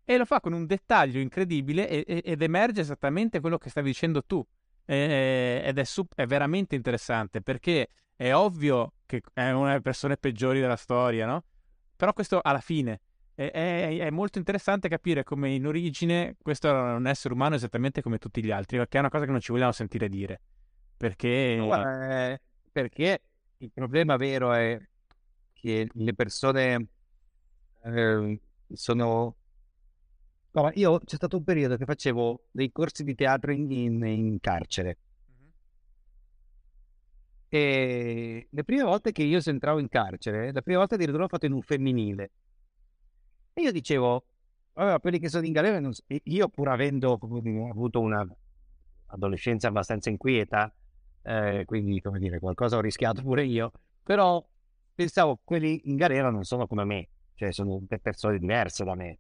E 0.04 0.16
lo 0.16 0.24
fa 0.24 0.40
con 0.40 0.52
un 0.52 0.66
dettaglio 0.66 1.20
incredibile 1.20 1.88
e, 1.88 2.22
ed 2.24 2.42
emerge 2.42 2.80
esattamente 2.80 3.40
quello 3.40 3.58
che 3.58 3.68
stavi 3.68 3.88
dicendo 3.88 4.24
tu. 4.24 4.44
E, 4.84 5.62
ed 5.64 5.78
è, 5.78 5.84
sup- 5.84 6.14
è 6.14 6.26
veramente 6.26 6.74
interessante 6.74 7.42
perché 7.42 7.88
è 8.16 8.34
ovvio 8.34 8.94
che 9.06 9.22
è 9.32 9.50
una 9.50 9.68
delle 9.68 9.80
persone 9.82 10.16
peggiori 10.16 10.60
della 10.60 10.76
storia, 10.76 11.26
no? 11.26 11.44
Però 11.94 12.12
questo 12.12 12.40
alla 12.42 12.60
fine 12.60 13.00
è, 13.34 13.50
è, 13.50 13.98
è, 13.98 14.10
molto 14.10 14.38
interessante 14.38 14.88
capire 14.88 15.22
come 15.22 15.50
in 15.50 15.66
origine 15.66 16.36
questo 16.42 16.68
era 16.68 16.94
un 16.94 17.06
essere 17.06 17.34
umano 17.34 17.54
esattamente 17.54 18.02
come 18.02 18.18
tutti 18.18 18.42
gli 18.42 18.50
altri, 18.50 18.78
che 18.88 18.96
è 18.96 18.98
una 18.98 19.10
cosa 19.10 19.26
che 19.26 19.30
non 19.30 19.40
ci 19.40 19.52
vogliamo 19.52 19.72
sentire 19.72 20.08
dire. 20.08 20.40
Perché... 21.00 21.56
No, 21.56 21.70
perché 22.70 23.22
il 23.56 23.70
problema 23.72 24.16
vero 24.16 24.52
è 24.52 24.78
che 25.54 25.88
le 25.90 26.14
persone 26.14 26.88
eh, 27.84 28.40
sono... 28.70 29.36
No, 30.50 30.70
io 30.74 30.98
c'è 30.98 31.16
stato 31.16 31.38
un 31.38 31.44
periodo 31.44 31.78
che 31.78 31.86
facevo 31.86 32.48
dei 32.50 32.70
corsi 32.70 33.02
di 33.02 33.14
teatro 33.14 33.50
in, 33.50 33.70
in, 33.70 34.04
in 34.04 34.40
carcere. 34.40 34.98
E 37.48 38.48
le 38.50 38.64
prime 38.64 38.82
volte 38.82 39.12
che 39.12 39.22
io 39.22 39.40
entravo 39.42 39.78
in 39.78 39.88
carcere, 39.88 40.52
la 40.52 40.60
prima 40.60 40.80
volta 40.80 40.96
addirittura 40.96 41.22
l'ho 41.22 41.30
fatto 41.30 41.46
in 41.46 41.52
un 41.52 41.62
femminile. 41.62 42.30
E 43.54 43.62
io 43.62 43.72
dicevo, 43.72 44.26
allora, 44.74 45.00
quelli 45.00 45.18
che 45.18 45.30
sono 45.30 45.46
in 45.46 45.52
galera, 45.52 45.80
non... 45.80 45.92
io 46.08 46.48
pur 46.50 46.68
avendo 46.68 47.18
avuto 47.70 48.00
una 48.00 48.22
adolescenza 49.06 49.68
abbastanza 49.68 50.10
inquieta, 50.10 50.70
eh, 51.22 51.64
quindi 51.66 52.00
come 52.00 52.18
dire, 52.18 52.38
qualcosa 52.38 52.76
ho 52.76 52.80
rischiato 52.80 53.22
pure 53.22 53.44
io, 53.44 53.72
però 54.02 54.44
pensavo 54.94 55.40
quelli 55.42 55.82
in 55.84 55.96
galera 55.96 56.30
non 56.30 56.44
sono 56.44 56.66
come 56.66 56.84
me, 56.84 57.08
cioè 57.34 57.52
sono 57.52 57.82
persone 58.02 58.38
diverse 58.38 58.84
da 58.84 58.94
me. 58.94 59.18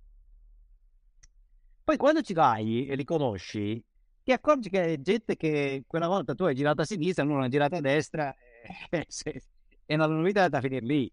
Poi 1.84 1.96
quando 1.96 2.22
ci 2.22 2.34
vai 2.34 2.86
e 2.86 2.94
li 2.94 3.04
conosci, 3.04 3.82
ti 4.22 4.32
accorgi 4.32 4.70
che 4.70 4.94
è 4.94 5.00
gente 5.00 5.36
che 5.36 5.84
quella 5.86 6.06
volta 6.06 6.34
tu 6.34 6.44
hai 6.44 6.54
girato 6.54 6.82
a 6.82 6.84
sinistra, 6.84 7.24
uno 7.24 7.42
ha 7.42 7.48
girato 7.48 7.76
a 7.76 7.80
destra, 7.80 8.34
e, 8.90 9.06
è 9.86 9.94
una 9.94 10.06
novità 10.06 10.48
da 10.48 10.60
finire 10.60 10.84
lì. 10.84 11.12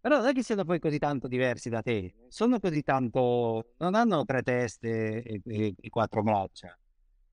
Però 0.00 0.18
non 0.18 0.28
è 0.28 0.32
che 0.32 0.44
siano 0.44 0.64
poi 0.64 0.78
così 0.78 0.98
tanto 0.98 1.26
diversi 1.26 1.68
da 1.68 1.82
te, 1.82 2.14
sono 2.28 2.60
così 2.60 2.82
tanto, 2.82 3.74
non 3.78 3.94
hanno 3.94 4.24
tre 4.24 4.42
teste 4.42 5.22
e, 5.22 5.40
e, 5.44 5.74
e 5.78 5.88
quattro 5.88 6.22
braccia 6.22 6.78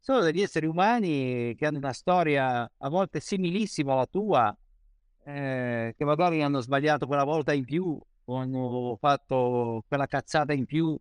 sono 0.06 0.20
degli 0.20 0.43
esseri 0.43 0.68
umani 0.68 1.56
che 1.58 1.66
hanno 1.66 1.80
una 1.80 1.91
storia 1.91 2.62
a 2.78 2.89
volte 2.89 3.20
similissima 3.20 3.93
alla 3.93 4.06
tua, 4.06 4.56
eh, 5.24 5.95
che 5.97 6.06
magari 6.06 6.43
hanno 6.43 6.60
sbagliato 6.60 7.08
quella 7.08 7.24
volta 7.24 7.53
in 7.53 7.66
più 7.66 7.99
o 8.26 8.36
hanno 8.36 8.97
fatto 8.99 9.84
quella 9.88 10.06
cazzata 10.06 10.53
in 10.53 10.66
più. 10.66 10.95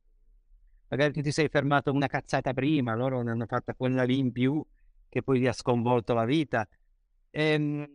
Magari 0.89 1.13
tu 1.13 1.21
ti 1.21 1.33
sei 1.33 1.51
fermato 1.51 1.93
una 1.93 2.07
cazzata 2.07 2.55
prima, 2.55 2.95
loro 2.95 3.21
ne 3.21 3.33
hanno 3.33 3.45
fatta 3.45 3.75
quella 3.75 4.05
lì 4.05 4.17
in 4.17 4.33
più 4.33 4.65
che 5.11 5.23
poi 5.23 5.39
gli 5.39 5.47
ha 5.47 5.53
sconvolto 5.53 6.15
la 6.15 6.25
vita. 6.25 6.67
Ehm, 7.29 7.87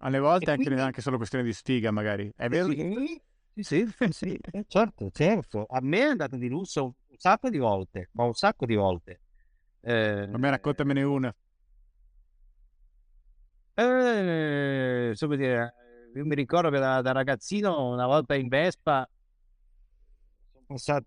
Alle 0.00 0.18
volte 0.18 0.50
anche, 0.50 0.64
quindi... 0.64 0.82
anche 0.82 1.00
solo 1.00 1.16
questione 1.16 1.44
di 1.44 1.52
sfiga, 1.54 1.90
magari. 1.90 2.30
È 2.36 2.46
vero? 2.50 2.68
Sì, 2.68 3.22
sì, 3.54 3.86
sì, 3.86 4.08
sì, 4.10 4.38
certo, 4.66 5.08
certo. 5.12 5.64
A 5.64 5.80
me 5.80 5.98
è 6.00 6.08
andato 6.08 6.36
di 6.36 6.48
lusso 6.48 6.84
un 6.84 7.16
sacco 7.16 7.48
di 7.48 7.56
volte, 7.56 8.10
ma 8.12 8.24
un 8.24 8.34
sacco 8.34 8.66
di 8.66 8.74
volte. 8.74 9.20
Eh, 9.88 10.26
me 10.26 10.50
raccontamene 10.50 11.02
una. 11.02 11.34
Eh, 13.72 15.08
insomma, 15.08 15.36
dire, 15.36 15.74
io 16.14 16.26
mi 16.26 16.34
ricordo 16.34 16.68
che 16.68 16.78
da, 16.78 17.00
da, 17.00 17.12
ragazzino 17.12 17.88
una 17.88 18.04
volta 18.04 18.34
in 18.34 18.48
Vespa 18.48 19.08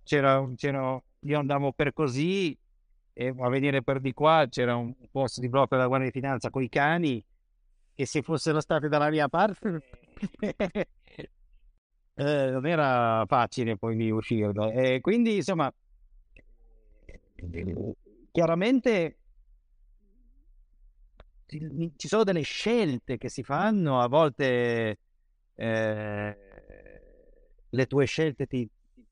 c'era, 0.04 0.44
c'era, 0.56 1.00
io 1.20 1.38
andavo 1.38 1.74
per 1.74 1.94
così 1.94 2.58
e 3.14 3.36
a 3.38 3.50
venire 3.50 3.84
per 3.84 4.00
di 4.00 4.14
qua 4.14 4.48
c'era 4.50 4.76
un 4.76 4.96
posto 5.12 5.42
di 5.42 5.50
blocco 5.50 5.76
della 5.76 5.88
Guardia 5.88 6.10
di 6.10 6.20
Finanza 6.20 6.50
con 6.50 6.64
i 6.64 6.70
cani 6.70 7.24
che 7.94 8.06
se 8.08 8.24
fossero 8.24 8.62
stati 8.62 8.88
dalla 8.88 9.12
mia 9.12 9.28
parte 9.28 9.84
eh, 12.16 12.50
non 12.50 12.66
era 12.66 13.26
facile 13.28 13.78
poi 13.78 14.10
uscire. 14.10 14.52
E 14.74 15.02
quindi 15.02 15.36
insomma 15.36 15.72
chiaramente 18.32 19.18
ci 21.98 22.08
sono 22.08 22.24
delle 22.24 22.42
scelte 22.42 23.18
che 23.18 23.30
si 23.30 23.44
fanno, 23.44 24.00
a 24.00 24.08
volte 24.08 24.98
eh, 25.56 26.38
le 27.70 27.86
tue 27.88 28.06
scelte 28.06 28.48
ti, 28.48 28.70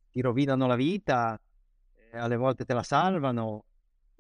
ti, 0.10 0.22
rovinano 0.22 0.66
la 0.68 0.76
vita, 0.76 1.40
alle 2.14 2.36
volte 2.38 2.64
te 2.64 2.74
la 2.74 2.84
salvano, 2.84 3.66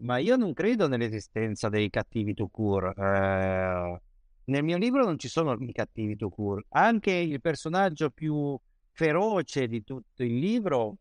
ma 0.01 0.17
io 0.17 0.35
non 0.35 0.53
credo 0.53 0.87
nell'esistenza 0.87 1.69
dei 1.69 1.89
cattivi 1.89 2.33
to 2.33 2.47
cure. 2.47 2.93
Eh, 2.97 4.01
nel 4.45 4.63
mio 4.63 4.77
libro 4.77 5.05
non 5.05 5.17
ci 5.17 5.29
sono 5.29 5.53
i 5.53 5.71
cattivi 5.71 6.17
to 6.17 6.29
cure. 6.29 6.65
Anche 6.69 7.11
il 7.11 7.39
personaggio 7.39 8.09
più 8.09 8.59
feroce 8.91 9.67
di 9.67 9.83
tutto 9.83 10.23
il 10.23 10.37
libro 10.37 10.97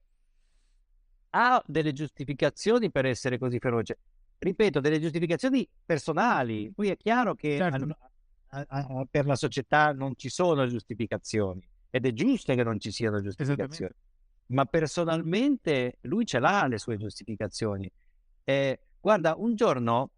ha 1.31 1.62
delle 1.66 1.93
giustificazioni 1.93 2.91
per 2.91 3.07
essere 3.07 3.39
così 3.39 3.59
feroce. 3.59 3.99
Ripeto, 4.39 4.81
delle 4.81 5.01
giustificazioni 5.01 5.68
personali. 5.85 6.70
Poi 6.74 6.89
è 6.91 6.97
chiaro 6.97 7.35
che 7.35 7.57
certo. 7.57 7.97
a, 8.49 8.64
a, 8.68 8.87
a, 8.89 9.07
per 9.11 9.26
la 9.26 9.37
società 9.37 9.93
non 9.93 10.14
ci 10.16 10.29
sono 10.29 10.66
giustificazioni 10.66 11.66
ed 11.91 12.07
è 12.07 12.12
giusto 12.12 12.55
che 12.55 12.62
non 12.62 12.79
ci 12.79 12.91
siano 12.91 13.20
giustificazioni. 13.20 13.93
Ma 14.47 14.64
personalmente 14.64 15.99
lui 16.03 16.24
ce 16.24 16.39
l'ha 16.39 16.66
le 16.66 16.79
sue 16.79 16.97
giustificazioni. 16.97 17.91
Eh, 18.45 18.81
guarda, 19.01 19.35
un 19.37 19.55
giorno 19.55 20.11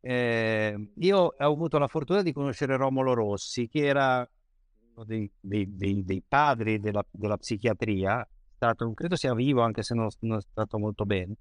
eh, 0.00 0.90
io 0.94 1.18
ho 1.18 1.34
avuto 1.36 1.78
la 1.78 1.88
fortuna 1.88 2.22
di 2.22 2.32
conoscere 2.32 2.76
Romolo 2.76 3.14
Rossi, 3.14 3.68
che 3.68 3.84
era 3.84 4.28
uno 4.94 5.04
dei, 5.04 5.30
dei, 5.40 5.76
dei, 5.76 6.04
dei 6.04 6.22
padri 6.26 6.78
della, 6.78 7.04
della 7.10 7.36
psichiatria, 7.36 8.26
stato, 8.58 8.92
credo 8.92 9.14
sia 9.14 9.34
vivo 9.34 9.62
anche 9.62 9.84
se 9.84 9.94
non, 9.94 10.08
non 10.20 10.38
è 10.38 10.40
stato 10.40 10.78
molto 10.78 11.04
bene. 11.04 11.34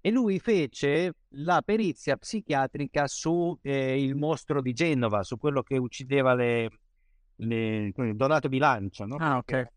E 0.00 0.10
lui 0.10 0.40
fece 0.40 1.12
la 1.34 1.62
perizia 1.62 2.16
psichiatrica 2.16 3.06
su 3.06 3.56
eh, 3.62 4.02
il 4.02 4.16
mostro 4.16 4.60
di 4.60 4.72
Genova, 4.72 5.22
su 5.22 5.38
quello 5.38 5.62
che 5.62 5.76
uccideva 5.76 6.34
le, 6.34 6.70
le 7.36 7.92
Donato 8.14 8.48
Bilancia, 8.48 9.04
no? 9.04 9.16
Ah, 9.16 9.36
ok. 9.36 9.68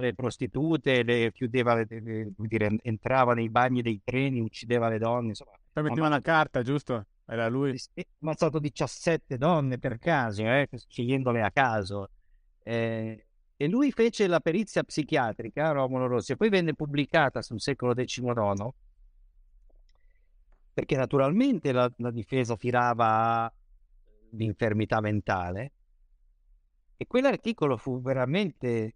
le 0.00 0.14
prostitute, 0.14 1.04
le 1.04 1.30
chiudeva, 1.32 1.74
le, 1.74 1.86
le, 1.88 2.32
dire, 2.36 2.76
entrava 2.82 3.34
nei 3.34 3.48
bagni 3.48 3.82
dei 3.82 4.00
treni, 4.02 4.40
uccideva 4.40 4.88
le 4.88 4.98
donne. 4.98 5.28
Insomma, 5.28 5.52
Poi 5.72 5.84
metteva 5.84 6.06
una 6.06 6.22
carta, 6.22 6.62
giusto? 6.62 7.06
Era 7.24 7.48
lui. 7.48 7.70
Ha 7.94 8.02
ammazzato 8.22 8.58
17 8.58 9.36
donne 9.36 9.78
per 9.78 9.98
caso, 9.98 10.42
eh, 10.42 10.68
scegliendole 10.72 11.42
a 11.42 11.50
caso. 11.52 12.10
Eh, 12.62 13.25
e 13.56 13.68
lui 13.68 13.90
fece 13.90 14.26
la 14.26 14.40
perizia 14.40 14.82
psichiatrica, 14.82 15.70
Romolo 15.70 16.06
Rossi, 16.06 16.32
e 16.32 16.36
poi 16.36 16.50
venne 16.50 16.74
pubblicata 16.74 17.40
sul 17.40 17.60
secolo 17.60 17.94
XIX, 17.94 18.68
perché 20.74 20.96
naturalmente 20.96 21.72
la, 21.72 21.90
la 21.96 22.10
difesa 22.10 22.56
tirava 22.56 23.50
l'infermità 24.30 25.00
mentale, 25.00 25.72
e 26.98 27.06
quell'articolo 27.06 27.76
fu 27.76 28.00
veramente 28.00 28.94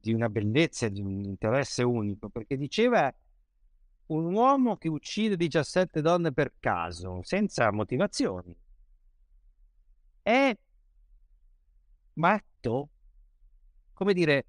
di 0.00 0.12
una 0.12 0.28
bellezza 0.28 0.86
e 0.86 0.90
di 0.90 1.00
un 1.00 1.24
interesse 1.24 1.82
unico, 1.82 2.28
perché 2.28 2.56
diceva 2.56 3.12
un 4.06 4.32
uomo 4.32 4.76
che 4.76 4.88
uccide 4.88 5.36
17 5.36 6.00
donne 6.00 6.32
per 6.32 6.54
caso, 6.60 7.22
senza 7.22 7.72
motivazioni, 7.72 8.56
è 10.22 10.56
matto? 12.14 12.90
Come 13.96 14.12
dire, 14.12 14.44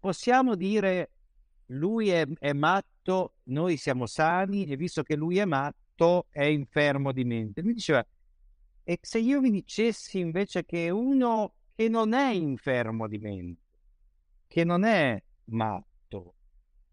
possiamo 0.00 0.56
dire 0.56 1.12
lui 1.66 2.08
è, 2.08 2.26
è 2.40 2.52
matto, 2.52 3.34
noi 3.44 3.76
siamo 3.76 4.06
sani 4.06 4.64
e 4.64 4.74
visto 4.74 5.04
che 5.04 5.14
lui 5.14 5.38
è 5.38 5.44
matto 5.44 6.26
è 6.30 6.42
infermo 6.42 7.12
di 7.12 7.24
mente. 7.24 7.62
Lui 7.62 7.74
diceva, 7.74 8.04
e 8.82 8.98
se 9.00 9.20
io 9.20 9.38
vi 9.38 9.52
dicessi 9.52 10.18
invece 10.18 10.64
che 10.64 10.90
uno 10.90 11.54
che 11.76 11.88
non 11.88 12.12
è 12.12 12.32
infermo 12.32 13.06
di 13.06 13.18
mente, 13.18 13.62
che 14.48 14.64
non 14.64 14.82
è 14.82 15.22
matto, 15.44 16.34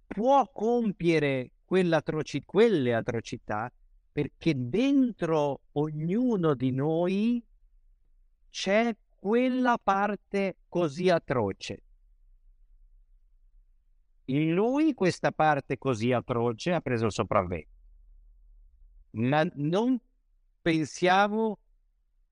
può 0.05 0.47
compiere 0.51 1.53
quell'atroci- 1.65 2.45
quelle 2.45 2.93
atrocità 2.93 3.73
perché 4.11 4.53
dentro 4.55 5.61
ognuno 5.71 6.53
di 6.53 6.71
noi 6.71 7.43
c'è 8.51 8.95
quella 9.23 9.79
parte 9.81 10.57
così 10.67 11.09
atroce. 11.09 11.83
In 14.25 14.53
lui 14.53 14.93
questa 14.93 15.31
parte 15.31 15.77
così 15.77 16.11
atroce 16.11 16.73
ha 16.73 16.81
preso 16.81 17.05
il 17.05 17.13
sopravvento. 17.13 17.71
Ma 19.11 19.49
non 19.53 19.97
pensiamo 20.61 21.59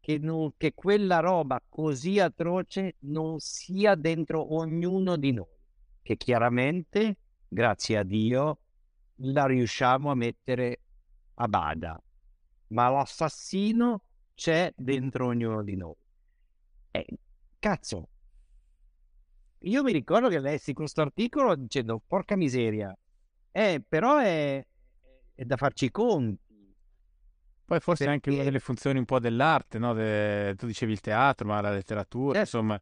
che, 0.01 0.17
non, 0.17 0.51
che 0.57 0.73
quella 0.73 1.21
roba 1.21 1.63
così 1.69 2.19
atroce 2.19 2.97
non 3.03 3.39
sia 3.39 3.95
dentro 3.95 4.53
ognuno 4.55 5.15
di 5.15 5.31
noi, 5.31 5.47
che 6.01 6.17
chiaramente 6.17 7.19
grazie 7.47 7.99
a 7.99 8.03
Dio, 8.03 8.59
la 9.23 9.45
riusciamo 9.45 10.11
a 10.11 10.15
mettere 10.15 10.81
a 11.35 11.47
bada. 11.47 12.03
Ma 12.67 12.89
l'assassino 12.89 14.03
c'è 14.33 14.73
dentro 14.75 15.27
ognuno 15.27 15.63
di 15.63 15.77
noi. 15.77 15.99
E 16.91 17.05
cazzo, 17.59 18.09
io 19.59 19.83
mi 19.83 19.91
ricordo 19.91 20.27
che 20.27 20.39
lessi 20.39 20.73
questo 20.73 21.01
articolo 21.01 21.55
dicendo 21.55 22.01
porca 22.05 22.35
miseria, 22.35 22.95
eh, 23.51 23.83
però 23.87 24.17
è, 24.17 24.65
è 25.33 25.43
da 25.43 25.55
farci 25.57 25.85
i 25.85 25.91
conti. 25.91 26.39
Poi 27.63 27.79
forse 27.79 28.05
perché... 28.05 28.11
anche 28.11 28.29
una 28.31 28.43
delle 28.43 28.59
funzioni 28.59 28.99
un 28.99 29.05
po' 29.05 29.19
dell'arte, 29.19 29.79
no? 29.79 29.93
De... 29.93 30.55
tu 30.57 30.65
dicevi 30.65 30.91
il 30.91 30.99
teatro, 30.99 31.47
ma 31.47 31.61
la 31.61 31.71
letteratura, 31.71 32.39
certo. 32.39 32.57
insomma, 32.57 32.81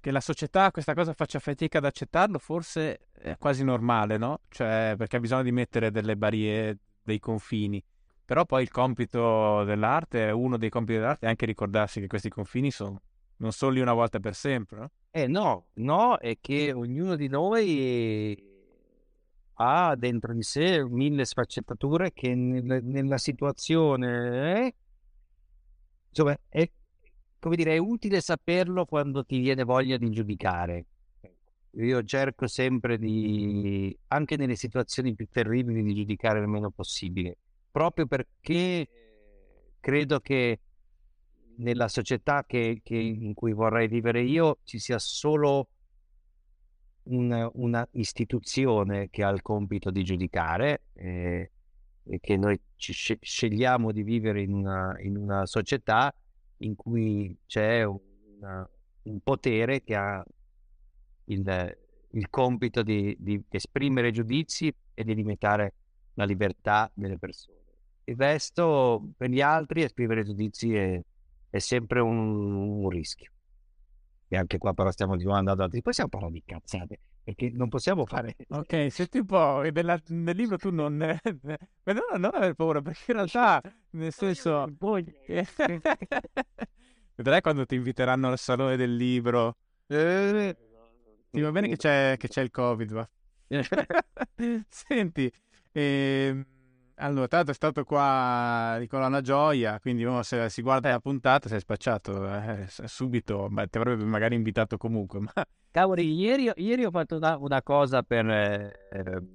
che 0.00 0.10
la 0.10 0.20
società 0.20 0.70
questa 0.70 0.94
cosa 0.94 1.12
faccia 1.12 1.38
fatica 1.38 1.78
ad 1.78 1.84
accettarlo, 1.84 2.38
forse 2.38 3.08
è 3.12 3.36
quasi 3.36 3.64
normale, 3.64 4.16
no? 4.16 4.40
Cioè, 4.48 4.94
perché 4.96 5.16
ha 5.16 5.20
bisogno 5.20 5.42
di 5.42 5.52
mettere 5.52 5.90
delle 5.90 6.16
barriere, 6.16 6.78
dei 7.02 7.18
confini. 7.18 7.84
Però 8.24 8.46
poi 8.46 8.62
il 8.62 8.70
compito 8.70 9.64
dell'arte, 9.64 10.30
uno 10.30 10.56
dei 10.56 10.70
compiti 10.70 10.98
dell'arte 10.98 11.26
è 11.26 11.28
anche 11.28 11.44
ricordarsi 11.44 12.00
che 12.00 12.06
questi 12.06 12.30
confini 12.30 12.70
sono, 12.70 13.02
non 13.36 13.52
sono 13.52 13.72
lì 13.72 13.80
una 13.80 13.92
volta 13.92 14.20
per 14.20 14.34
sempre, 14.34 14.78
no? 14.78 14.90
Eh 15.10 15.26
no, 15.26 15.66
no, 15.74 16.18
è 16.18 16.38
che 16.40 16.72
ognuno 16.72 17.16
di 17.16 17.28
noi 17.28 18.52
ha 19.54 19.94
dentro 19.96 20.32
di 20.32 20.42
sé 20.42 20.84
mille 20.84 21.24
sfaccettature 21.24 22.12
che 22.12 22.34
nel, 22.34 22.82
nella 22.82 23.18
situazione 23.18 24.66
è, 24.66 24.74
insomma, 26.08 26.36
è 26.48 26.68
come 27.38 27.56
dire, 27.56 27.74
è 27.74 27.78
utile 27.78 28.20
saperlo 28.20 28.86
quando 28.86 29.22
ti 29.24 29.38
viene 29.38 29.64
voglia 29.64 29.98
di 29.98 30.10
giudicare. 30.10 30.86
Io 31.72 32.02
cerco 32.04 32.46
sempre 32.46 32.98
di, 32.98 33.94
anche 34.08 34.36
nelle 34.36 34.56
situazioni 34.56 35.14
più 35.14 35.28
terribili, 35.28 35.82
di 35.82 35.94
giudicare 35.94 36.38
il 36.40 36.46
meno 36.46 36.70
possibile, 36.70 37.36
proprio 37.70 38.06
perché 38.06 38.88
credo 39.78 40.20
che 40.20 40.60
nella 41.56 41.88
società 41.88 42.44
che, 42.46 42.80
che 42.82 42.96
in 42.96 43.34
cui 43.34 43.52
vorrei 43.52 43.88
vivere 43.88 44.22
io 44.22 44.58
ci 44.64 44.78
sia 44.78 44.98
solo 44.98 45.68
un, 47.04 47.50
una 47.54 47.86
istituzione 47.92 49.10
che 49.10 49.24
ha 49.24 49.30
il 49.30 49.42
compito 49.42 49.90
di 49.90 50.04
giudicare 50.04 50.84
eh, 50.94 51.50
e 52.04 52.20
che 52.20 52.36
noi 52.36 52.60
ci 52.76 52.92
scegliamo 52.92 53.92
di 53.92 54.02
vivere 54.02 54.42
in 54.42 54.52
una, 54.52 54.94
in 55.00 55.16
una 55.16 55.46
società 55.46 56.14
in 56.58 56.74
cui 56.74 57.36
c'è 57.46 57.82
una, 57.84 58.68
un 59.02 59.20
potere 59.20 59.82
che 59.82 59.94
ha 59.94 60.24
il, 61.24 61.76
il 62.10 62.30
compito 62.30 62.82
di, 62.82 63.16
di, 63.18 63.42
esprimere 63.48 64.10
giudizi 64.10 64.74
e 64.92 65.04
di 65.04 65.14
limitare 65.14 65.74
la 66.14 66.24
libertà 66.24 66.90
delle 66.94 67.18
persone. 67.18 67.58
Il 68.04 68.16
resto, 68.16 69.12
per 69.16 69.30
gli 69.30 69.40
altri, 69.40 69.82
esprimere 69.82 70.24
giudizi 70.24 70.74
è, 70.74 71.02
è 71.54 71.60
sempre 71.60 72.00
un, 72.00 72.16
un, 72.82 72.88
rischio. 72.88 73.30
E 74.26 74.36
anche 74.36 74.58
qua 74.58 74.74
però 74.74 74.90
stiamo 74.90 75.12
andando 75.12 75.52
avanti. 75.52 75.80
Poi 75.82 75.92
stiamo 75.92 76.10
parlando 76.10 76.36
di 76.36 76.42
cazzate, 76.44 76.98
perché 77.22 77.50
non 77.50 77.68
possiamo 77.68 78.04
fare... 78.06 78.34
Ok, 78.48 78.88
senti 78.90 79.18
un 79.18 79.26
po', 79.26 79.60
nella, 79.72 79.96
nel 80.08 80.34
libro 80.34 80.56
tu 80.56 80.70
non... 80.70 80.96
non, 80.96 81.18
non 82.16 82.30
aver 82.34 82.54
paura, 82.54 82.82
perché 82.82 83.12
in 83.12 83.14
realtà, 83.18 83.62
nel 83.90 84.12
senso... 84.12 84.66
Vedrai 87.14 87.40
quando 87.40 87.64
ti 87.66 87.76
inviteranno 87.76 88.26
al 88.26 88.38
salone 88.38 88.74
del 88.74 88.96
libro. 88.96 89.58
Eh, 89.86 90.56
ti 91.30 91.40
va 91.40 91.52
bene 91.52 91.68
che 91.68 91.76
c'è, 91.76 92.16
che 92.18 92.26
c'è 92.26 92.42
il 92.42 92.50
Covid, 92.50 92.92
va. 92.92 93.08
Senti, 94.68 95.32
ehm, 95.70 96.44
allora, 96.96 97.26
tanto 97.26 97.50
è 97.50 97.54
stato 97.54 97.84
qua 97.84 98.76
Nicola 98.78 99.20
Gioia, 99.20 99.80
quindi 99.80 100.04
oh, 100.04 100.22
se 100.22 100.48
si 100.48 100.62
guarda 100.62 100.90
la 100.90 101.00
puntata 101.00 101.48
sei 101.48 101.60
spacciato 101.60 102.26
eh, 102.32 102.66
subito, 102.68 103.48
beh, 103.48 103.66
ti 103.68 103.78
avrebbe 103.78 104.04
magari 104.04 104.34
invitato 104.34 104.76
comunque. 104.76 105.20
Ma... 105.20 105.32
Cavoli, 105.70 106.12
ieri, 106.12 106.50
ieri 106.54 106.84
ho 106.84 106.90
fatto 106.90 107.16
una, 107.16 107.36
una 107.36 107.62
cosa 107.62 108.02
per 108.02 108.28
eh, 108.28 108.78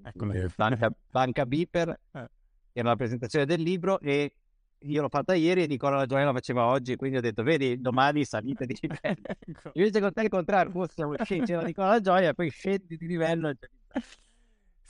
ecco, 0.03 0.31
eh, 0.31 0.49
Banca, 0.55 0.89
Banca 1.09 1.45
Biper, 1.45 1.99
eh. 2.11 2.29
era 2.71 2.89
la 2.89 2.95
presentazione 2.95 3.45
del 3.45 3.61
libro 3.61 3.99
e 3.99 4.33
io 4.83 5.01
l'ho 5.01 5.09
fatta 5.09 5.33
ieri 5.33 5.63
e 5.63 5.67
Nicola 5.67 5.97
La 5.97 6.05
Gioia 6.05 6.23
la 6.23 6.31
faceva 6.31 6.65
oggi, 6.67 6.95
quindi 6.95 7.17
ho 7.17 7.21
detto, 7.21 7.43
vedi, 7.43 7.81
domani 7.81 8.23
salite 8.23 8.65
di 8.65 8.77
livello. 8.79 9.25
ecco. 9.25 9.71
Invece 9.73 9.99
con 9.99 10.13
te 10.13 10.21
il 10.21 10.29
contrario, 10.29 10.71
forse 10.71 10.93
siamo 10.95 11.15
da 11.15 11.65
Nicola 11.65 11.87
La 11.89 11.99
Gioia, 11.99 12.33
poi 12.33 12.49
scendi 12.49 12.95
di 12.95 13.05
livello. 13.05 13.51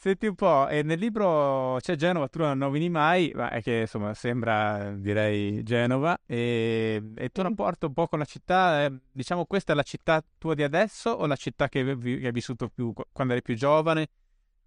Senti 0.01 0.27
un 0.27 0.35
po', 0.35 0.69
e 0.69 0.81
nel 0.81 0.97
libro 0.97 1.75
c'è 1.81 1.97
Genova, 1.97 2.29
tu 2.29 2.39
non 2.39 2.57
nomini 2.57 2.87
mai, 2.87 3.33
ma 3.35 3.49
è 3.49 3.61
che 3.61 3.81
insomma 3.81 4.13
sembra, 4.13 4.93
direi, 4.93 5.61
Genova, 5.61 6.17
e, 6.25 7.03
e 7.13 7.23
il 7.25 7.31
tuo 7.33 7.43
rapporto 7.43 7.87
un 7.87 7.93
po' 7.93 8.07
con 8.07 8.17
la 8.17 8.23
città, 8.23 8.85
è, 8.85 8.93
diciamo 9.11 9.45
questa 9.45 9.73
è 9.73 9.75
la 9.75 9.83
città 9.83 10.23
tua 10.37 10.53
di 10.53 10.63
adesso 10.63 11.09
o 11.09 11.25
la 11.25 11.35
città 11.35 11.67
che, 11.67 11.83
che 11.97 12.25
hai 12.25 12.31
vissuto 12.31 12.69
più 12.69 12.93
quando 13.11 13.33
eri 13.33 13.41
più 13.41 13.55
giovane? 13.55 14.07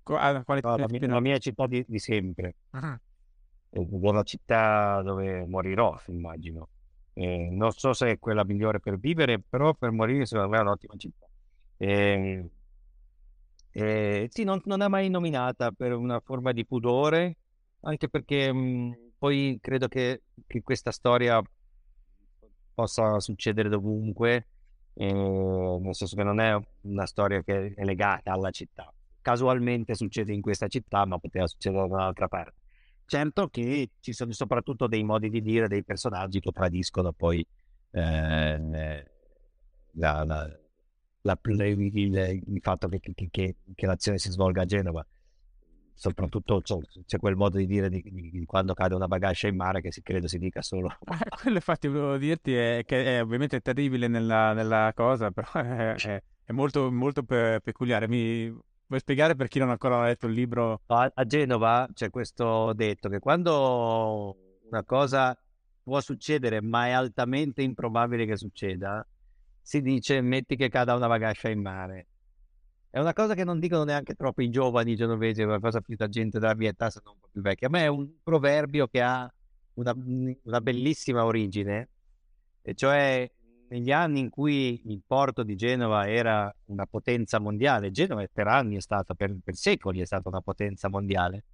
Ah, 0.02 0.42
quale 0.44 0.60
no, 0.62 0.76
la, 0.76 0.86
mia, 0.86 1.08
la, 1.08 1.20
mia, 1.20 1.38
città 1.38 1.66
di, 1.66 1.82
di 1.88 1.98
sempre, 1.98 2.56
uh-huh. 2.72 2.98
è 3.70 4.12
la 4.12 4.22
città 4.24 5.00
dove 5.00 5.46
morirò, 5.46 5.98
immagino. 6.08 6.68
Eh, 7.14 7.48
non 7.50 7.70
so 7.70 7.94
se 7.94 8.10
è 8.10 8.18
quella 8.18 8.44
migliore 8.44 8.80
per 8.80 8.98
vivere, 8.98 9.40
però 9.40 9.72
per 9.72 9.92
morire 9.92 10.26
secondo 10.26 10.50
me 10.50 10.58
è 10.58 10.60
un'ottima 10.60 10.94
città. 10.98 11.26
Eh, 11.78 12.50
eh, 13.72 14.28
sì, 14.30 14.44
non, 14.44 14.60
non 14.64 14.82
è 14.82 14.88
mai 14.88 15.08
nominata 15.08 15.72
per 15.72 15.94
una 15.94 16.20
forma 16.20 16.52
di 16.52 16.66
pudore, 16.66 17.36
anche 17.80 18.08
perché 18.08 18.52
mh, 18.52 18.58
mhmm, 18.58 18.96
poi 19.18 19.58
credo 19.60 19.88
che, 19.88 20.22
che, 20.46 20.62
questa 20.62 20.90
storia 20.90 21.42
possa 22.74 23.18
succedere 23.20 23.68
dovunque, 23.70 24.46
eh, 24.94 25.12
nel 25.12 25.94
senso 25.94 26.16
che 26.16 26.22
non 26.22 26.38
è 26.40 26.54
una 26.82 27.06
storia 27.06 27.42
che 27.42 27.72
è 27.74 27.84
legata 27.84 28.32
alla 28.32 28.50
città. 28.50 28.92
Casualmente 29.22 29.94
succede 29.94 30.32
in 30.32 30.40
questa 30.42 30.66
città, 30.68 31.06
ma 31.06 31.18
poteva 31.18 31.46
succedere 31.46 31.88
da 31.88 31.94
un'altra 31.94 32.28
parte. 32.28 32.56
Certo 33.06 33.48
che 33.48 33.90
ci 34.00 34.12
sono 34.12 34.32
soprattutto 34.32 34.86
dei 34.86 35.02
modi 35.02 35.30
di 35.30 35.40
dire 35.40 35.68
dei 35.68 35.84
personaggi 35.84 36.40
che 36.40 36.50
tradiscono 36.50 37.12
poi 37.12 37.46
eh, 37.92 39.06
la, 39.92 40.24
la 40.24 40.61
la, 41.22 41.38
il, 41.42 42.42
il, 42.46 42.58
fatto 42.60 42.88
che, 42.88 43.00
che, 43.00 43.28
che, 43.30 43.56
che, 43.74 43.86
l'azione 43.86 44.18
si 44.18 44.30
svolga 44.30 44.62
a 44.62 44.64
Genova. 44.64 45.04
Soprattutto 45.94 46.60
c'è, 46.62 46.76
c'è 47.06 47.18
quel 47.18 47.36
modo 47.36 47.58
di 47.58 47.66
dire 47.66 47.88
di, 47.88 48.02
di, 48.02 48.30
di, 48.30 48.44
quando 48.44 48.74
cade 48.74 48.94
una 48.94 49.06
bagascia 49.06 49.46
in 49.46 49.56
mare 49.56 49.80
che 49.80 49.92
si 49.92 50.02
credo 50.02 50.26
si 50.26 50.38
dica 50.38 50.62
solo. 50.62 50.88
Eh, 50.88 51.28
quello 51.40 51.56
infatti 51.56 51.86
volevo 51.86 52.16
dirti 52.16 52.54
è 52.54 52.82
che 52.84 53.16
è 53.16 53.22
ovviamente 53.22 53.60
terribile 53.60 54.08
nella, 54.08 54.52
nella 54.52 54.92
cosa, 54.94 55.30
però 55.30 55.52
è, 55.52 55.94
è, 55.94 56.22
è 56.44 56.52
molto, 56.52 56.90
molto 56.90 57.22
pe- 57.22 57.60
peculiare. 57.62 58.08
Mi 58.08 58.48
vuoi 58.48 59.00
spiegare 59.00 59.36
per 59.36 59.48
chi 59.48 59.58
non 59.60 59.68
ha 59.68 59.72
ancora 59.72 60.04
letto 60.04 60.26
il 60.26 60.32
libro? 60.32 60.80
A 60.86 61.24
Genova 61.24 61.88
c'è 61.92 62.10
questo 62.10 62.72
detto 62.72 63.08
che 63.08 63.20
quando 63.20 64.36
una 64.68 64.82
cosa 64.82 65.36
può 65.82 66.00
succedere 66.00 66.60
ma 66.60 66.86
è 66.86 66.90
altamente 66.90 67.62
improbabile 67.62 68.26
che 68.26 68.36
succeda, 68.36 69.06
si 69.62 69.80
dice 69.80 70.20
metti 70.20 70.56
che 70.56 70.68
cada 70.68 70.94
una 70.94 71.06
bagascia 71.06 71.48
in 71.48 71.60
mare. 71.60 72.06
È 72.90 72.98
una 72.98 73.14
cosa 73.14 73.34
che 73.34 73.44
non 73.44 73.58
dicono 73.58 73.84
neanche 73.84 74.14
troppo 74.14 74.42
i 74.42 74.50
giovani 74.50 74.94
genovesi, 74.94 75.40
è 75.40 75.44
una 75.44 75.60
cosa 75.60 75.80
più 75.80 75.96
da 75.96 76.08
gente 76.08 76.38
della 76.38 76.54
mia 76.54 76.70
età, 76.70 76.90
se 76.90 77.00
non 77.02 77.14
un 77.14 77.20
po' 77.20 77.28
più 77.32 77.40
vecchia. 77.40 77.68
A 77.68 77.70
me 77.70 77.84
è 77.84 77.86
un 77.86 78.06
proverbio 78.22 78.86
che 78.88 79.00
ha 79.00 79.32
una, 79.74 79.94
una 80.42 80.60
bellissima 80.60 81.24
origine, 81.24 81.88
e 82.60 82.74
cioè 82.74 83.30
negli 83.68 83.90
anni 83.90 84.20
in 84.20 84.28
cui 84.28 84.82
il 84.84 85.02
porto 85.06 85.42
di 85.42 85.56
Genova 85.56 86.06
era 86.06 86.54
una 86.66 86.84
potenza 86.84 87.38
mondiale, 87.38 87.90
Genova 87.90 88.26
per 88.30 88.46
anni 88.46 88.76
è 88.76 88.80
stata, 88.80 89.14
per, 89.14 89.34
per 89.42 89.54
secoli 89.54 90.00
è 90.00 90.04
stata 90.04 90.28
una 90.28 90.42
potenza 90.42 90.90
mondiale, 90.90 91.44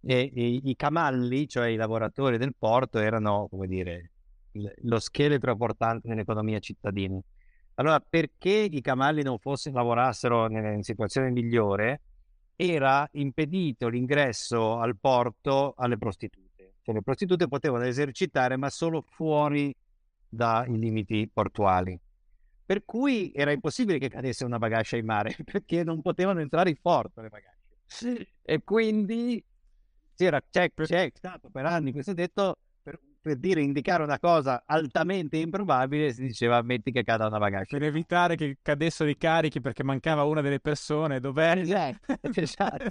e, 0.00 0.32
e, 0.34 0.60
i 0.64 0.74
camalli, 0.74 1.46
cioè 1.46 1.68
i 1.68 1.76
lavoratori 1.76 2.38
del 2.38 2.54
porto, 2.58 2.98
erano, 2.98 3.46
come 3.48 3.68
dire, 3.68 4.10
lo 4.82 4.98
scheletro 4.98 5.56
portante 5.56 6.08
nell'economia 6.08 6.58
cittadina. 6.58 7.20
Allora, 7.82 7.98
perché 7.98 8.68
i 8.70 8.80
cavalli 8.80 9.24
non 9.24 9.38
fosse, 9.38 9.72
lavorassero 9.72 10.48
in 10.48 10.84
situazione 10.84 11.30
migliore, 11.30 12.02
era 12.54 13.08
impedito 13.14 13.88
l'ingresso 13.88 14.78
al 14.78 14.96
porto 15.00 15.74
alle 15.76 15.98
prostitute. 15.98 16.74
Cioè, 16.80 16.94
le 16.94 17.02
prostitute 17.02 17.48
potevano 17.48 17.84
esercitare, 17.84 18.56
ma 18.56 18.70
solo 18.70 19.04
fuori 19.08 19.74
dai 20.28 20.78
limiti 20.78 21.28
portuali. 21.32 21.98
Per 22.64 22.84
cui 22.84 23.32
era 23.34 23.50
impossibile 23.50 23.98
che 23.98 24.08
cadesse 24.08 24.44
una 24.44 24.58
bagascia 24.58 24.96
in 24.96 25.04
mare, 25.04 25.36
perché 25.42 25.82
non 25.82 26.02
potevano 26.02 26.38
entrare 26.38 26.70
in 26.70 26.76
porto 26.80 27.20
le 27.20 27.30
bagasce. 27.30 28.28
E 28.42 28.62
quindi 28.62 29.44
c'era, 30.14 30.40
c'è, 30.48 30.72
c'è 30.72 31.10
stato 31.12 31.50
per 31.50 31.66
anni 31.66 31.90
questo 31.90 32.14
detto 32.14 32.58
per 33.22 33.36
dire 33.36 33.62
indicare 33.62 34.02
una 34.02 34.18
cosa 34.18 34.64
altamente 34.66 35.36
improbabile 35.36 36.12
si 36.12 36.22
diceva 36.22 36.60
metti 36.62 36.90
che 36.90 37.04
cada 37.04 37.28
una 37.28 37.38
bagascia. 37.38 37.78
Per 37.78 37.86
evitare 37.86 38.34
che 38.34 38.58
cadessero 38.60 39.08
i 39.08 39.16
carichi 39.16 39.60
perché 39.60 39.84
mancava 39.84 40.24
una 40.24 40.40
delle 40.40 40.58
persone, 40.58 41.20
dov'è? 41.20 41.56
Esatto, 41.56 42.14
esatto. 42.34 42.90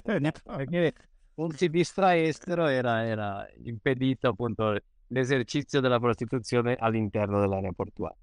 perché 0.56 0.94
non 1.34 1.50
si 1.52 1.68
distraessero 1.68 2.66
era, 2.66 3.04
era 3.04 3.46
impedito 3.64 4.28
appunto 4.28 4.74
l'esercizio 5.08 5.80
della 5.80 6.00
prostituzione 6.00 6.76
all'interno 6.78 7.38
dell'area 7.38 7.72
portuale. 7.72 8.16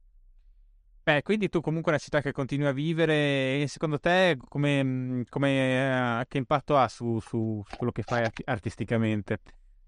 Beh, 1.03 1.22
quindi 1.22 1.47
tu 1.47 1.62
comunque 1.62 1.91
è 1.91 1.95
una 1.95 2.03
città 2.03 2.22
che 2.22 2.32
continui 2.32 2.68
a 2.68 2.72
vivere 2.72 3.62
e 3.62 3.66
secondo 3.68 3.99
te 3.99 4.38
come, 4.47 5.24
come, 5.30 6.22
eh, 6.22 6.26
che 6.28 6.38
impatto 6.39 6.76
ha 6.76 6.88
su, 6.88 7.20
su 7.20 7.64
quello 7.78 7.91
che 7.91 8.01
fai 8.01 8.28
artisticamente? 8.45 9.39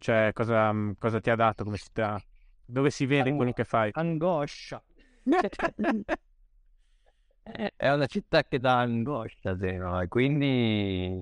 Cioè, 0.02 0.32
cosa, 0.34 0.74
mm, 0.74 0.94
cosa 0.98 1.20
ti 1.20 1.30
ha 1.30 1.36
dato 1.36 1.64
come 1.64 1.78
città? 1.78 2.20
Dove 2.66 2.90
si 2.90 3.06
vede 3.06 3.30
Ang- 3.30 3.38
quello 3.38 3.52
che 3.54 3.64
fai? 3.64 3.92
Angoscia. 3.94 4.82
è 7.78 7.92
una 7.92 8.08
città 8.08 8.44
che 8.44 8.58
dà 8.60 8.80
angoscia, 8.80 9.54
no? 9.54 10.02
e 10.02 10.08
quindi, 10.08 11.22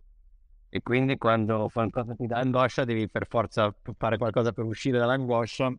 e 0.69 0.81
quindi 0.81 1.17
quando 1.17 1.69
qualcosa 1.73 2.15
ti 2.15 2.25
dà 2.25 2.37
angoscia 2.37 2.85
devi 2.85 3.09
per 3.09 3.27
forza 3.27 3.75
fare 3.97 4.17
qualcosa 4.17 4.53
per 4.53 4.63
uscire 4.63 4.97
dall'angoscia 4.97 5.73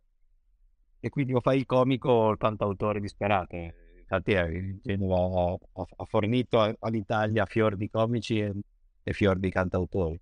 e 1.01 1.09
quindi 1.09 1.32
o 1.32 1.40
fai 1.40 1.57
il 1.59 1.66
comico 1.66 2.11
o 2.11 2.30
il 2.30 2.36
cantautore 2.36 3.01
disperato. 3.01 3.57
Infatti 3.57 4.32
eh, 4.32 4.78
Genova 4.82 5.53
ha, 5.72 5.84
ha 5.96 6.05
fornito 6.05 6.76
all'Italia 6.80 7.46
fior 7.46 7.76
di 7.76 7.88
comici 7.88 8.38
e, 8.40 8.53
e 9.03 9.12
fior 9.14 9.38
di 9.38 9.51
cantautori. 9.51 10.20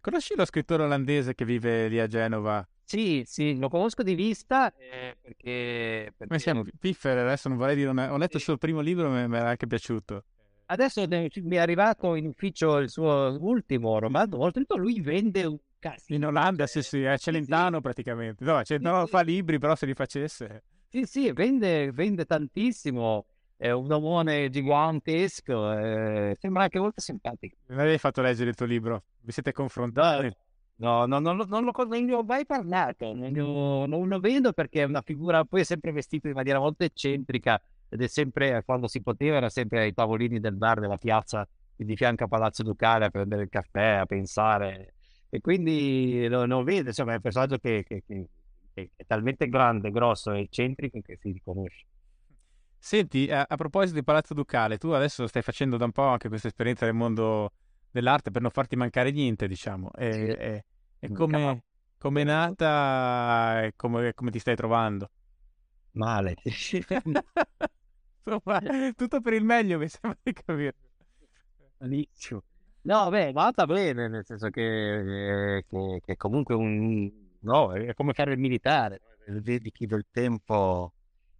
Conosci 0.00 0.34
lo 0.36 0.44
scrittore 0.44 0.84
olandese 0.84 1.34
che 1.34 1.44
vive 1.44 1.88
lì 1.88 1.98
a 1.98 2.06
Genova? 2.06 2.66
Sì, 2.84 3.22
sì, 3.26 3.58
lo 3.58 3.68
conosco 3.68 4.02
di 4.02 4.14
vista 4.14 4.72
eh, 4.74 5.16
perché, 5.20 6.14
perché... 6.16 6.26
Come 6.26 6.38
si 6.38 6.44
chiama? 6.44 6.62
Piffer, 6.78 7.18
adesso 7.18 7.48
non 7.48 7.58
vorrei 7.58 7.76
dire, 7.76 7.90
ho 7.90 8.16
letto 8.16 8.36
il 8.38 8.42
suo 8.42 8.56
primo 8.56 8.80
libro 8.80 9.14
e 9.14 9.28
mi 9.28 9.36
era 9.36 9.50
anche 9.50 9.66
piaciuto. 9.66 10.24
Adesso 10.66 11.06
mi 11.08 11.56
è 11.56 11.58
arrivato 11.58 12.14
in 12.14 12.26
ufficio 12.26 12.78
il 12.78 12.88
suo 12.88 13.36
ultimo 13.40 13.98
romanzo, 13.98 14.38
oltretutto 14.38 14.76
lui 14.76 15.00
vende 15.00 15.44
un 15.44 15.58
cazzo. 15.78 16.14
In 16.14 16.24
Olanda, 16.24 16.66
sì, 16.66 16.82
sì, 16.82 17.02
è 17.02 17.18
Celentano 17.18 17.76
sì, 17.76 17.82
praticamente. 17.82 18.44
No, 18.44 18.62
cioè, 18.62 18.78
non 18.78 19.06
fa 19.06 19.20
libri, 19.22 19.58
però 19.58 19.74
se 19.74 19.86
li 19.86 19.94
facesse... 19.94 20.62
Sì, 20.88 21.04
sì, 21.04 21.32
vende, 21.32 21.90
vende 21.92 22.24
tantissimo 22.24 23.26
è 23.58 23.72
un 23.72 23.90
omone 23.90 24.48
gigantesco, 24.50 25.76
eh, 25.76 26.36
sembra 26.38 26.62
anche 26.62 26.78
molto 26.78 27.00
simpatico. 27.00 27.56
Non 27.66 27.80
avevi 27.80 27.98
fatto 27.98 28.22
leggere 28.22 28.50
il 28.50 28.56
tuo 28.56 28.66
libro? 28.66 29.02
Vi 29.20 29.32
siete 29.32 29.50
confrontati? 29.50 30.32
No, 30.76 31.06
no, 31.06 31.18
no, 31.18 31.32
non, 31.32 31.48
non, 31.48 31.64
lo, 31.64 31.72
non 31.76 32.04
ne 32.04 32.14
ho 32.14 32.22
mai 32.22 32.46
parlato, 32.46 33.12
non 33.12 33.32
lo, 33.32 33.86
non 33.86 34.06
lo 34.06 34.20
vedo 34.20 34.52
perché 34.52 34.82
è 34.82 34.84
una 34.84 35.02
figura, 35.02 35.44
poi 35.44 35.62
è 35.62 35.64
sempre 35.64 35.90
vestito 35.90 36.28
in 36.28 36.34
maniera 36.34 36.60
molto 36.60 36.84
eccentrica 36.84 37.60
ed 37.88 38.00
è 38.00 38.06
sempre, 38.06 38.62
quando 38.64 38.86
si 38.86 39.02
poteva, 39.02 39.38
era 39.38 39.48
sempre 39.48 39.80
ai 39.80 39.92
tavolini 39.92 40.38
del 40.38 40.54
bar 40.54 40.78
della 40.78 40.96
piazza 40.96 41.46
di 41.74 41.96
fianco 41.96 42.24
a 42.24 42.28
Palazzo 42.28 42.62
Ducale 42.62 43.06
a 43.06 43.10
prendere 43.10 43.42
il 43.42 43.48
caffè, 43.48 43.94
a 43.94 44.06
pensare. 44.06 44.94
E 45.30 45.40
quindi 45.40 46.28
lo, 46.28 46.46
lo 46.46 46.62
vedo, 46.62 46.90
insomma, 46.90 47.12
è 47.12 47.16
un 47.16 47.22
personaggio 47.22 47.58
che, 47.58 47.82
che, 47.84 48.04
che, 48.06 48.28
che 48.72 48.90
è 48.94 49.04
talmente 49.04 49.48
grande, 49.48 49.90
grosso 49.90 50.30
e 50.30 50.42
eccentrico 50.42 51.00
che 51.00 51.18
si 51.20 51.32
riconosce. 51.32 51.86
Senti, 52.78 53.30
a, 53.30 53.44
a, 53.48 53.56
proposito 53.56 53.94
di 53.94 54.04
Palazzo 54.04 54.34
Ducale, 54.34 54.78
tu 54.78 54.90
adesso 54.90 55.26
stai 55.26 55.42
facendo 55.42 55.76
da 55.76 55.84
un 55.84 55.92
po' 55.92 56.06
anche 56.06 56.28
questa 56.28 56.48
esperienza 56.48 56.86
nel 56.86 56.94
mondo 56.94 57.52
dell'arte 57.90 58.30
per 58.30 58.40
non 58.40 58.50
farti 58.50 58.76
mancare 58.76 59.10
niente, 59.10 59.48
diciamo. 59.48 59.90
E, 59.92 60.12
sì. 60.12 60.20
e, 60.20 60.64
e 61.00 61.12
come, 61.12 61.64
come 61.98 62.20
è 62.22 62.24
nata 62.24 63.64
e 63.64 63.72
come, 63.76 64.14
come, 64.14 64.30
ti 64.30 64.38
stai 64.38 64.56
trovando? 64.56 65.10
Male. 65.92 66.36
Insomma, 68.24 68.60
tutto 68.94 69.20
per 69.20 69.32
il 69.32 69.44
meglio, 69.44 69.78
mi 69.78 69.88
sembra 69.88 70.18
di 70.22 70.32
capire. 70.32 70.74
Malissimo. 71.78 72.42
No, 72.82 73.10
beh, 73.10 73.32
vada 73.32 73.66
bene, 73.66 74.08
nel 74.08 74.24
senso 74.24 74.48
che, 74.50 75.64
che, 75.66 76.00
che 76.04 76.16
comunque 76.16 76.54
un... 76.54 77.10
No, 77.40 77.72
è 77.72 77.92
come 77.94 78.14
fare 78.14 78.32
il 78.32 78.38
militare, 78.38 79.00
dedichi 79.26 79.86
del 79.86 80.06
tempo 80.10 80.92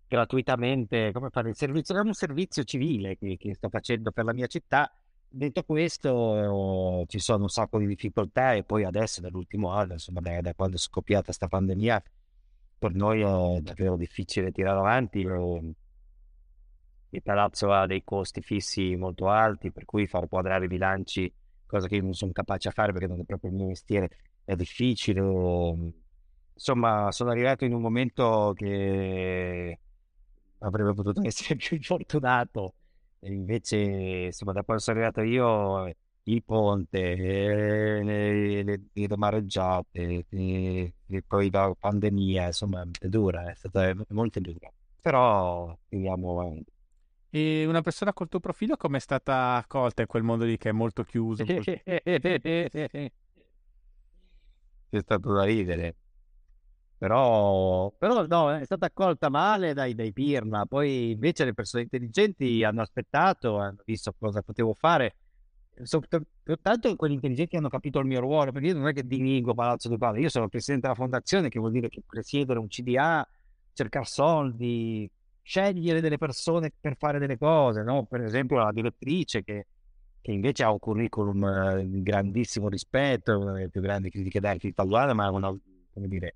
gratuitamente, 0.09 1.13
come 1.13 1.31
fare 1.31 1.51
il 1.51 1.57
servizio, 1.57 1.97
è 1.97 2.01
un 2.01 2.15
servizio 2.15 2.65
civile 2.65 3.17
che, 3.17 3.37
che 3.37 3.55
sto 3.55 3.69
facendo 3.69 4.11
per 4.11 4.25
la 4.25 4.33
mia 4.33 4.47
città. 4.47 4.91
Detto 5.31 5.63
questo, 5.63 7.05
ci 7.07 7.19
sono 7.19 7.43
un 7.43 7.49
sacco 7.49 7.79
di 7.79 7.87
difficoltà 7.87 8.55
e 8.55 8.65
poi 8.65 8.85
adesso, 8.85 9.21
nell'ultimo 9.21 9.71
anno, 9.71 9.93
insomma, 9.93 10.21
da, 10.21 10.41
da 10.41 10.55
quando 10.55 10.77
è 10.77 10.79
scoppiata 10.79 11.25
questa 11.25 11.49
pandemia, 11.49 12.03
per 12.79 12.95
noi 12.95 13.21
è 13.21 13.61
davvero 13.61 13.97
difficile 13.97 14.51
tirare 14.51 14.79
avanti. 14.79 15.21
Il 17.11 17.23
palazzo 17.23 17.73
ha 17.73 17.87
dei 17.87 18.03
costi 18.05 18.41
fissi 18.41 18.97
molto 18.97 19.29
alti, 19.29 19.71
per 19.71 19.85
cui 19.85 20.07
far 20.07 20.29
quadrare 20.29 20.65
i 20.65 20.69
bilanci 20.69 21.33
cosa 21.69 21.87
che 21.87 21.97
io 21.97 22.03
non 22.03 22.15
sono 22.15 22.33
capace 22.33 22.69
a 22.69 22.73
fare 22.73 22.93
perché 22.93 23.07
non 23.07 23.21
è 23.21 23.25
proprio 23.25 23.51
il 23.51 23.57
mio 23.57 23.67
mestiere, 23.67 24.09
è 24.45 24.57
difficile. 24.57 25.21
Insomma, 26.55 27.13
sono 27.13 27.31
arrivato 27.31 27.65
in 27.65 27.75
un 27.75 27.83
momento 27.83 28.53
che 28.57 29.79
avrebbe 30.59 30.95
potuto 30.95 31.23
essere 31.27 31.57
più 31.57 31.77
infortunato, 31.77 32.75
e 33.21 33.33
invece, 33.33 33.77
insomma, 34.27 34.53
da 34.53 34.63
quando 34.63 34.83
sono 34.83 34.99
arrivato 34.99 35.23
io, 35.23 35.93
il 36.25 36.43
ponte, 36.45 36.99
eh, 36.99 38.03
le, 38.05 38.63
le, 38.63 38.83
le 38.93 39.17
mareggiate, 39.17 40.27
e, 40.29 40.95
e 41.07 41.23
poi 41.27 41.51
la 41.51 41.75
pandemia, 41.79 42.47
insomma, 42.47 42.87
è 42.99 43.07
dura, 43.09 43.51
è 43.51 43.55
stata 43.55 43.95
molto 44.09 44.41
dura. 44.41 44.71
Però 45.01 45.77
andiamo 45.91 46.41
avanti. 46.41 46.73
E 47.31 47.67
una 47.67 47.83
persona 47.83 48.13
col 48.13 48.29
tuo 48.29 48.41
profilo 48.41 48.77
come 48.77 48.97
è 48.97 49.01
stata 49.01 49.57
accolta 49.57 50.01
in 50.01 50.09
quel 50.09 50.23
mondo 50.23 50.45
lì 50.45 50.57
che 50.57 50.71
è 50.71 50.73
molto 50.73 51.03
chiuso? 51.05 51.45
C'è 54.91 55.01
stato 55.01 55.33
da 55.33 55.45
ridere. 55.45 55.95
Però, 56.99 57.93
però 57.97 58.27
no, 58.27 58.53
è 58.53 58.65
stata 58.65 58.87
accolta 58.87 59.29
male 59.29 59.73
dai, 59.73 59.95
dai 59.95 60.13
Pirma. 60.13 60.67
Poi 60.67 61.13
invece 61.13 61.45
le 61.45 61.55
persone 61.55 61.85
intelligenti 61.85 62.65
hanno 62.65 62.83
aspettato, 62.83 63.59
hanno 63.59 63.79
visto 63.85 64.13
cosa 64.19 64.43
potevo 64.43 64.75
fare. 64.75 65.15
Soltanto 65.83 66.97
quelli 66.97 67.15
intelligenti 67.15 67.57
hanno 67.57 67.69
capito 67.69 68.01
il 68.01 68.07
mio 68.07 68.19
ruolo, 68.19 68.51
perché 68.51 68.69
io 68.69 68.75
non 68.75 68.89
è 68.89 68.93
che 68.93 69.07
dirigo 69.07 69.55
Palazzo 69.55 69.89
Ducale, 69.89 70.19
io 70.19 70.29
sono 70.29 70.49
presidente 70.49 70.89
della 70.89 70.99
fondazione, 70.99 71.49
che 71.49 71.61
vuol 71.61 71.71
dire 71.71 71.89
che 71.89 72.03
presiedere 72.05 72.59
un 72.59 72.67
CDA, 72.67 73.27
cercare 73.73 74.05
soldi, 74.05 75.09
scegliere 75.41 76.01
delle 76.01 76.19
persone 76.19 76.73
per 76.81 76.97
fare 76.97 77.21
delle 77.21 77.39
cose, 77.39 77.85
no? 77.85 78.07
Per 78.07 78.23
esempio 78.23 78.59
la 78.59 78.73
direttrice 78.73 79.45
che, 79.45 79.67
che 80.21 80.33
invece 80.33 80.65
ha 80.65 80.73
un 80.73 80.81
curriculum 80.81 81.45
eh, 81.45 81.89
di 81.89 82.03
grandissimo 82.03 82.69
rispetto, 82.69 83.39
una 83.39 83.53
delle 83.53 83.69
più 83.69 83.81
grandi 83.81 84.11
critiche 84.11 84.41
d'arte 84.41 84.67
italiane, 84.67 85.13
ma 85.13 85.31
una, 85.31 85.57
come 85.93 86.09
dire, 86.09 86.35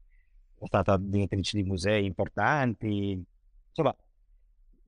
è 0.62 0.66
stata 0.66 0.96
direttrice 0.96 1.56
di 1.60 1.64
musei 1.64 2.04
importanti. 2.04 3.22
Insomma, 3.68 3.94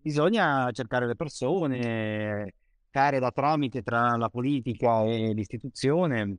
bisogna 0.01 0.71
cercare 0.73 1.07
le 1.07 1.17
persone, 1.17 2.55
fare 2.91 3.19
da 3.19 3.31
tramite 3.33 3.83
tra 3.83 4.17
la 4.17 4.29
politica 4.29 5.03
e 5.05 5.33
l'istituzione, 5.33 6.37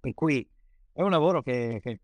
per 0.00 0.14
cui 0.14 0.46
è 0.92 1.02
un 1.02 1.10
lavoro 1.10 1.42
che, 1.42 1.80
che 1.82 2.00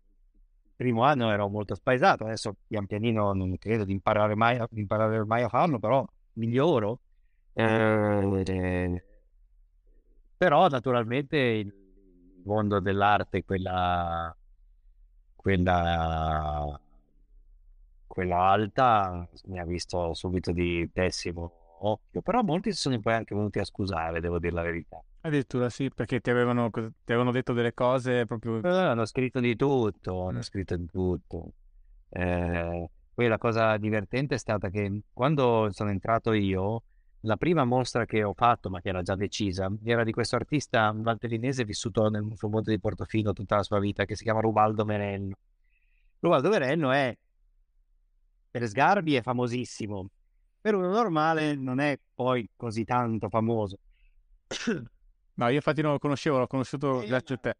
primo 0.75 1.03
anno 1.03 1.31
ero 1.31 1.47
molto 1.47 1.75
spaesato, 1.75 2.25
adesso 2.25 2.55
pian 2.67 2.85
pianino 2.85 3.31
non 3.33 3.57
credo 3.57 3.85
di 3.85 3.93
imparare 3.93 4.35
mai, 4.35 4.59
di 4.69 4.81
imparare 4.81 5.23
mai 5.23 5.43
a 5.43 5.49
farlo, 5.49 5.79
però 5.79 6.05
miglioro. 6.33 6.99
Eh, 7.53 9.03
però 10.35 10.67
naturalmente 10.67 11.37
il 11.37 11.73
mondo 12.43 12.79
dell'arte, 12.79 13.45
quella, 13.45 14.35
quella, 15.43 16.79
quella 18.07 18.37
alta, 18.37 19.27
mi 19.47 19.59
ha 19.59 19.65
visto 19.65 20.13
subito 20.13 20.53
di 20.53 20.89
pessimo 20.91 21.77
occhio, 21.79 22.21
però 22.21 22.41
molti 22.43 22.71
si 22.71 22.77
sono 22.77 22.97
poi 23.01 23.13
anche 23.13 23.35
venuti 23.35 23.59
a 23.59 23.65
scusare, 23.65 24.21
devo 24.21 24.39
dire 24.39 24.53
la 24.53 24.61
verità. 24.61 25.03
Addirittura 25.19 25.69
sì, 25.69 25.89
perché 25.93 26.21
ti 26.21 26.29
avevano, 26.29 26.69
ti 26.69 26.79
avevano 27.07 27.31
detto 27.31 27.51
delle 27.51 27.73
cose 27.73 28.25
proprio... 28.25 28.61
Eh, 28.61 28.69
hanno 28.69 29.03
scritto 29.03 29.41
di 29.41 29.57
tutto, 29.57 30.27
hanno 30.27 30.37
mm. 30.37 30.41
scritto 30.41 30.77
di 30.77 30.85
tutto. 30.89 31.51
Eh, 32.07 32.89
poi 33.13 33.27
la 33.27 33.37
cosa 33.37 33.75
divertente 33.75 34.35
è 34.35 34.37
stata 34.37 34.69
che 34.69 35.01
quando 35.11 35.67
sono 35.71 35.89
entrato 35.89 36.31
io, 36.31 36.83
la 37.25 37.37
prima 37.37 37.63
mostra 37.63 38.05
che 38.05 38.23
ho 38.23 38.33
fatto, 38.33 38.69
ma 38.69 38.81
che 38.81 38.89
era 38.89 39.01
già 39.01 39.15
decisa, 39.15 39.71
era 39.83 40.03
di 40.03 40.11
questo 40.11 40.35
artista 40.35 40.93
valtellinese 40.95 41.63
vissuto 41.63 42.09
nel 42.09 42.23
mondo 42.23 42.69
di 42.69 42.79
Portofino 42.79 43.33
tutta 43.33 43.57
la 43.57 43.63
sua 43.63 43.79
vita, 43.79 44.05
che 44.05 44.15
si 44.15 44.23
chiama 44.23 44.41
Rubaldo 44.41 44.83
Merello. 44.83 45.35
Rubaldo 46.19 46.49
Merello 46.49 46.91
è, 46.91 47.17
per 48.51 48.67
Sgarbi 48.67 49.15
è 49.15 49.21
famosissimo, 49.21 50.09
per 50.59 50.75
uno 50.75 50.89
normale 50.89 51.55
non 51.55 51.79
è 51.79 51.97
poi 52.13 52.49
così 52.55 52.83
tanto 52.83 53.29
famoso. 53.29 53.77
No, 55.35 55.47
io 55.47 55.55
infatti 55.55 55.81
non 55.81 55.93
lo 55.93 55.97
conoscevo, 55.97 56.37
l'ho 56.37 56.45
conosciuto 56.45 57.01
e 57.01 57.07
grazie 57.07 57.33
a 57.33 57.37
te. 57.39 57.55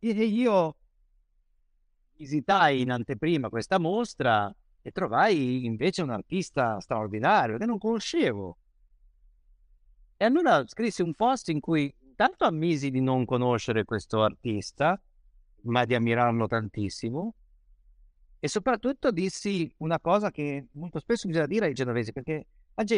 E 0.00 0.10
io 0.10 0.76
visitai 2.16 2.80
in 2.80 2.90
anteprima 2.90 3.48
questa 3.48 3.78
mostra 3.78 4.52
e 4.82 4.90
trovai 4.90 5.64
invece 5.66 6.02
un 6.02 6.10
artista 6.10 6.80
straordinario 6.80 7.58
che 7.58 7.64
non 7.66 7.78
conoscevo. 7.78 8.56
E 10.22 10.26
allora 10.26 10.62
scrissi 10.66 11.00
un 11.00 11.14
post 11.14 11.48
in 11.48 11.60
cui 11.60 11.90
tanto 12.14 12.44
ammisi 12.44 12.90
di 12.90 13.00
non 13.00 13.24
conoscere 13.24 13.86
questo 13.86 14.22
artista, 14.22 15.00
ma 15.62 15.86
di 15.86 15.94
ammirarlo 15.94 16.46
tantissimo, 16.46 17.34
e 18.38 18.46
soprattutto 18.46 19.12
dissi 19.12 19.72
una 19.78 19.98
cosa 19.98 20.30
che 20.30 20.66
molto 20.72 20.98
spesso 20.98 21.26
bisogna 21.26 21.46
dire 21.46 21.64
ai 21.64 21.72
genovesi, 21.72 22.12
perché 22.12 22.48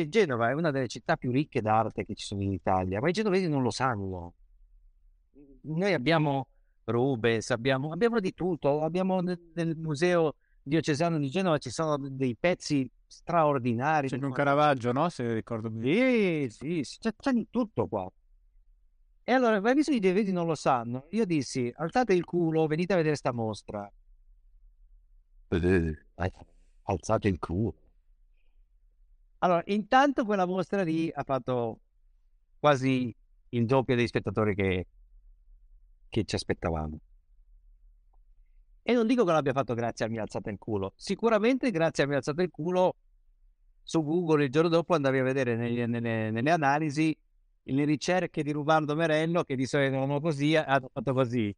Genova 0.08 0.50
è 0.50 0.52
una 0.52 0.72
delle 0.72 0.88
città 0.88 1.16
più 1.16 1.30
ricche 1.30 1.60
d'arte 1.60 2.04
che 2.04 2.16
ci 2.16 2.26
sono 2.26 2.42
in 2.42 2.50
Italia, 2.50 3.00
ma 3.00 3.08
i 3.08 3.12
genovesi 3.12 3.48
non 3.48 3.62
lo 3.62 3.70
sanno. 3.70 4.34
Noi 5.60 5.92
abbiamo 5.92 6.48
Rubens, 6.86 7.50
abbiamo, 7.50 7.92
abbiamo 7.92 8.18
di 8.18 8.34
tutto, 8.34 8.82
abbiamo 8.82 9.20
nel, 9.20 9.38
nel, 9.54 9.76
museo 9.76 10.34
diocesano 10.60 11.18
di 11.18 11.28
Genova 11.28 11.58
ci 11.58 11.70
sono 11.70 11.98
dei 11.98 12.34
pezzi 12.34 12.90
straordinari. 13.12 14.08
C'è 14.08 14.16
un 14.16 14.32
Caravaggio, 14.32 14.92
no? 14.92 15.08
Se 15.08 15.32
ricordo 15.34 15.70
bene. 15.70 16.48
Sì, 16.48 16.82
sì, 16.82 16.98
c'è, 16.98 17.14
c'è 17.14 17.32
di 17.32 17.46
tutto 17.50 17.86
qua. 17.86 18.10
E 19.24 19.32
allora, 19.32 19.60
visto 19.72 19.92
che 19.92 19.98
i 19.98 20.00
genovesi 20.00 20.32
non 20.32 20.46
lo 20.46 20.54
sanno, 20.56 21.06
io 21.10 21.24
dissi, 21.24 21.72
alzate 21.76 22.12
il 22.12 22.24
culo, 22.24 22.66
venite 22.66 22.94
a 22.94 22.96
vedere 22.96 23.14
sta 23.14 23.32
mostra. 23.32 23.90
Alzate 26.82 27.28
il 27.28 27.38
culo. 27.38 27.74
Allora, 29.38 29.62
intanto 29.66 30.24
quella 30.24 30.46
mostra 30.46 30.82
lì 30.82 31.10
ha 31.12 31.22
fatto 31.22 31.80
quasi 32.58 33.14
il 33.50 33.66
doppio 33.66 33.94
dei 33.94 34.06
spettatori 34.06 34.54
che, 34.54 34.86
che 36.08 36.24
ci 36.24 36.34
aspettavamo. 36.34 36.98
E 38.82 38.92
non 38.92 39.06
dico 39.06 39.24
che 39.24 39.32
l'abbia 39.32 39.52
fatto 39.52 39.74
grazie 39.74 40.06
a 40.06 40.08
mi 40.08 40.18
alzata 40.18 40.50
il 40.50 40.58
culo. 40.58 40.92
Sicuramente 40.96 41.70
grazie 41.70 42.04
a 42.04 42.06
mi 42.06 42.14
alzata 42.14 42.42
il 42.42 42.50
culo 42.50 42.96
su 43.82 44.02
Google 44.02 44.44
il 44.44 44.50
giorno 44.50 44.68
dopo 44.68 44.94
andavi 44.94 45.18
a 45.18 45.22
vedere 45.22 45.56
nelle, 45.56 45.86
nelle, 45.86 46.30
nelle 46.30 46.50
analisi 46.50 47.16
le 47.64 47.84
ricerche 47.84 48.42
di 48.42 48.50
Rubaldo 48.52 48.94
Merello 48.94 49.44
che 49.44 49.54
di 49.54 49.66
solito 49.66 49.94
erano 49.94 50.20
così, 50.20 50.56
hanno 50.56 50.90
fatto 50.92 51.12
così. 51.12 51.54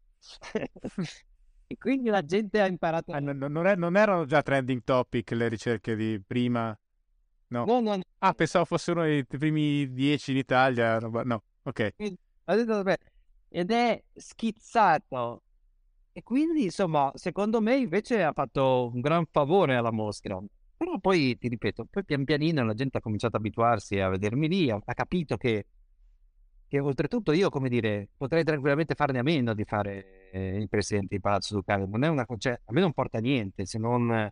e 1.67 1.77
quindi 1.79 2.11
la 2.11 2.23
gente 2.25 2.61
ha 2.61 2.67
imparato. 2.67 3.13
Ah, 3.13 3.21
non, 3.21 3.39
non, 3.39 3.67
è, 3.67 3.75
non 3.75 3.97
erano 3.97 4.27
già 4.27 4.43
trending 4.43 4.83
topic 4.85 5.31
le 5.31 5.49
ricerche 5.49 5.97
di 5.97 6.21
prima? 6.25 6.77
No. 7.49 7.65
no, 7.65 7.81
no. 7.81 8.01
Ah, 8.19 8.35
pensavo 8.35 8.65
fosse 8.65 8.91
uno 8.91 9.03
dei 9.03 9.25
primi 9.25 9.91
dieci 9.93 10.33
in 10.33 10.39
Italia. 10.39 10.99
No, 10.99 11.43
ok. 11.63 11.95
Ed 13.49 13.71
è 13.71 14.03
schizzato. 14.13 15.44
E 16.17 16.23
quindi, 16.23 16.63
insomma, 16.63 17.11
secondo 17.15 17.61
me 17.61 17.75
invece 17.77 18.23
ha 18.23 18.33
fatto 18.33 18.89
un 18.95 19.01
gran 19.01 19.27
favore 19.29 19.75
alla 19.75 19.91
mostra. 19.91 20.41
Però 20.77 20.99
poi, 21.01 21.37
ti 21.37 21.49
ripeto, 21.49 21.87
poi 21.91 22.05
pian 22.05 22.23
pianino 22.25 22.65
la 22.65 22.75
gente 22.75 22.99
ha 22.99 23.01
cominciato 23.01 23.37
ad 23.37 23.43
abituarsi 23.43 23.99
a 23.99 24.11
vedermi 24.11 24.47
lì, 24.49 24.71
ha, 24.71 24.81
ha 24.85 24.95
capito 24.95 25.37
che, 25.37 25.67
che, 26.69 26.79
oltretutto 26.79 27.33
io, 27.33 27.51
come 27.51 27.69
dire, 27.69 28.11
potrei 28.17 28.45
tranquillamente 28.45 28.95
farne 28.95 29.19
a 29.19 29.23
meno 29.25 29.55
di 29.55 29.65
fare 29.65 30.31
eh, 30.31 30.57
il 30.57 30.69
presidente 30.69 31.17
di 31.17 31.21
Palazzo 31.21 31.57
Ducale. 31.57 31.85
Non 31.85 32.05
è 32.05 32.09
una, 32.09 32.25
cioè, 32.39 32.61
a 32.65 32.73
me 32.73 32.81
non 32.81 32.93
porta 32.93 33.19
niente 33.19 33.67
se 33.67 33.79
non 33.79 34.31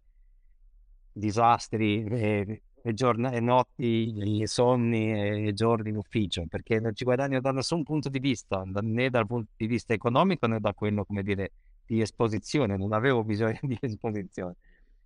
disastri, 1.13 2.05
eh, 2.05 2.63
e, 2.83 2.95
giorn- 2.95 3.33
e 3.33 3.41
notti, 3.41 4.41
e 4.43 4.47
sonni 4.47 5.49
e 5.49 5.53
giorni 5.53 5.91
in 5.91 5.97
ufficio, 5.97 6.45
perché 6.49 6.81
non 6.81 6.95
ci 6.95 7.05
guadagno 7.05 7.41
da 7.41 7.53
nessun 7.53 7.83
punto 7.83 8.09
di 8.09 8.19
vista, 8.19 8.63
né 8.65 9.11
dal 9.11 9.27
punto 9.27 9.51
di 9.57 9.67
vista 9.67 9.95
economico 9.95 10.47
né 10.47 10.59
da 10.61 10.75
quello, 10.75 11.05
come 11.05 11.23
dire, 11.23 11.53
di 11.93 12.01
esposizione, 12.01 12.77
non 12.77 12.93
avevo 12.93 13.23
bisogno 13.23 13.59
di 13.63 13.77
esposizione. 13.81 14.55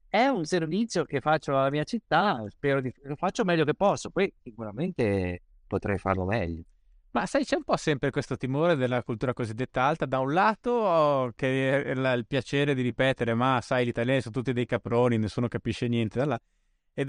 È 0.08 0.26
un 0.28 0.44
servizio 0.44 1.04
che 1.04 1.20
faccio 1.20 1.56
alla 1.56 1.70
mia 1.70 1.84
città, 1.84 2.44
spero 2.48 2.80
di 2.80 2.92
lo 3.02 3.16
faccio 3.16 3.44
meglio 3.44 3.64
che 3.64 3.74
posso, 3.74 4.10
poi 4.10 4.32
sicuramente 4.42 5.42
potrei 5.66 5.98
farlo 5.98 6.24
meglio. 6.24 6.62
Ma 7.10 7.26
sai, 7.26 7.44
c'è 7.44 7.56
un 7.56 7.64
po' 7.64 7.76
sempre 7.76 8.10
questo 8.10 8.36
timore 8.36 8.76
della 8.76 9.02
cultura 9.02 9.32
cosiddetta 9.32 9.82
alta, 9.82 10.04
da 10.04 10.18
un 10.20 10.32
lato 10.32 10.70
oh, 10.70 11.32
che 11.34 11.82
è 11.82 11.90
il 11.90 12.26
piacere 12.26 12.74
di 12.74 12.82
ripetere, 12.82 13.34
ma 13.34 13.60
sai, 13.62 13.86
gli 13.86 13.88
italiani 13.88 14.20
sono 14.20 14.34
tutti 14.34 14.52
dei 14.52 14.66
caproni, 14.66 15.16
nessuno 15.16 15.48
capisce 15.48 15.88
niente, 15.88 16.18
dall'altro 16.18 16.44
e, 16.92 17.06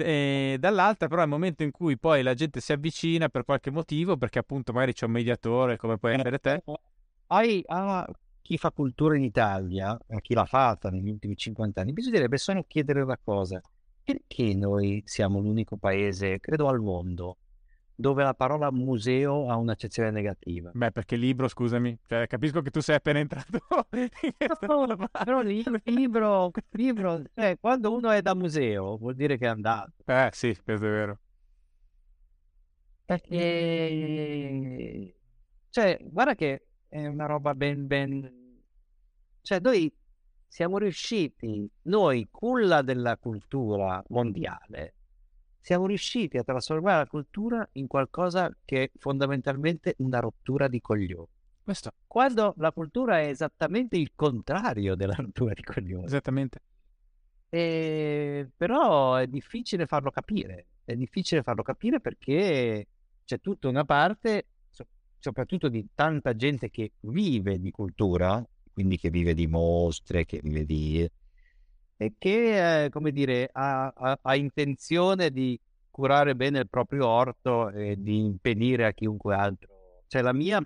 e, 0.54 0.58
dall'altra 0.60 1.08
però 1.08 1.22
è 1.22 1.26
il 1.26 1.30
momento 1.30 1.64
in 1.64 1.72
cui 1.72 1.98
poi 1.98 2.24
la 2.24 2.34
gente 2.34 2.62
si 2.62 2.72
avvicina 2.72 3.30
per 3.30 3.44
qualche 3.44 3.70
motivo, 3.70 4.18
perché 4.18 4.40
appunto 4.40 4.72
magari 4.72 4.94
c'è 4.94 5.06
un 5.06 5.12
mediatore 5.12 5.78
come 5.78 5.98
puoi 5.98 6.14
essere 6.14 6.40
te. 6.40 6.64
Hai, 7.28 7.62
ah, 7.68 8.08
chi 8.48 8.58
fa 8.58 8.72
cultura 8.72 9.18
in 9.18 9.24
Italia, 9.24 10.00
chi 10.22 10.34
l'ha 10.34 10.46
fatta 10.46 10.90
negli 10.90 11.10
ultimi 11.10 11.36
50 11.36 11.82
anni, 11.82 11.92
bisognerebbe 11.92 12.38
solo 12.38 12.64
chiedere 12.64 13.02
una 13.02 13.20
cosa. 13.22 13.60
Perché 14.02 14.54
noi 14.54 15.04
siamo 15.04 15.42
l'unico 15.42 15.76
paese, 15.76 16.40
credo 16.40 16.70
al 16.70 16.80
mondo, 16.80 17.40
dove 17.94 18.24
la 18.24 18.34
parola 18.34 18.72
museo 18.72 19.50
ha 19.50 19.58
un'accezione 19.58 20.12
negativa. 20.12 20.72
Beh, 20.74 20.94
perché 20.94 21.18
libro, 21.18 21.50
scusami, 21.50 22.00
cioè, 22.08 22.26
capisco 22.28 22.62
che 22.62 22.70
tu 22.70 22.80
sei 22.80 22.96
appena 22.96 23.20
entrato. 23.20 23.60
no, 24.66 25.10
però 25.12 25.42
il 25.42 25.66
libro, 25.84 26.50
libro 26.72 27.22
cioè, 27.34 27.58
quando 27.60 27.94
uno 27.94 28.12
è 28.12 28.22
da 28.22 28.34
museo 28.34 28.96
vuol 28.96 29.16
dire 29.16 29.38
che 29.38 29.44
è 29.44 29.50
andato. 29.50 29.92
Eh 30.06 30.30
sì, 30.32 30.58
questo 30.64 30.86
è 30.86 30.90
vero. 30.90 31.20
Perché, 33.04 33.36
cioè, 35.70 36.00
guarda 36.02 36.34
che 36.34 36.68
è 36.88 37.06
una 37.06 37.26
roba 37.26 37.54
ben, 37.54 37.88
ben... 37.88 38.37
Cioè, 39.48 39.62
noi 39.62 39.90
siamo 40.46 40.78
riusciti, 40.78 41.72
noi, 41.84 42.28
culla 42.30 42.82
della 42.82 43.16
cultura 43.16 44.04
mondiale, 44.10 44.96
siamo 45.62 45.86
riusciti 45.86 46.38
a 46.38 46.44
trasformare 46.44 46.98
la 46.98 47.08
cultura 47.08 47.70
in 47.74 47.88
qualcosa 47.88 48.54
che 48.66 48.84
è 48.84 48.92
fondamentalmente 48.98 49.96
una 50.00 50.20
rottura 50.20 50.68
di 50.68 50.82
coglioni. 50.82 51.30
Questo. 51.64 51.94
Quando 52.06 52.56
la 52.58 52.74
cultura 52.74 53.22
è 53.22 53.30
esattamente 53.30 53.96
il 53.96 54.12
contrario 54.16 54.96
della 54.96 55.16
rottura 55.16 55.54
di 55.54 55.64
coglioni. 55.64 56.04
Esattamente. 56.04 56.62
E... 57.48 58.50
Però 58.54 59.16
è 59.16 59.28
difficile 59.28 59.86
farlo 59.86 60.12
capire. 60.12 60.66
È 60.84 60.94
difficile 60.94 61.42
farlo 61.42 61.64
capire 61.64 62.02
perché 62.02 62.86
c'è 63.24 63.40
tutta 63.40 63.70
una 63.70 63.86
parte, 63.86 64.48
soprattutto 65.20 65.70
di 65.70 65.88
tanta 65.96 66.36
gente 66.36 66.70
che 66.70 66.92
vive 67.00 67.62
di 67.62 67.72
cultura, 67.72 68.46
quindi 68.78 69.00
che 69.00 69.10
vive 69.10 69.34
di 69.34 69.48
mostre, 69.48 70.24
che 70.24 70.40
vive 70.44 70.64
di 70.64 71.10
e 72.00 72.14
che, 72.20 72.84
eh, 72.84 72.90
come 72.92 73.12
dire, 73.12 73.50
ha, 73.52 73.88
ha, 73.88 74.20
ha, 74.22 74.36
intenzione 74.36 75.32
di 75.32 75.60
curare 75.90 76.36
bene 76.36 76.60
il 76.60 76.70
proprio 76.70 77.08
orto 77.08 77.72
e 77.72 77.96
di 77.98 78.24
impedire 78.24 78.86
a 78.86 78.92
chiunque 78.92 79.34
altro. 79.34 80.04
Cioè 80.06 80.22
la 80.22 80.32
mia, 80.32 80.64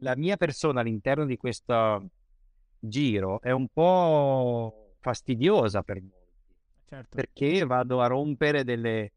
la 0.00 0.14
mia 0.16 0.36
persona 0.36 0.80
all'interno 0.80 1.24
di 1.24 1.38
questo 1.38 2.10
giro 2.78 3.40
è 3.40 3.52
un 3.52 3.68
po' 3.72 4.96
fastidiosa 5.00 5.82
per 5.82 6.02
molti, 6.02 6.54
certo. 6.84 7.16
perché 7.16 7.64
vado 7.64 8.02
a 8.02 8.06
rompere 8.06 8.64
delle, 8.64 9.12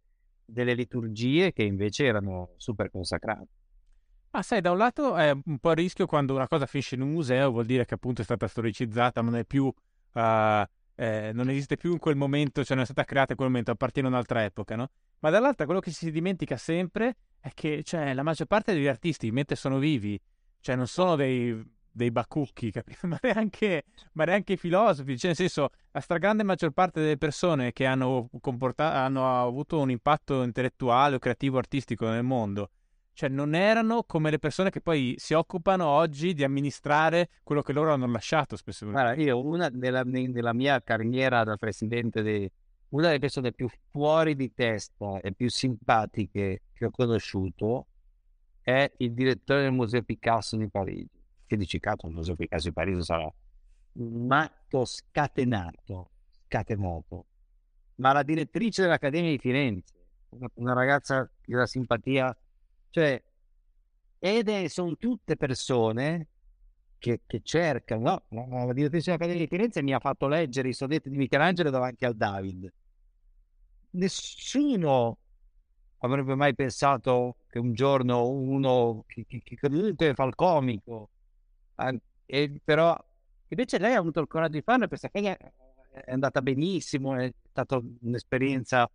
delle 0.46 0.76
liturgie 0.76 1.52
che 1.52 1.64
invece 1.64 2.06
erano 2.06 2.54
super 2.56 2.90
consacrate. 2.90 3.57
Ma 4.38 4.44
sai, 4.44 4.62
da 4.62 4.70
un 4.70 4.78
lato 4.78 5.16
è 5.16 5.32
un 5.32 5.58
po' 5.58 5.70
a 5.70 5.74
rischio 5.74 6.06
quando 6.06 6.36
una 6.36 6.48
cosa 6.48 6.68
finisce 6.68 6.94
in 6.94 7.02
un 7.02 7.10
museo, 7.10 7.50
vuol 7.50 7.66
dire 7.66 7.86
che 7.86 7.96
appunto 7.96 8.22
è 8.22 8.24
stata 8.24 8.48
storicizzata, 8.48 9.20
non 9.22 9.36
è 9.36 9.44
più 9.44 9.64
uh, 9.64 10.64
eh, 10.94 11.32
non 11.34 11.50
esiste 11.50 11.76
più 11.76 11.94
in 11.94 11.98
quel 11.98 12.16
momento, 12.16 12.64
cioè 12.64 12.76
non 12.76 12.84
è 12.84 12.86
stata 12.86 13.04
creata 13.04 13.32
in 13.32 13.38
quel 13.38 13.50
momento, 13.50 13.72
appartiene 13.72 14.10
a 14.10 14.12
un'altra 14.12 14.44
epoca, 14.44 14.76
no? 14.76 14.92
Ma 15.22 15.32
dall'altra 15.32 15.66
quello 15.66 15.80
che 15.80 15.90
si 15.90 16.12
dimentica 16.12 16.56
sempre 16.56 17.16
è 17.40 17.50
che 17.56 17.82
cioè, 17.82 18.14
la 18.14 18.22
maggior 18.22 18.46
parte 18.46 18.74
degli 18.74 18.86
artisti, 18.86 19.32
mentre 19.32 19.56
sono 19.56 19.80
vivi, 19.80 20.22
cioè 20.60 20.76
non 20.76 20.86
sono 20.86 21.16
dei, 21.16 21.60
dei 21.90 22.12
bacucchi, 22.12 22.72
ma, 23.10 23.18
neanche, 23.20 23.86
ma 24.14 24.26
neanche 24.26 24.54
i 24.54 24.58
filosofi, 24.58 25.18
cioè 25.18 25.30
nel 25.30 25.36
senso 25.36 25.70
la 25.92 26.00
stragrande 26.00 26.44
maggior 26.44 26.70
parte 26.70 27.02
delle 27.02 27.18
persone 27.18 27.74
che 27.74 27.88
hanno, 27.88 28.30
comportato, 28.40 28.96
hanno 28.98 29.42
avuto 29.42 29.80
un 29.80 29.90
impatto 29.90 30.44
intellettuale 30.44 31.16
o 31.16 31.20
creativo 31.20 31.58
artistico 31.58 32.08
nel 32.08 32.22
mondo 32.22 32.70
cioè 33.18 33.30
non 33.30 33.56
erano 33.56 34.04
come 34.04 34.30
le 34.30 34.38
persone 34.38 34.70
che 34.70 34.80
poi 34.80 35.16
si 35.18 35.34
occupano 35.34 35.88
oggi 35.88 36.36
di 36.36 36.44
amministrare 36.44 37.30
quello 37.42 37.64
che 37.64 37.74
loro 37.74 37.92
hanno 37.92 38.06
lasciato 38.06 38.56
spesso. 38.56 38.86
Guarda, 38.88 39.20
io 39.20 39.44
una 39.44 39.70
nella, 39.70 40.04
nella 40.04 40.54
mia 40.54 40.80
carriera 40.84 41.44
da 41.44 41.58
presidente 41.58 42.22
di 42.22 42.48
una 42.90 43.08
delle 43.08 43.18
persone 43.18 43.54
più 43.54 43.68
fuori 43.90 44.36
di 44.36 44.54
testa 44.54 45.20
e 45.20 45.34
più 45.34 45.50
simpatiche 45.50 46.62
che 46.72 46.86
ho 46.86 46.92
conosciuto 46.92 47.88
è 48.62 48.88
il 48.98 49.14
direttore 49.14 49.62
del 49.64 49.72
Museo 49.72 50.04
Picasso 50.04 50.56
di 50.56 50.70
Parigi. 50.70 51.10
Che 51.48 51.58
dici, 51.58 51.80
cazzo, 51.80 52.06
il 52.06 52.14
Museo 52.14 52.36
Picasso 52.36 52.68
di 52.68 52.74
Parigi 52.74 53.02
sarà 53.02 53.34
un 53.94 54.28
matto 54.28 54.86
scatenato, 54.86 56.12
scatenato. 56.46 57.26
Ma 57.96 58.14
la 58.14 58.22
direttrice 58.22 58.84
dell'Accademia 58.84 59.32
di 59.32 59.40
Firenze, 59.40 59.96
una, 60.30 60.48
una 60.54 60.74
ragazza 60.74 61.28
una 61.48 61.66
simpatia 61.66 62.38
cioè, 62.90 63.22
ed 64.20 64.50
è, 64.50 64.68
sono 64.68 64.98
tutte 64.98 65.36
persone 65.36 66.28
che, 66.98 67.22
che 67.26 67.42
cercano, 67.44 68.24
no? 68.30 68.66
La 68.66 68.74
direttrice 68.74 69.12
dell'Accademia 69.12 69.44
di 69.44 69.48
Firenze 69.48 69.84
mi 69.84 69.94
ha 69.94 70.00
fatto 70.00 70.28
leggere 70.28 70.70
i 70.70 70.74
sonetti 70.74 71.10
di 71.10 71.18
Michelangelo 71.18 71.70
davanti 71.70 72.06
al 72.06 72.16
David. 72.16 72.74
Nessuno 73.92 75.18
avrebbe 76.00 76.36
mai 76.36 76.54
pensato 76.56 77.38
che 77.48 77.60
un 77.60 77.74
giorno 77.74 78.28
uno 78.28 79.04
che, 79.08 79.26
che, 79.28 79.42
che 79.44 80.14
fa 80.14 80.24
il 80.24 80.36
comico, 80.36 81.10
eh, 82.26 82.62
però 82.64 82.98
invece 83.48 83.78
lei 83.78 83.94
ha 83.94 84.00
avuto 84.00 84.20
il 84.20 84.28
coraggio 84.28 84.58
di 84.58 84.62
farlo 84.62 84.88
perché 84.88 85.38
è 85.92 86.12
andata 86.12 86.42
benissimo, 86.42 87.16
è 87.16 87.32
stata 87.50 87.80
un'esperienza 88.02 88.90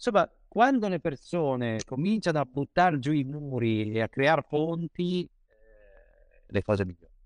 Insomma, 0.00 0.26
quando 0.50 0.88
le 0.88 0.98
persone 0.98 1.80
cominciano 1.86 2.40
a 2.40 2.44
buttare 2.44 2.98
giù 2.98 3.12
i 3.12 3.22
muri 3.22 3.92
e 3.92 4.00
a 4.00 4.08
creare 4.08 4.44
ponti, 4.48 5.22
eh, 5.22 6.42
le 6.44 6.62
cose 6.62 6.84
migliorano. 6.84 7.18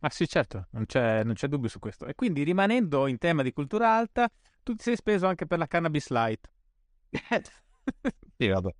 Ah 0.00 0.10
sì, 0.10 0.28
certo, 0.28 0.66
non 0.72 0.84
c'è, 0.84 1.24
non 1.24 1.32
c'è, 1.32 1.48
dubbio 1.48 1.70
su 1.70 1.78
questo. 1.78 2.04
E 2.04 2.14
quindi 2.14 2.42
rimanendo 2.42 3.06
in 3.06 3.16
tema 3.16 3.42
di 3.42 3.54
cultura 3.54 3.96
alta, 3.96 4.28
tu 4.62 4.74
ti 4.74 4.82
sei 4.82 4.96
speso 4.96 5.26
anche 5.26 5.46
per 5.46 5.56
la 5.56 5.66
cannabis 5.66 6.10
light. 6.10 6.50
sì, 8.36 8.46
vabbè. 8.46 8.74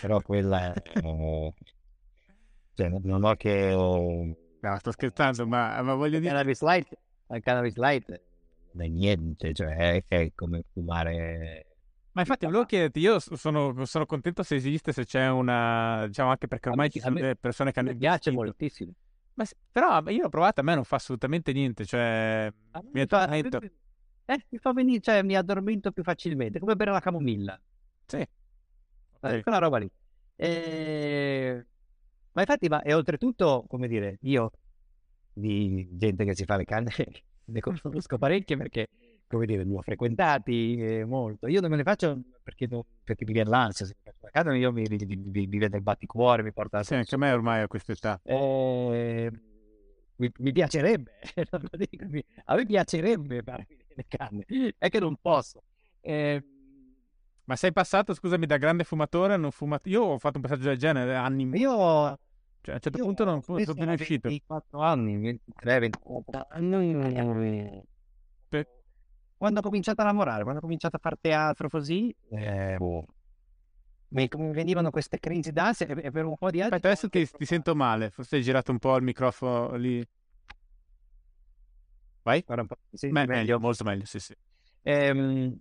Però 0.00 0.20
quella 0.20 0.72
è... 0.72 0.82
Cioè, 2.74 2.88
non 2.88 3.22
ho 3.22 3.36
che... 3.36 3.70
No, 3.72 4.78
sto 4.78 4.90
scherzando, 4.90 5.46
ma, 5.46 5.80
ma 5.82 5.94
voglio 5.94 6.18
dire... 6.18 6.30
Cannabis 6.30 6.60
light, 6.62 6.98
la 7.28 7.38
cannabis 7.38 7.76
light 7.76 8.20
non 8.72 8.86
è 8.86 8.88
niente, 8.88 9.52
cioè 9.52 10.02
è 10.06 10.32
come 10.34 10.64
fumare 10.72 11.66
ma 12.12 12.20
infatti 12.20 12.44
volevo 12.44 12.64
chiederti, 12.64 13.00
io 13.00 13.18
sono, 13.18 13.84
sono, 13.84 14.06
contento 14.06 14.42
se 14.42 14.54
esiste, 14.54 14.92
se 14.92 15.04
c'è 15.04 15.28
una, 15.28 16.06
diciamo 16.06 16.30
anche 16.30 16.48
perché 16.48 16.68
ormai 16.68 16.90
ci 16.90 17.00
sono 17.00 17.14
delle 17.14 17.36
persone 17.36 17.72
che 17.72 17.80
hanno... 17.80 17.90
Mi 17.90 17.96
piace 17.96 18.30
moltissimo. 18.30 18.92
Ma, 19.34 19.44
però 19.70 20.02
io 20.08 20.22
l'ho 20.22 20.28
provata, 20.28 20.60
a 20.60 20.64
me 20.64 20.74
non 20.74 20.84
fa 20.84 20.96
assolutamente 20.96 21.52
niente, 21.52 21.86
cioè... 21.86 22.52
Mi, 22.92 23.06
fa, 23.06 23.26
detto... 23.26 23.60
eh, 24.26 24.46
mi 24.48 24.58
fa 24.58 24.72
venire, 24.72 25.00
cioè 25.00 25.22
mi 25.22 25.34
addormento 25.36 25.90
più 25.90 26.02
facilmente, 26.02 26.58
come 26.58 26.76
bere 26.76 26.90
la 26.90 27.00
camomilla. 27.00 27.58
Sì. 28.06 28.18
Eh, 28.18 29.42
quella 29.42 29.58
roba 29.58 29.78
lì. 29.78 29.90
E... 30.36 31.66
Ma 32.32 32.40
infatti, 32.40 32.68
ma, 32.68 32.82
e 32.82 32.92
oltretutto, 32.92 33.64
come 33.68 33.88
dire, 33.88 34.18
io 34.22 34.50
di 35.32 35.88
gente 35.92 36.24
che 36.24 36.34
si 36.34 36.44
fa 36.44 36.56
le 36.56 36.64
canne 36.64 36.90
ne 37.44 37.60
conosco 37.60 38.18
parecchie 38.18 38.56
perché 38.56 38.88
come 39.36 39.46
dire, 39.46 39.64
li 39.64 39.74
ho 39.74 39.82
frequentati 39.82 40.76
eh, 40.76 41.04
molto. 41.04 41.46
Io 41.46 41.60
non 41.60 41.70
me 41.70 41.76
ne 41.76 41.82
faccio 41.82 42.18
perché, 42.42 42.66
non, 42.68 42.82
perché 43.02 43.24
mi 43.24 43.32
viene 43.32 43.48
l'ansia, 43.48 43.86
se 43.86 43.96
mi 44.04 44.12
faccio 44.12 44.48
la 44.48 44.56
io 44.56 44.72
mi, 44.72 44.84
mi, 44.88 44.98
mi, 45.06 45.16
mi 45.16 45.46
viene 45.46 45.76
il 45.76 45.82
batticuore, 45.82 46.42
mi 46.42 46.52
porta... 46.52 46.82
Sì, 46.82 46.94
anche 46.94 47.14
a 47.14 47.18
me 47.18 47.32
ormai 47.32 47.62
a 47.62 47.66
questa 47.66 47.92
età. 47.92 48.20
Eh, 48.24 49.30
mi, 50.16 50.30
mi, 50.38 50.52
piacerebbe, 50.52 51.12
a 52.44 52.54
me 52.54 52.66
piacerebbe 52.66 53.42
farmi 53.42 53.66
le 53.94 54.04
canne, 54.06 54.44
è 54.78 54.88
che 54.88 55.00
non 55.00 55.16
posso. 55.20 55.62
Eh, 56.00 56.44
ma 57.44 57.56
sei 57.56 57.72
passato, 57.72 58.14
scusami, 58.14 58.46
da 58.46 58.56
grande 58.56 58.84
fumatore 58.84 59.34
a 59.34 59.36
non 59.36 59.50
fumatore? 59.50 59.90
Io 59.90 60.02
ho 60.02 60.18
fatto 60.18 60.36
un 60.36 60.42
passaggio 60.42 60.68
del 60.68 60.78
genere, 60.78 61.14
anni... 61.14 61.48
Io... 61.58 62.18
Cioè, 62.64 62.74
a 62.74 62.76
un 62.76 62.80
certo 62.80 62.98
punto 62.98 63.24
non 63.24 63.42
sono 63.42 63.56
più 63.56 63.74
riuscito. 63.74 64.28
24 64.28 64.80
anni, 64.80 65.16
23, 65.18 65.78
24 65.80 66.46
anni. 66.50 67.82
Quando 69.42 69.58
ho 69.58 69.62
cominciato 69.64 70.02
a 70.02 70.04
lavorare, 70.04 70.42
quando 70.44 70.60
ho 70.60 70.62
cominciato 70.62 70.94
a 70.94 70.98
fare 71.00 71.16
teatro 71.20 71.68
così, 71.68 72.14
eh, 72.30 72.76
boh. 72.78 73.04
mi, 74.10 74.28
venivano 74.52 74.92
queste 74.92 75.18
crisi 75.18 75.50
d'ansia 75.50 75.84
e, 75.84 76.12
per 76.12 76.26
un 76.26 76.36
po' 76.36 76.48
di 76.48 76.60
anni... 76.60 76.70
Aspetta, 76.70 76.86
adesso 76.86 77.08
ti, 77.08 77.28
ti, 77.28 77.44
sento 77.44 77.74
male, 77.74 78.10
forse 78.10 78.36
hai 78.36 78.42
girato 78.42 78.70
un 78.70 78.78
po' 78.78 78.94
il 78.94 79.02
microfono 79.02 79.74
lì. 79.74 80.08
Vai? 82.22 82.42
Guarda 82.42 82.62
un 82.62 82.68
po'. 82.68 82.76
Sì, 82.92 83.08
Me- 83.08 83.26
meglio, 83.26 83.58
molto 83.58 83.82
meglio, 83.82 84.04
sì, 84.04 84.20
sì. 84.20 84.32
Ehm, 84.82 85.56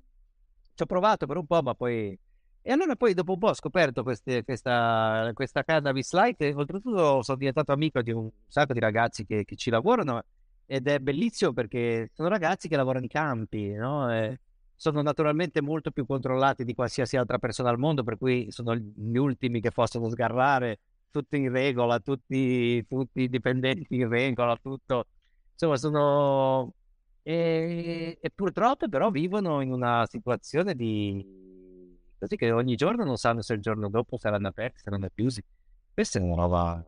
ci 0.75 0.83
ho 0.83 0.85
provato 0.85 1.25
per 1.25 1.37
un 1.37 1.47
po', 1.47 1.63
ma 1.63 1.73
poi... 1.73 2.15
E 2.61 2.71
allora 2.71 2.95
poi 2.95 3.15
dopo 3.15 3.31
un 3.31 3.39
po' 3.39 3.47
ho 3.47 3.55
scoperto 3.55 4.03
queste, 4.03 4.43
questa, 4.43 5.31
questa 5.33 5.63
cannabis 5.63 6.13
light 6.13 6.39
e 6.43 6.53
oltretutto 6.53 7.23
sono 7.23 7.37
diventato 7.39 7.71
amico 7.71 8.03
di 8.03 8.11
un 8.11 8.29
sacco 8.45 8.73
di 8.73 8.79
ragazzi 8.79 9.25
che, 9.25 9.43
che 9.43 9.55
ci 9.55 9.71
lavorano 9.71 10.21
ed 10.71 10.87
è 10.87 10.99
bellissimo 10.99 11.51
perché 11.51 12.11
sono 12.13 12.29
ragazzi 12.29 12.69
che 12.69 12.77
lavorano 12.77 13.03
in 13.03 13.09
campi, 13.09 13.73
no? 13.73 14.07
Sono 14.73 15.01
naturalmente 15.01 15.61
molto 15.61 15.91
più 15.91 16.05
controllati 16.05 16.63
di 16.63 16.73
qualsiasi 16.73 17.17
altra 17.17 17.37
persona 17.39 17.69
al 17.69 17.77
mondo, 17.77 18.03
per 18.03 18.17
cui 18.17 18.49
sono 18.51 18.73
gli 18.73 19.17
ultimi 19.17 19.59
che 19.59 19.71
possono 19.71 20.07
sgarrare, 20.09 20.79
tutti 21.09 21.35
in 21.35 21.51
regola, 21.51 21.99
tutti, 21.99 22.85
tutti 22.87 23.27
dipendenti 23.27 23.95
in 23.95 24.07
regola, 24.07 24.55
tutto. 24.55 25.07
Insomma, 25.51 25.75
sono... 25.75 26.73
E, 27.21 28.17
e 28.21 28.31
purtroppo 28.33 28.87
però 28.87 29.11
vivono 29.11 29.59
in 29.59 29.73
una 29.73 30.05
situazione 30.07 30.73
di 30.73 31.97
così 32.17 32.37
che 32.37 32.49
ogni 32.51 32.75
giorno 32.75 33.03
non 33.03 33.17
sanno 33.17 33.41
se 33.41 33.55
il 33.55 33.59
giorno 33.59 33.89
dopo 33.89 34.17
saranno 34.17 34.47
aperti, 34.47 34.79
saranno 34.83 35.09
chiusi. 35.13 35.43
Questa 35.93 36.17
è 36.17 36.21
una 36.21 36.35
roba 36.35 36.85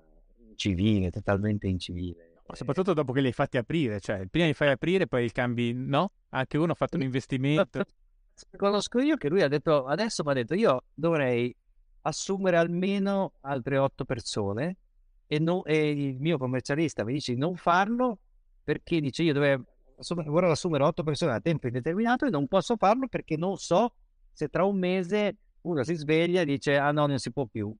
civile, 0.55 1.11
totalmente 1.11 1.67
incivile. 1.67 2.32
Soprattutto 2.51 2.93
dopo 2.93 3.13
che 3.13 3.21
li 3.21 3.27
hai 3.27 3.33
fatti 3.33 3.57
aprire, 3.57 3.99
cioè 3.99 4.27
prima 4.27 4.45
li 4.45 4.53
fai 4.53 4.69
aprire, 4.69 5.07
poi 5.07 5.23
il 5.23 5.31
cambi, 5.31 5.73
no? 5.73 6.11
Anche 6.29 6.57
uno 6.57 6.73
ha 6.73 6.75
fatto 6.75 6.97
un 6.97 7.03
investimento. 7.03 7.83
Conosco 8.57 8.99
io 8.99 9.15
che 9.15 9.29
lui 9.29 9.41
ha 9.41 9.47
detto, 9.47 9.85
adesso 9.85 10.23
mi 10.23 10.31
ha 10.31 10.33
detto, 10.33 10.53
io 10.53 10.83
dovrei 10.93 11.55
assumere 12.01 12.57
almeno 12.57 13.33
altre 13.41 13.77
otto 13.77 14.05
persone 14.05 14.77
e, 15.27 15.39
no, 15.39 15.63
e 15.63 15.89
il 15.89 16.19
mio 16.19 16.37
commercialista 16.37 17.03
mi 17.03 17.13
dice 17.13 17.33
di 17.33 17.39
non 17.39 17.55
farlo 17.55 18.19
perché 18.63 18.99
dice 18.99 19.23
io 19.23 19.65
assumere, 19.97 20.29
vorrei 20.29 20.51
assumere 20.51 20.83
otto 20.83 21.03
persone 21.03 21.33
a 21.33 21.39
tempo 21.39 21.67
indeterminato 21.67 22.25
e 22.25 22.29
non 22.29 22.47
posso 22.47 22.75
farlo 22.75 23.07
perché 23.07 23.37
non 23.37 23.57
so 23.57 23.93
se 24.31 24.49
tra 24.49 24.65
un 24.65 24.77
mese 24.77 25.37
uno 25.61 25.83
si 25.83 25.95
sveglia 25.95 26.41
e 26.41 26.45
dice 26.45 26.77
ah 26.77 26.91
no 26.91 27.05
non 27.05 27.19
si 27.19 27.31
può 27.31 27.45
più. 27.45 27.73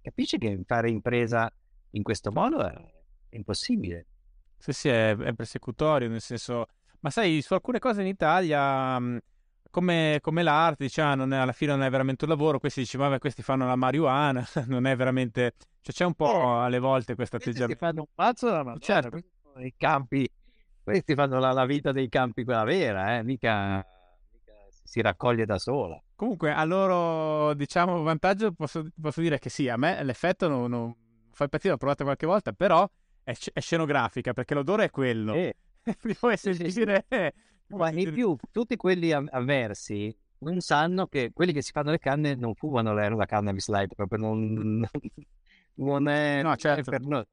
Capisci 0.00 0.38
che 0.38 0.58
fare 0.66 0.88
impresa 0.88 1.52
in 1.90 2.02
questo 2.02 2.32
modo 2.32 2.66
è 2.66 2.99
impossibile. 3.30 4.06
Sì, 4.58 4.72
sì, 4.72 4.88
è, 4.88 5.16
è 5.16 5.32
persecutorio, 5.34 6.08
nel 6.08 6.20
senso... 6.20 6.66
Ma 7.00 7.08
sai, 7.08 7.40
su 7.40 7.54
alcune 7.54 7.78
cose 7.78 8.02
in 8.02 8.08
Italia, 8.08 9.00
come, 9.70 10.18
come 10.20 10.42
l'arte, 10.42 10.84
diciamo, 10.84 11.14
non 11.14 11.32
è, 11.32 11.38
alla 11.38 11.52
fine 11.52 11.72
non 11.72 11.82
è 11.82 11.90
veramente 11.90 12.24
un 12.24 12.30
lavoro, 12.30 12.58
questi 12.58 12.80
dicevano, 12.80 13.18
questi 13.18 13.42
fanno 13.42 13.66
la 13.66 13.76
marijuana, 13.76 14.46
non 14.66 14.86
è 14.86 14.96
veramente... 14.96 15.54
Cioè 15.80 15.94
c'è 15.94 16.04
un 16.04 16.14
po' 16.14 16.26
oh, 16.26 16.62
alle 16.62 16.78
volte 16.78 17.14
questo 17.14 17.36
atteggiamento. 17.36 17.78
Questi 17.78 17.84
fanno 17.84 18.00
un 18.00 18.14
pazzo 18.14 18.46
della 18.46 18.58
Madonna, 18.58 18.80
certo. 18.80 19.16
i 19.60 19.74
campi, 19.78 20.28
questi 20.82 21.14
fanno 21.14 21.38
la, 21.38 21.52
la, 21.52 21.64
vita 21.64 21.90
dei 21.90 22.08
campi 22.10 22.44
quella 22.44 22.64
vera, 22.64 23.16
eh? 23.16 23.22
mica, 23.22 23.76
mica 23.76 24.52
si 24.82 25.00
raccoglie 25.00 25.46
da 25.46 25.58
sola. 25.58 25.98
Comunque, 26.14 26.52
a 26.52 26.64
loro, 26.64 27.54
diciamo, 27.54 28.02
vantaggio 28.02 28.52
posso, 28.52 28.86
posso 29.00 29.22
dire 29.22 29.38
che 29.38 29.48
sì, 29.48 29.68
a 29.68 29.78
me 29.78 30.02
l'effetto 30.02 30.48
non, 30.48 30.68
non 30.68 30.94
fa 31.32 31.44
impazzire, 31.44 31.72
l'ho 31.72 31.78
provato 31.78 32.04
qualche 32.04 32.26
volta, 32.26 32.52
però 32.52 32.86
è, 33.22 33.34
è 33.52 33.60
scenografica, 33.60 34.32
perché 34.32 34.54
l'odore 34.54 34.84
è 34.84 34.90
quello. 34.90 35.34
Eh. 35.34 35.54
Puoi 36.18 36.36
sentire... 36.36 37.06
Ma 37.70 37.90
in 37.92 38.12
più, 38.12 38.36
tutti 38.50 38.74
quelli 38.74 39.12
avversi 39.12 40.12
non 40.38 40.60
sanno 40.60 41.06
che 41.06 41.30
quelli 41.32 41.52
che 41.52 41.62
si 41.62 41.70
fanno 41.70 41.90
le 41.90 41.98
canne 41.98 42.34
non 42.34 42.54
fumano 42.54 42.92
la, 42.92 43.08
la 43.08 43.26
cannabis 43.26 43.68
light, 43.68 43.94
proprio 43.94 44.18
non, 44.18 44.84
non 45.74 46.08
è, 46.08 46.42
no, 46.42 46.56
certo. 46.56 46.90
per 46.90 47.02
noi. 47.02 47.24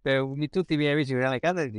Per 0.00 0.26
tutti 0.48 0.74
i 0.74 0.76
miei 0.76 0.92
amici 0.92 1.12
che 1.12 1.20
hanno 1.20 1.32
le 1.32 1.40
canne 1.40 1.70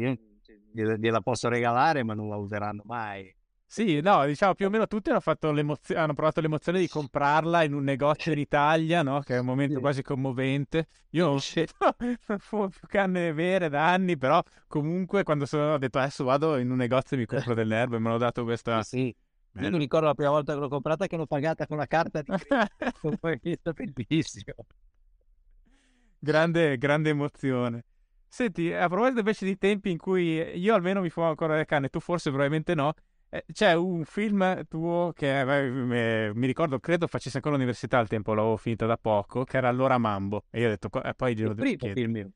gliela 0.72 1.22
posso 1.22 1.50
regalare, 1.50 2.04
ma 2.04 2.14
non 2.14 2.30
la 2.30 2.38
useranno 2.38 2.84
mai. 2.86 3.34
Sì, 3.74 4.02
no, 4.02 4.24
diciamo 4.28 4.54
più 4.54 4.68
o 4.68 4.70
meno 4.70 4.86
tutti 4.86 5.10
hanno, 5.10 5.20
hanno, 5.26 6.14
provato 6.14 6.42
l'emozione 6.42 6.78
di 6.78 6.88
comprarla 6.88 7.64
in 7.64 7.74
un 7.74 7.84
negozio 7.84 8.32
in 8.32 8.38
Italia, 8.38 9.02
no? 9.02 9.22
Che 9.22 9.34
è 9.34 9.40
un 9.40 9.48
momento 9.48 9.74
sì. 9.74 9.80
quasi 9.80 10.04
commovente. 10.04 10.86
Io 11.14 11.26
non, 11.26 11.40
non 12.28 12.38
fumo 12.38 12.70
più 12.70 12.88
canne 12.88 13.34
vere 13.34 13.70
da 13.70 13.92
anni, 13.92 14.16
però 14.16 14.44
comunque 14.68 15.24
quando 15.24 15.48
sono, 15.48 15.74
ho 15.74 15.78
detto 15.80 15.98
adesso 15.98 16.24
vado 16.24 16.58
in 16.58 16.70
un 16.70 16.78
negozio 16.78 17.18
e 17.18 17.22
mi 17.22 17.26
compro 17.26 17.56
delle 17.56 17.76
erbe, 17.76 17.98
me 17.98 18.10
l'ho 18.10 18.20
dato 18.20 18.44
questa... 18.44 18.84
Sì, 18.84 19.08
Io 19.08 19.70
non 19.72 19.80
ricordo 19.80 20.06
la 20.06 20.14
prima 20.14 20.30
volta 20.30 20.54
che 20.54 20.60
l'ho 20.60 20.70
comprata 20.70 21.08
che 21.08 21.18
l'ho 21.18 21.26
pagata 21.26 21.66
con 21.66 21.78
la 21.78 21.88
carta 21.88 22.22
di 22.22 22.32
credito. 23.20 23.74
bellissimo. 23.92 24.54
Grande, 26.20 26.78
grande 26.78 27.10
emozione. 27.10 27.86
Senti, 28.28 28.72
a 28.72 28.88
proposito 28.88 29.18
invece 29.18 29.46
di 29.46 29.58
tempi 29.58 29.90
in 29.90 29.98
cui 29.98 30.36
io 30.60 30.76
almeno 30.76 31.02
mi 31.02 31.10
fumo 31.10 31.28
ancora 31.28 31.56
le 31.56 31.66
canne, 31.66 31.90
tu 31.90 32.00
forse 32.00 32.30
probabilmente 32.30 32.76
no, 32.76 32.94
c'è 33.52 33.74
un 33.74 34.04
film 34.06 34.66
tuo 34.68 35.12
che 35.16 35.40
eh, 35.40 36.34
mi 36.34 36.46
ricordo, 36.46 36.80
credo 36.80 37.08
facessi 37.08 37.38
ancora 37.38 37.56
l'università 37.56 37.98
al 37.98 38.08
tempo, 38.08 38.34
l'avevo 38.34 38.58
finita 38.58 38.86
da 38.86 38.98
poco, 38.98 39.44
che 39.44 39.58
era 39.58 39.70
Allora 39.70 39.98
Mambo. 39.98 40.44
E 40.52 40.60
io 40.60 40.68
ho 40.68 40.70
detto, 40.70 40.90
eh, 41.02 41.14
poi 41.16 41.36
glielo 41.36 41.54
devo 41.54 41.68
chiedere. 41.68 41.94
film 41.94 42.12
mio. 42.12 42.30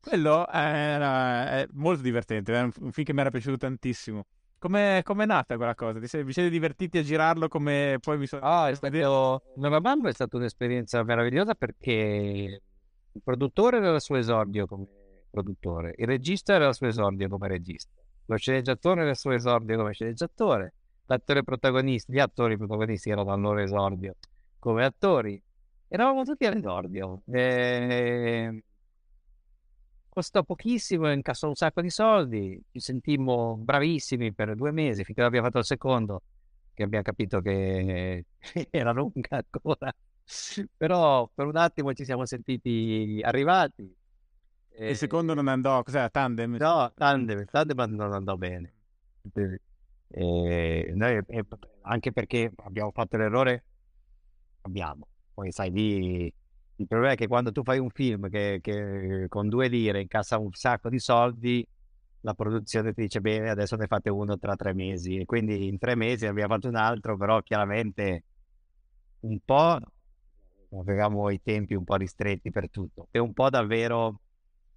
Quello 0.00 0.46
era 0.48 1.50
è 1.50 1.66
molto 1.72 2.02
divertente, 2.02 2.52
è 2.52 2.60
un 2.60 2.92
film 2.92 3.06
che 3.06 3.12
mi 3.12 3.20
era 3.20 3.30
piaciuto 3.30 3.56
tantissimo. 3.56 4.26
Come 4.58 5.02
è 5.02 5.24
nata 5.26 5.56
quella 5.56 5.74
cosa? 5.74 5.98
vi 5.98 6.08
siete 6.08 6.48
divertiti 6.48 6.98
a 6.98 7.02
girarlo 7.02 7.48
come 7.48 7.98
poi 8.00 8.18
mi 8.18 8.26
sono... 8.26 8.42
Ah, 8.42 8.68
è 8.68 8.74
stato... 8.74 9.42
Allora 9.56 9.80
Mambo 9.80 10.08
è 10.08 10.12
stata 10.12 10.36
un'esperienza 10.36 11.02
meravigliosa 11.02 11.54
perché 11.54 12.60
il 13.12 13.20
produttore 13.24 13.78
era 13.78 13.94
il 13.94 14.00
suo 14.00 14.16
esordio 14.16 14.66
come 14.66 14.86
produttore, 15.30 15.94
il 15.96 16.06
regista 16.06 16.54
era 16.54 16.68
il 16.68 16.74
suo 16.74 16.86
esordio 16.86 17.28
come 17.28 17.48
regista 17.48 17.90
lo 18.32 18.38
sceneggiatore 18.38 19.04
nel 19.04 19.16
suo 19.16 19.32
esordio 19.32 19.76
come 19.76 19.92
sceneggiatore, 19.92 20.74
l'attore 21.06 21.42
protagonista, 21.42 22.12
gli 22.12 22.18
attori 22.18 22.56
protagonisti 22.56 23.10
erano 23.10 23.32
al 23.32 23.40
loro 23.40 23.60
esordio 23.60 24.16
come 24.58 24.84
attori, 24.84 25.42
eravamo 25.88 26.22
tutti 26.22 26.46
all'esordio. 26.46 27.22
E... 27.26 28.62
Costò 30.08 30.44
pochissimo, 30.44 31.10
incassò 31.10 31.48
un 31.48 31.54
sacco 31.54 31.80
di 31.80 31.90
soldi, 31.90 32.62
ci 32.70 32.78
sentimmo 32.78 33.56
bravissimi 33.56 34.32
per 34.32 34.54
due 34.54 34.70
mesi 34.70 35.04
finché 35.04 35.22
abbiamo 35.22 35.46
fatto 35.46 35.58
il 35.58 35.64
secondo, 35.64 36.22
che 36.74 36.82
abbiamo 36.82 37.02
capito 37.02 37.40
che 37.40 38.26
era 38.70 38.92
lunga 38.92 39.42
ancora. 39.52 39.92
Però 40.76 41.28
per 41.34 41.46
un 41.46 41.56
attimo 41.56 41.92
ci 41.94 42.04
siamo 42.04 42.24
sentiti 42.24 43.20
arrivati 43.22 43.92
e 44.74 44.90
il 44.90 44.96
secondo 44.96 45.34
non 45.34 45.48
andò, 45.48 45.82
cos'era? 45.82 46.08
Tandem? 46.08 46.56
No, 46.56 46.92
Tandem, 46.94 47.44
Tandem 47.44 47.94
non 47.94 48.12
andò 48.12 48.36
bene. 48.36 48.74
E 50.08 50.92
noi, 50.94 51.20
anche 51.82 52.12
perché 52.12 52.52
abbiamo 52.64 52.90
fatto 52.90 53.16
l'errore, 53.16 53.64
abbiamo. 54.62 55.06
Poi 55.34 55.50
sai, 55.52 55.70
lì 55.70 56.32
il 56.76 56.86
problema 56.86 57.12
è 57.12 57.16
che 57.16 57.26
quando 57.28 57.52
tu 57.52 57.62
fai 57.62 57.78
un 57.78 57.90
film 57.90 58.28
che, 58.28 58.58
che 58.60 59.26
con 59.28 59.48
due 59.48 59.68
lire 59.68 60.00
incassa 60.00 60.38
un 60.38 60.52
sacco 60.52 60.88
di 60.88 60.98
soldi, 60.98 61.66
la 62.20 62.34
produzione 62.34 62.92
ti 62.92 63.02
dice 63.02 63.20
bene, 63.20 63.50
adesso 63.50 63.76
ne 63.76 63.86
fate 63.86 64.10
uno 64.10 64.38
tra 64.38 64.56
tre 64.56 64.74
mesi. 64.74 65.16
E 65.18 65.24
quindi 65.24 65.68
in 65.68 65.78
tre 65.78 65.94
mesi 65.94 66.26
abbiamo 66.26 66.54
fatto 66.54 66.68
un 66.68 66.76
altro, 66.76 67.16
però 67.16 67.40
chiaramente 67.42 68.24
un 69.20 69.38
po' 69.44 69.78
avevamo 70.78 71.30
i 71.30 71.40
tempi 71.42 71.74
un 71.74 71.84
po' 71.84 71.96
ristretti 71.96 72.50
per 72.50 72.70
tutto 72.70 73.08
e 73.10 73.18
un 73.18 73.32
po' 73.32 73.50
davvero 73.50 74.21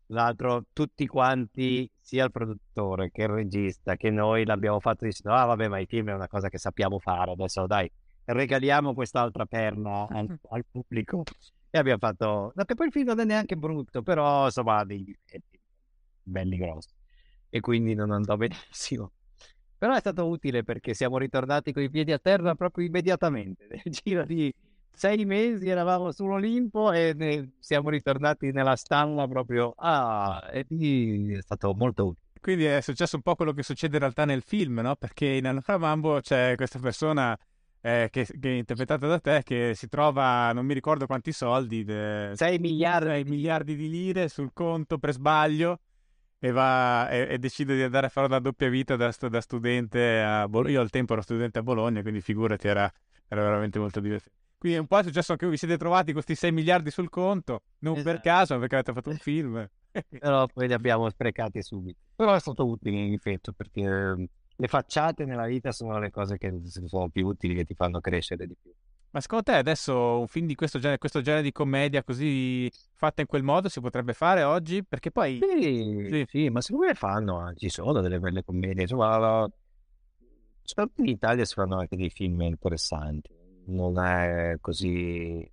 l'altro 0.07 0.65
tutti 0.73 1.07
quanti, 1.07 1.89
sia 1.99 2.25
il 2.25 2.31
produttore 2.31 3.11
che 3.11 3.23
il 3.23 3.29
regista 3.29 3.95
che 3.95 4.09
noi 4.09 4.45
l'abbiamo 4.45 4.79
fatto 4.79 5.05
dicendo 5.05 5.35
ah 5.35 5.45
vabbè 5.45 5.67
ma 5.67 5.79
i 5.79 5.85
film 5.85 6.09
è 6.09 6.13
una 6.13 6.27
cosa 6.27 6.49
che 6.49 6.57
sappiamo 6.57 6.99
fare, 6.99 7.31
adesso 7.31 7.65
dai 7.65 7.89
regaliamo 8.25 8.93
quest'altra 8.93 9.45
perna 9.45 10.07
al, 10.07 10.27
al 10.49 10.65
pubblico 10.69 11.23
e 11.69 11.77
abbiamo 11.77 11.99
fatto, 11.99 12.51
no, 12.55 12.63
che 12.63 12.73
poi 12.73 12.87
il 12.87 12.91
film 12.91 13.07
non 13.07 13.19
è 13.19 13.25
neanche 13.25 13.55
brutto, 13.57 14.01
però 14.01 14.45
insomma 14.45 14.77
ha 14.77 14.85
dei 14.85 15.05
belli 16.23 16.57
grossi 16.57 16.93
e 17.49 17.59
quindi 17.59 17.93
non 17.93 18.11
andò 18.11 18.35
benissimo. 18.37 19.11
Però 19.77 19.93
è 19.93 19.99
stato 19.99 20.27
utile 20.27 20.63
perché 20.63 20.93
siamo 20.93 21.17
ritornati 21.17 21.73
con 21.73 21.83
i 21.83 21.89
piedi 21.89 22.11
a 22.11 22.17
terra 22.17 22.55
proprio 22.55 22.85
immediatamente, 22.85 23.67
nel 23.69 23.93
giro 23.93 24.23
di 24.25 24.53
sei 24.95 25.25
mesi 25.25 25.67
eravamo 25.69 26.11
sull'Olimpo 26.11 26.91
e 26.91 27.49
siamo 27.59 27.89
ritornati 27.89 28.51
nella 28.51 28.75
stalla 28.75 29.27
proprio. 29.27 29.73
Ah, 29.77 30.49
e 30.51 30.65
lì 30.69 31.33
è 31.33 31.41
stato 31.41 31.73
molto 31.75 32.05
utile. 32.07 32.23
Quindi 32.39 32.65
è 32.65 32.81
successo 32.81 33.15
un 33.15 33.23
po' 33.23 33.35
quello 33.35 33.53
che 33.53 33.63
succede 33.63 33.95
in 33.95 34.01
realtà 34.01 34.23
nel 34.25 34.43
film, 34.43 34.79
no? 34.79 34.95
Perché 34.95 35.25
in 35.25 35.47
Allora 35.47 35.77
Mambo 35.77 36.19
c'è 36.21 36.53
questa 36.55 36.77
persona 36.79 37.37
eh, 37.81 38.09
che, 38.11 38.25
che, 38.25 38.49
è 38.49 38.53
interpretata 38.53 39.07
da 39.07 39.19
te 39.19 39.41
che 39.43 39.73
si 39.75 39.87
trova, 39.87 40.51
non 40.53 40.65
mi 40.65 40.73
ricordo 40.73 41.07
quanti 41.07 41.31
soldi, 41.31 41.83
6 41.85 42.59
miliardi. 42.59 43.09
6 43.09 43.23
miliardi 43.23 43.75
di 43.75 43.89
lire 43.89 44.27
sul 44.27 44.51
conto 44.53 44.99
per 44.99 45.13
sbaglio 45.13 45.79
e, 46.39 46.51
va, 46.51 47.09
e, 47.09 47.27
e, 47.31 47.37
decide 47.39 47.75
di 47.75 47.81
andare 47.81 48.07
a 48.07 48.09
fare 48.09 48.27
una 48.27 48.39
doppia 48.39 48.69
vita 48.69 48.95
da, 48.95 49.11
da 49.27 49.41
studente 49.41 50.21
a 50.21 50.47
Bologna. 50.47 50.73
Io 50.73 50.81
al 50.81 50.89
tempo 50.91 51.13
ero 51.13 51.21
studente 51.23 51.59
a 51.59 51.63
Bologna, 51.63 52.01
quindi 52.01 52.21
figurati, 52.21 52.67
era, 52.67 52.91
era 53.27 53.41
veramente 53.41 53.79
molto 53.79 53.99
divertente. 53.99 54.44
Quindi 54.65 54.81
un 54.81 54.87
po' 54.87 54.97
è 54.97 55.03
successo 55.03 55.33
anche 55.33 55.45
voi, 55.45 55.53
vi 55.53 55.59
siete 55.59 55.77
trovati 55.77 56.11
questi 56.11 56.33
6 56.33 56.51
miliardi 56.51 56.89
sul 56.89 57.07
conto, 57.07 57.61
non 57.81 57.97
esatto. 57.97 58.09
per 58.09 58.21
caso, 58.21 58.53
ma 58.55 58.61
perché 58.61 58.73
avete 58.73 58.93
fatto 58.93 59.09
un 59.11 59.17
film. 59.17 59.69
Però 60.09 60.47
poi 60.47 60.65
li 60.65 60.73
abbiamo 60.73 61.07
sprecati 61.07 61.61
subito. 61.61 61.99
Però 62.15 62.33
è 62.33 62.39
stato 62.39 62.65
utile 62.65 62.97
in 62.97 63.13
effetti, 63.13 63.53
perché 63.53 63.81
ehm, 63.81 64.25
le 64.55 64.67
facciate 64.67 65.23
nella 65.25 65.45
vita 65.45 65.71
sono 65.71 65.99
le 65.99 66.09
cose 66.09 66.39
che 66.39 66.51
sono 66.63 67.09
più 67.09 67.27
utili, 67.27 67.53
che 67.53 67.63
ti 67.63 67.75
fanno 67.75 67.99
crescere 67.99 68.47
di 68.47 68.55
più. 68.59 68.71
Ma 69.11 69.21
secondo 69.21 69.43
te 69.43 69.53
adesso 69.53 70.19
un 70.19 70.27
film 70.27 70.47
di 70.47 70.55
questo 70.55 70.79
genere, 70.79 70.97
questo 70.97 71.21
genere 71.21 71.43
di 71.43 71.51
commedia 71.51 72.03
così 72.03 72.67
fatta 72.95 73.21
in 73.21 73.27
quel 73.27 73.43
modo 73.43 73.69
si 73.69 73.79
potrebbe 73.81 74.13
fare 74.13 74.41
oggi? 74.41 74.83
Perché 74.83 75.11
poi... 75.11 75.41
Sì, 75.43 76.07
sì, 76.09 76.25
sì 76.27 76.49
ma 76.49 76.59
secondo 76.61 76.87
me 76.87 76.95
fanno, 76.95 77.53
ci 77.55 77.69
sono 77.69 78.01
delle 78.01 78.19
belle 78.19 78.43
commedie, 78.43 78.81
insomma, 78.81 79.47
in 80.95 81.05
Italia 81.05 81.45
si 81.45 81.53
fanno 81.53 81.77
anche 81.77 81.95
dei 81.95 82.09
film 82.09 82.41
interessanti 82.41 83.34
non 83.67 83.99
è 83.99 84.57
così 84.61 85.49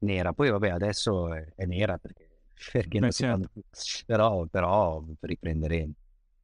nera. 0.00 0.32
Poi 0.32 0.50
vabbè, 0.50 0.70
adesso 0.70 1.32
è, 1.32 1.44
è 1.54 1.64
nera 1.66 1.98
perché, 1.98 2.28
perché 2.72 3.00
non 3.00 3.10
certo. 3.10 3.48
più. 3.52 3.62
Però, 4.06 4.46
però 4.46 5.02
riprenderemo. 5.20 5.92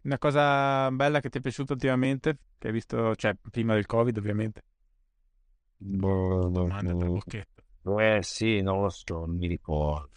Una 0.02 0.18
cosa 0.18 0.90
bella 0.90 1.20
che 1.20 1.28
ti 1.30 1.38
è 1.38 1.40
piaciuta 1.40 1.72
ultimamente, 1.74 2.38
che 2.58 2.66
hai 2.68 2.72
visto, 2.72 3.14
cioè 3.16 3.34
prima 3.50 3.74
del 3.74 3.86
Covid 3.86 4.16
ovviamente? 4.18 4.62
Boh, 6.00 6.48
Domanda 6.48 6.94
boh, 6.94 7.11
bocchetto. 7.14 7.64
eh 7.98 8.22
sì, 8.22 8.61
non 8.62 8.82
lo 8.82 8.88
so, 8.90 9.26
non 9.26 9.36
mi 9.36 9.46
ricordo. 9.48 10.11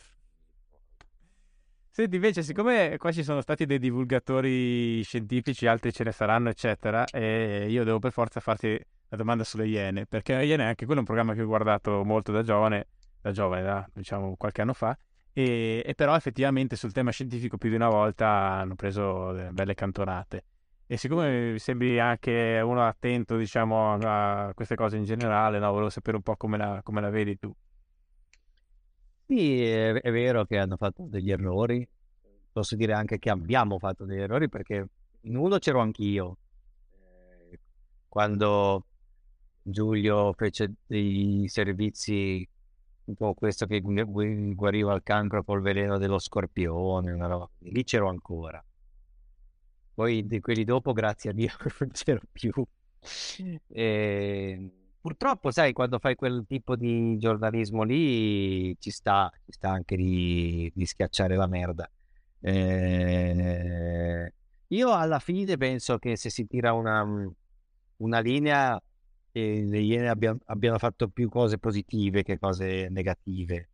Senti, 1.89 2.15
invece, 2.15 2.41
siccome 2.41 2.97
qua 2.97 3.11
ci 3.11 3.23
sono 3.23 3.39
stati 3.41 3.65
dei 3.67 3.77
divulgatori 3.77 5.03
scientifici, 5.03 5.67
altri 5.67 5.93
ce 5.93 6.03
ne 6.03 6.11
saranno, 6.11 6.49
eccetera, 6.49 7.09
e 7.09 7.67
io 7.69 7.83
devo 7.83 7.99
per 7.99 8.11
forza 8.11 8.39
farti 8.39 8.79
la 9.13 9.19
domanda 9.19 9.43
sulle 9.43 9.67
Iene, 9.67 10.07
perché 10.07 10.33
Iene 10.43 10.65
anche 10.65 10.85
quello 10.85 10.95
è 10.95 10.99
un 11.01 11.05
programma 11.05 11.35
che 11.35 11.43
ho 11.43 11.45
guardato 11.45 12.03
molto 12.03 12.31
da 12.31 12.41
giovane, 12.41 12.87
da 13.21 13.31
giovane, 13.31 13.61
da, 13.61 13.87
diciamo 13.93 14.35
qualche 14.35 14.61
anno 14.61 14.73
fa, 14.73 14.97
e, 15.31 15.83
e 15.85 15.93
però 15.93 16.15
effettivamente 16.15 16.75
sul 16.75 16.91
tema 16.91 17.11
scientifico 17.11 17.57
più 17.57 17.69
di 17.69 17.75
una 17.75 17.89
volta 17.89 18.27
hanno 18.27 18.73
preso 18.73 19.35
belle 19.51 19.75
cantonate. 19.75 20.45
E 20.87 20.97
siccome 20.97 21.51
mi 21.51 21.59
sembri 21.59 21.99
anche 21.99 22.59
uno 22.63 22.87
attento, 22.87 23.37
diciamo, 23.37 23.93
a 24.01 24.51
queste 24.55 24.73
cose 24.73 24.97
in 24.97 25.03
generale, 25.03 25.59
no, 25.59 25.69
volevo 25.71 25.91
sapere 25.91 26.17
un 26.17 26.23
po' 26.23 26.35
come 26.35 26.57
la, 26.57 26.81
come 26.83 26.99
la 26.99 27.09
vedi 27.11 27.37
tu. 27.37 27.53
Sì, 29.27 29.63
è, 29.63 29.93
è 29.93 30.11
vero 30.11 30.43
che 30.45 30.57
hanno 30.57 30.75
fatto 30.75 31.05
degli 31.07 31.29
errori, 31.31 31.87
posso 32.51 32.75
dire 32.75 32.93
anche 32.93 33.19
che 33.19 33.29
abbiamo 33.29 33.77
fatto 33.77 34.05
degli 34.05 34.21
errori 34.21 34.49
perché 34.49 34.87
in 35.21 35.37
uno 35.37 35.59
c'ero 35.59 35.81
anch'io. 35.81 36.37
Eh, 36.91 37.59
Quando 38.07 38.85
Giulio 39.63 40.33
fece 40.33 40.73
dei 40.85 41.45
servizi, 41.47 42.47
un 43.05 43.15
po' 43.15 43.33
questo 43.33 43.65
che 43.65 43.81
gu- 43.81 44.03
gu- 44.03 44.53
guariva 44.53 44.93
il 44.93 45.03
cancro 45.03 45.43
col 45.43 45.61
veleno 45.61 45.97
dello 45.97 46.19
scorpione, 46.19 47.11
una 47.11 47.27
roba 47.27 47.49
lì 47.59 47.83
c'ero 47.83 48.09
ancora. 48.09 48.63
Poi 49.93 50.25
di 50.25 50.39
quelli 50.39 50.63
dopo, 50.63 50.91
grazie 50.93 51.29
a 51.29 51.33
Dio, 51.33 51.51
non 51.79 51.89
c'ero 51.91 52.21
più. 52.31 52.51
E 53.67 54.71
purtroppo, 54.99 55.51
sai, 55.51 55.73
quando 55.73 55.99
fai 55.99 56.15
quel 56.15 56.45
tipo 56.47 56.75
di 56.75 57.17
giornalismo 57.17 57.83
lì, 57.83 58.75
ci 58.79 58.89
sta, 58.91 59.31
ci 59.45 59.51
sta 59.51 59.69
anche 59.69 59.95
di, 59.95 60.71
di 60.73 60.85
schiacciare 60.85 61.35
la 61.35 61.47
merda. 61.47 61.89
Eh, 62.39 64.33
io 64.67 64.91
alla 64.93 65.19
fine 65.19 65.57
penso 65.57 65.97
che 65.97 66.15
se 66.17 66.29
si 66.29 66.47
tira 66.47 66.73
una, 66.73 67.05
una 67.97 68.19
linea, 68.19 68.81
eh, 69.33 69.63
le 69.65 69.79
Iene 69.79 70.09
abbia- 70.09 70.37
abbiano 70.45 70.77
fatto 70.77 71.09
più 71.09 71.27
cose 71.29 71.57
positive 71.57 72.23
che 72.23 72.39
cose 72.39 72.87
negative. 72.89 73.69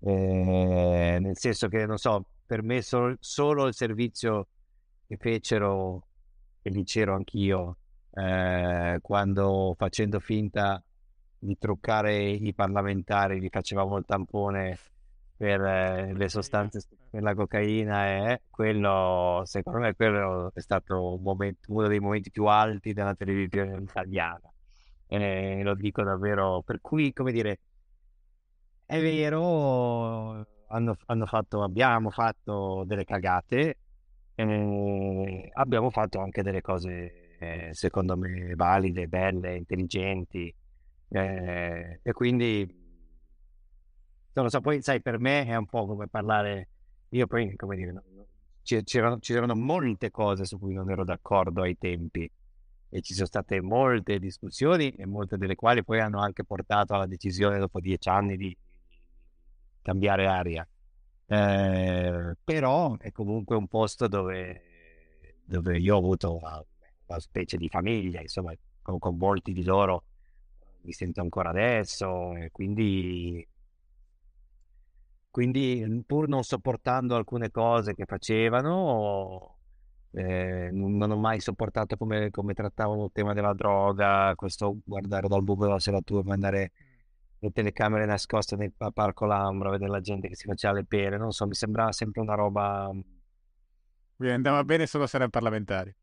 Eh, 0.00 1.18
nel 1.20 1.36
senso 1.36 1.68
che, 1.68 1.86
non 1.86 1.98
so, 1.98 2.26
per 2.46 2.62
me 2.62 2.82
solo, 2.82 3.16
solo 3.20 3.66
il 3.66 3.74
servizio 3.74 4.48
che 5.06 5.16
fecero, 5.16 6.06
e 6.62 6.70
lì 6.70 6.84
c'ero 6.84 7.14
anch'io, 7.14 7.76
eh, 8.14 8.98
quando 9.00 9.74
facendo 9.76 10.20
finta 10.20 10.82
di 11.38 11.56
truccare 11.58 12.30
i 12.30 12.54
parlamentari, 12.54 13.40
gli 13.40 13.48
facevamo 13.50 13.96
il 13.98 14.04
tampone 14.06 14.78
per 15.36 15.60
eh, 15.60 16.12
le 16.14 16.28
sostanze, 16.28 16.82
per 17.10 17.22
la 17.22 17.34
cocaina, 17.34 18.06
e 18.32 18.42
quello, 18.48 19.42
secondo 19.44 19.80
me, 19.80 19.94
quello 19.94 20.52
è 20.54 20.60
stato 20.60 21.14
un 21.14 21.22
momento- 21.22 21.72
uno 21.72 21.88
dei 21.88 21.98
momenti 21.98 22.30
più 22.30 22.44
alti 22.46 22.92
della 22.92 23.14
televisione 23.14 23.80
italiana. 23.82 24.51
E 25.12 25.60
lo 25.62 25.74
dico 25.74 26.02
davvero, 26.02 26.62
per 26.62 26.80
cui, 26.80 27.12
come 27.12 27.32
dire, 27.32 27.58
è 28.86 28.98
vero, 28.98 30.46
hanno, 30.68 30.96
hanno 31.04 31.26
fatto, 31.26 31.62
abbiamo 31.62 32.08
fatto 32.08 32.84
delle 32.86 33.04
cagate, 33.04 33.76
eh, 34.34 35.50
abbiamo 35.52 35.90
fatto 35.90 36.18
anche 36.18 36.42
delle 36.42 36.62
cose, 36.62 37.36
eh, 37.38 37.68
secondo 37.72 38.16
me, 38.16 38.54
valide, 38.54 39.06
belle, 39.06 39.56
intelligenti, 39.56 40.54
eh, 41.08 42.00
e 42.02 42.12
quindi, 42.12 42.64
non 44.32 44.44
lo 44.44 44.48
so, 44.50 44.62
poi 44.62 44.80
sai, 44.80 45.02
per 45.02 45.18
me 45.18 45.44
è 45.44 45.56
un 45.56 45.66
po' 45.66 45.84
come 45.84 46.08
parlare, 46.08 46.68
io 47.10 47.26
poi, 47.26 47.54
come 47.54 47.76
dire, 47.76 47.92
c'erano, 48.62 49.18
c'erano 49.18 49.54
molte 49.54 50.10
cose 50.10 50.46
su 50.46 50.58
cui 50.58 50.72
non 50.72 50.90
ero 50.90 51.04
d'accordo 51.04 51.60
ai 51.60 51.76
tempi 51.76 52.30
e 52.94 53.00
ci 53.00 53.14
sono 53.14 53.26
state 53.26 53.62
molte 53.62 54.18
discussioni 54.18 54.90
e 54.90 55.06
molte 55.06 55.38
delle 55.38 55.54
quali 55.54 55.82
poi 55.82 56.00
hanno 56.00 56.20
anche 56.20 56.44
portato 56.44 56.92
alla 56.92 57.06
decisione 57.06 57.58
dopo 57.58 57.80
dieci 57.80 58.10
anni 58.10 58.36
di 58.36 58.54
cambiare 59.80 60.26
aria. 60.26 60.68
Eh, 61.24 62.36
però 62.44 62.98
è 62.98 63.10
comunque 63.10 63.56
un 63.56 63.66
posto 63.66 64.08
dove, 64.08 65.38
dove 65.42 65.78
io 65.78 65.94
ho 65.94 65.98
avuto 65.98 66.36
una, 66.36 66.62
una 67.06 67.18
specie 67.18 67.56
di 67.56 67.70
famiglia, 67.70 68.20
insomma, 68.20 68.52
con, 68.82 68.98
con 68.98 69.16
molti 69.16 69.54
di 69.54 69.64
loro 69.64 70.04
mi 70.82 70.92
sento 70.92 71.22
ancora 71.22 71.48
adesso, 71.48 72.34
e 72.34 72.50
quindi, 72.50 73.48
quindi 75.30 76.02
pur 76.06 76.28
non 76.28 76.42
sopportando 76.42 77.16
alcune 77.16 77.50
cose 77.50 77.94
che 77.94 78.04
facevano, 78.04 79.60
eh, 80.12 80.70
non, 80.72 81.10
ho 81.10 81.16
mai 81.16 81.40
sopportato 81.40 81.96
come, 81.96 82.30
come 82.30 82.54
trattavano 82.54 83.04
il 83.06 83.10
tema 83.12 83.32
della 83.32 83.54
droga, 83.54 84.34
questo 84.36 84.78
guardare 84.84 85.28
dal 85.28 85.42
buco 85.42 85.64
della 85.64 85.78
serratura, 85.78 86.22
mandare 86.24 86.72
le 87.38 87.50
telecamere 87.50 88.06
nascoste 88.06 88.56
nel 88.56 88.72
pa- 88.72 88.90
Parco 88.90 89.26
Lambro, 89.26 89.70
vedere 89.70 89.90
la 89.90 90.00
gente 90.00 90.28
che 90.28 90.36
si 90.36 90.46
faceva 90.46 90.74
le 90.74 90.84
pere, 90.84 91.16
non 91.18 91.32
so, 91.32 91.46
mi 91.46 91.54
sembrava 91.54 91.92
sempre 91.92 92.20
una 92.20 92.34
roba... 92.34 92.90
Quindi 94.16 94.34
andava 94.34 94.62
bene 94.64 94.86
solo 94.86 95.06
se 95.06 95.16
erano 95.16 95.30
parlamentari. 95.30 95.94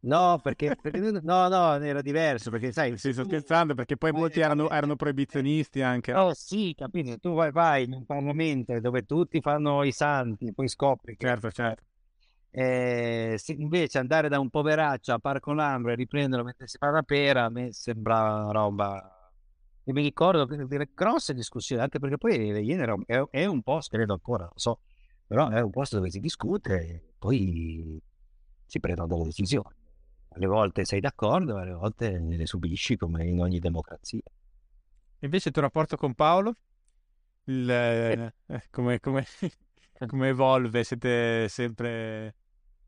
No, 0.00 0.38
perché, 0.42 0.76
perché- 0.76 1.00
no, 1.00 1.48
no, 1.48 1.74
era 1.82 2.02
diverso, 2.02 2.50
perché 2.50 2.72
sai, 2.72 2.98
Sì, 2.98 3.12
sto 3.14 3.24
scherzando 3.24 3.74
perché 3.74 3.96
poi 3.96 4.12
molti 4.12 4.40
erano, 4.40 4.68
erano 4.68 4.96
proibizionisti 4.96 5.80
anche. 5.80 6.12
oh 6.12 6.34
sì, 6.34 6.74
capito, 6.76 7.18
tu 7.18 7.32
vai, 7.32 7.50
vai 7.50 7.84
in 7.84 7.94
un 7.94 8.04
Parlamento 8.04 8.78
dove 8.80 9.04
tutti 9.04 9.40
fanno 9.40 9.82
i 9.82 9.92
santi, 9.92 10.52
poi 10.52 10.68
scopri 10.68 11.16
che 11.16 11.26
Certo, 11.26 11.50
certo. 11.50 11.82
Eh, 12.56 13.36
invece 13.56 13.98
andare 13.98 14.28
da 14.28 14.38
un 14.38 14.48
poveraccio 14.48 15.12
a 15.12 15.18
Parco 15.18 15.52
Lambro 15.52 15.90
e 15.90 15.96
riprenderlo 15.96 16.44
mentre 16.44 16.68
si 16.68 16.78
fa 16.78 16.90
la 16.90 17.02
pera, 17.02 17.44
a 17.44 17.48
me 17.48 17.72
sembra 17.72 18.42
una 18.42 18.52
roba... 18.52 19.10
E 19.82 19.92
mi 19.92 20.02
ricordo 20.02 20.44
delle 20.44 20.88
grosse 20.94 21.34
discussioni, 21.34 21.82
anche 21.82 21.98
perché 21.98 22.16
poi 22.16 22.36
Iene 22.36 23.04
è, 23.30 23.44
un 23.44 23.62
posto, 23.62 23.96
credo 23.96 24.14
ancora, 24.14 24.44
non 24.44 24.52
so, 24.54 24.78
però 25.26 25.50
è 25.50 25.60
un 25.60 25.70
posto 25.70 25.96
dove 25.96 26.10
si 26.10 26.20
discute 26.20 26.80
e 26.80 27.02
poi 27.18 28.00
si 28.64 28.80
prendono 28.80 29.08
delle 29.08 29.24
decisioni. 29.24 29.74
Alle 30.30 30.46
volte 30.46 30.84
sei 30.84 31.00
d'accordo, 31.00 31.56
alle 31.58 31.72
volte 31.72 32.18
le 32.18 32.46
subisci 32.46 32.96
come 32.96 33.26
in 33.26 33.40
ogni 33.40 33.58
democrazia. 33.58 34.22
Invece 35.18 35.48
il 35.48 35.54
tuo 35.54 35.62
rapporto 35.62 35.96
con 35.96 36.14
Paolo? 36.14 36.56
Il, 37.46 37.68
E 37.68 38.32
eh, 38.46 38.62
come, 38.70 39.00
come- 39.00 39.26
come 40.06 40.28
evolve? 40.28 40.84
Siete 40.84 41.48
sempre... 41.48 42.36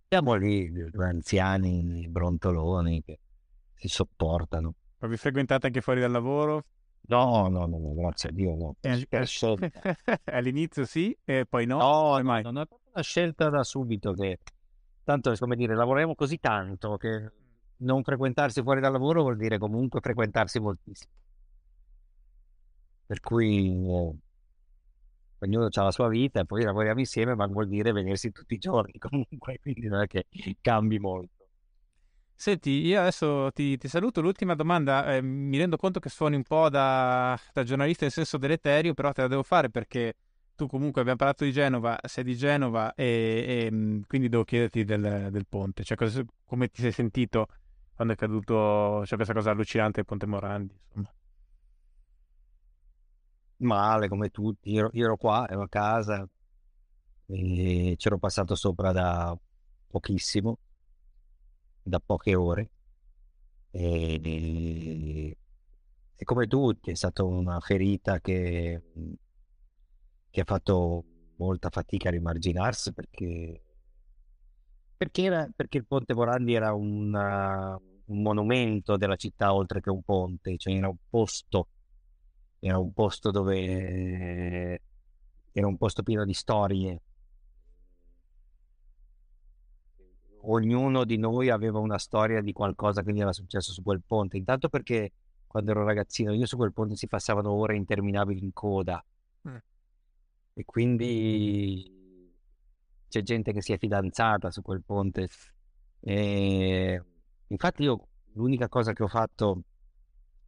siamo 0.08 0.34
lì, 0.34 0.70
anziani 0.98 2.06
brontoloni 2.08 3.02
che 3.02 3.18
si 3.74 3.88
sopportano. 3.88 4.74
Ma 4.98 5.08
vi 5.08 5.16
frequentate 5.16 5.66
anche 5.66 5.80
fuori 5.80 6.00
dal 6.00 6.10
lavoro? 6.10 6.64
No, 7.08 7.48
no, 7.48 7.66
no, 7.66 7.78
no, 7.78 7.94
grazie 7.94 8.30
a 8.30 8.32
Dio, 8.32 8.54
no. 8.56 8.76
Eh, 8.80 9.24
scelta. 9.24 9.68
All'inizio 10.24 10.84
sì, 10.84 11.16
e 11.24 11.46
poi 11.48 11.66
no. 11.66 11.78
No, 11.78 12.16
no, 12.16 12.22
mai? 12.22 12.42
no, 12.42 12.50
è 12.50 12.66
proprio 12.66 12.90
una 12.92 13.02
scelta 13.02 13.48
da 13.48 13.62
subito 13.62 14.12
che 14.12 14.40
tanto 15.04 15.32
come 15.38 15.54
dire, 15.54 15.76
lavoriamo 15.76 16.14
così 16.14 16.38
tanto 16.40 16.96
che 16.96 17.30
non 17.78 18.02
frequentarsi 18.02 18.62
fuori 18.62 18.80
dal 18.80 18.92
lavoro 18.92 19.22
vuol 19.22 19.36
dire 19.36 19.58
comunque 19.58 20.00
frequentarsi 20.00 20.58
moltissimo. 20.58 21.12
Per 23.06 23.20
cui 23.20 23.86
eh, 23.88 24.14
ognuno 25.38 25.68
ha 25.70 25.82
la 25.82 25.90
sua 25.90 26.08
vita 26.08 26.40
e 26.40 26.44
poi 26.46 26.62
lavoriamo 26.62 27.00
insieme, 27.00 27.34
ma 27.34 27.46
vuol 27.46 27.68
dire 27.68 27.92
vedersi 27.92 28.30
tutti 28.32 28.54
i 28.54 28.58
giorni 28.58 28.92
comunque, 28.98 29.58
quindi 29.60 29.88
non 29.88 30.02
è 30.02 30.06
che 30.06 30.26
cambi 30.60 30.98
molto. 30.98 31.34
Senti, 32.38 32.70
io 32.70 33.00
adesso 33.00 33.50
ti, 33.52 33.78
ti 33.78 33.88
saluto. 33.88 34.20
L'ultima 34.20 34.54
domanda, 34.54 35.14
eh, 35.14 35.22
mi 35.22 35.56
rendo 35.56 35.76
conto 35.78 36.00
che 36.00 36.10
suoni 36.10 36.36
un 36.36 36.42
po' 36.42 36.68
da, 36.68 37.38
da 37.52 37.62
giornalista 37.64 38.04
in 38.04 38.10
senso 38.10 38.36
deleterio, 38.36 38.92
però 38.92 39.12
te 39.12 39.22
la 39.22 39.28
devo 39.28 39.42
fare 39.42 39.70
perché 39.70 40.14
tu 40.54 40.66
comunque 40.66 41.00
abbiamo 41.00 41.18
parlato 41.18 41.44
di 41.44 41.52
Genova, 41.52 41.98
sei 42.04 42.24
di 42.24 42.36
Genova 42.36 42.94
e, 42.94 43.66
e, 43.66 43.70
mh, 43.70 44.02
quindi 44.06 44.28
devo 44.28 44.44
chiederti 44.44 44.84
del, 44.84 45.28
del 45.30 45.46
ponte. 45.48 45.82
Cioè, 45.82 45.96
cosa- 45.96 46.24
come 46.44 46.68
ti 46.68 46.82
sei 46.82 46.92
sentito 46.92 47.46
quando 47.94 48.12
è 48.12 48.16
caduto, 48.16 49.04
cioè, 49.06 49.16
questa 49.16 49.32
cosa 49.32 49.50
allucinante 49.50 49.92
del 49.96 50.04
Ponte 50.04 50.26
Morandi, 50.26 50.74
insomma. 50.88 51.10
Male 53.58 54.08
come 54.08 54.30
tutti, 54.30 54.70
io, 54.70 54.88
io 54.92 55.04
ero 55.04 55.16
qua, 55.18 55.46
ero 55.48 55.62
a 55.62 55.68
casa 55.68 56.26
e 57.26 57.94
c'ero 57.96 58.18
passato 58.18 58.54
sopra 58.54 58.92
da 58.92 59.36
pochissimo, 59.88 60.58
da 61.84 62.00
poche 62.00 62.34
ore. 62.34 62.70
E, 63.72 65.36
e 66.16 66.24
come 66.24 66.46
tutti 66.46 66.90
è 66.90 66.94
stata 66.94 67.22
una 67.24 67.60
ferita 67.60 68.20
che, 68.20 68.80
che 70.30 70.40
ha 70.40 70.44
fatto 70.44 71.04
molta 71.36 71.68
fatica 71.70 72.08
a 72.08 72.12
rimarginarsi 72.12 72.92
perché, 72.92 73.60
perché, 74.96 75.22
era- 75.24 75.48
perché 75.54 75.78
il 75.78 75.86
Ponte 75.86 76.14
Morandi 76.14 76.54
era 76.54 76.72
una- 76.74 77.78
un 78.08 78.22
monumento 78.22 78.96
della 78.96 79.16
città 79.16 79.52
oltre 79.54 79.80
che 79.80 79.90
un 79.90 80.02
ponte, 80.02 80.56
cioè 80.56 80.74
era 80.74 80.88
un 80.88 80.96
posto, 81.08 81.68
era 82.66 82.78
un 82.78 82.92
posto 82.92 83.30
dove 83.30 84.80
era 85.52 85.66
un 85.66 85.76
posto 85.76 86.02
pieno 86.02 86.24
di 86.24 86.34
storie. 86.34 87.00
Ognuno 90.48 91.04
di 91.04 91.16
noi 91.16 91.50
aveva 91.50 91.78
una 91.78 91.98
storia 91.98 92.40
di 92.40 92.52
qualcosa 92.52 93.02
che 93.02 93.12
gli 93.12 93.20
era 93.20 93.32
successo 93.32 93.72
su 93.72 93.82
quel 93.82 94.02
ponte. 94.06 94.36
Intanto 94.36 94.68
perché 94.68 95.12
quando 95.46 95.70
ero 95.70 95.84
ragazzino 95.84 96.32
io 96.32 96.46
su 96.46 96.56
quel 96.56 96.72
ponte 96.72 96.96
si 96.96 97.08
passavano 97.08 97.50
ore 97.50 97.76
interminabili 97.76 98.42
in 98.42 98.52
coda. 98.52 99.02
Mm. 99.48 99.56
E 100.54 100.64
quindi 100.64 102.32
c'è 103.08 103.22
gente 103.22 103.52
che 103.52 103.62
si 103.62 103.72
è 103.72 103.78
fidanzata 103.78 104.50
su 104.50 104.62
quel 104.62 104.82
ponte. 104.84 105.28
E 106.00 107.02
infatti 107.46 107.82
io 107.82 108.08
l'unica 108.34 108.68
cosa 108.68 108.92
che 108.92 109.02
ho 109.02 109.08
fatto 109.08 109.62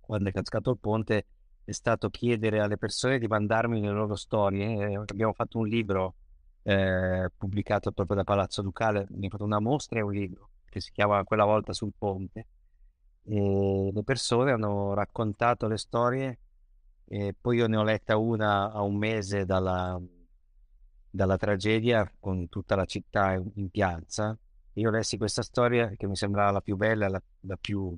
quando 0.01 0.29
è 0.29 0.33
cascato 0.33 0.71
il 0.71 0.79
ponte 0.79 1.27
è 1.69 1.73
stato 1.73 2.09
chiedere 2.09 2.61
alle 2.61 2.79
persone 2.79 3.19
di 3.19 3.27
mandarmi 3.27 3.83
le 3.83 3.91
loro 3.91 4.15
storie. 4.15 4.97
abbiamo 5.05 5.35
fatto 5.35 5.59
un 5.59 5.69
libro 5.69 6.15
eh, 6.63 7.31
pubblicato 7.37 7.93
proprio 7.93 8.17
da 8.17 8.25
Palazzo 8.25 8.63
Ducale, 8.63 9.01
abbiamo 9.01 9.29
fatto 9.29 9.45
una 9.45 9.61
mostra 9.61 9.99
e 9.99 10.03
un 10.03 10.13
libro 10.13 10.49
che 10.65 10.81
si 10.81 10.93
chiama 10.93 11.23
Quella 11.25 11.45
volta 11.45 11.75
sul 11.75 11.93
ponte. 11.97 12.47
E 13.23 13.91
le 13.93 14.03
persone 14.03 14.53
hanno 14.53 14.95
raccontato 14.95 15.69
le 15.69 15.77
storie 15.77 16.39
e 17.05 17.35
poi 17.39 17.59
io 17.59 17.67
ne 17.67 17.77
ho 17.77 17.83
letta 17.83 18.17
una 18.17 18.73
a 18.73 18.81
un 18.81 18.97
mese 18.97 19.45
dalla, 19.45 20.01
dalla 21.11 21.37
tragedia 21.37 22.11
con 22.19 22.49
tutta 22.49 22.77
la 22.77 22.87
città 22.87 23.35
in, 23.35 23.47
in 23.57 23.69
piazza. 23.69 24.35
Io 24.73 24.89
lessi 24.89 25.19
questa 25.19 25.43
storia 25.43 25.91
che 25.97 26.07
mi 26.07 26.17
sembrava 26.17 26.51
la 26.51 26.61
più 26.63 26.77
bella, 26.77 27.09
la, 27.09 27.23
la 27.41 27.59
più... 27.61 27.95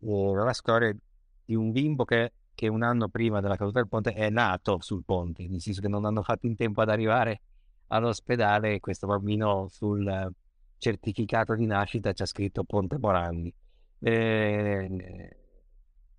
Eh, 0.00 0.32
la 0.34 0.52
storia 0.54 0.96
di 1.44 1.54
un 1.54 1.72
bimbo 1.72 2.06
che 2.06 2.32
che 2.56 2.68
un 2.68 2.82
anno 2.82 3.08
prima 3.08 3.40
della 3.40 3.56
caduta 3.56 3.78
del 3.80 3.88
ponte 3.88 4.14
è 4.14 4.30
nato 4.30 4.80
sul 4.80 5.04
ponte, 5.04 5.46
nel 5.46 5.60
senso 5.60 5.82
che 5.82 5.88
non 5.88 6.06
hanno 6.06 6.22
fatto 6.22 6.46
in 6.46 6.56
tempo 6.56 6.80
ad 6.80 6.88
arrivare 6.88 7.42
all'ospedale 7.88 8.74
e 8.74 8.80
questo 8.80 9.06
bambino 9.06 9.68
sul 9.68 10.32
certificato 10.78 11.54
di 11.54 11.66
nascita 11.66 12.12
c'è 12.12 12.26
scritto 12.26 12.64
Ponte 12.64 12.98
Morandi. 12.98 13.54
E, 13.98 15.36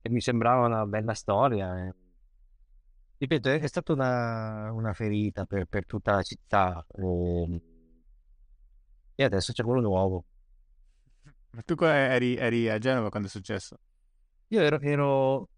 e 0.02 0.10
mi 0.10 0.22
sembrava 0.22 0.68
una 0.68 0.86
bella 0.86 1.16
storia. 1.16 1.94
Ripeto, 3.18 3.50
è, 3.50 3.60
è 3.60 3.68
stata 3.68 3.94
una, 3.94 4.72
una 4.72 4.94
ferita 4.94 5.46
per, 5.46 5.66
per, 5.66 5.88
tutta 5.88 6.14
la 6.14 6.22
città 6.22 6.86
e, 6.94 7.02
ehm, 7.02 7.62
e 9.16 9.24
adesso 9.24 9.54
c'è 9.54 9.64
quello 9.64 9.82
nuovo. 9.82 10.26
Ma 11.50 11.62
tu 11.64 11.76
eri, 11.84 12.36
eri, 12.36 12.70
a 12.70 12.78
Genova 12.78 13.10
quando 13.10 13.28
è 13.28 13.32
successo? 13.32 13.80
Io 14.50 14.62
ero, 14.62 14.80
ero 14.80 15.50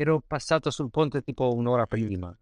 ero 0.00 0.22
passato 0.24 0.70
sul 0.70 0.90
ponte 0.90 1.22
tipo 1.22 1.52
un'ora 1.52 1.86
prima. 1.86 2.36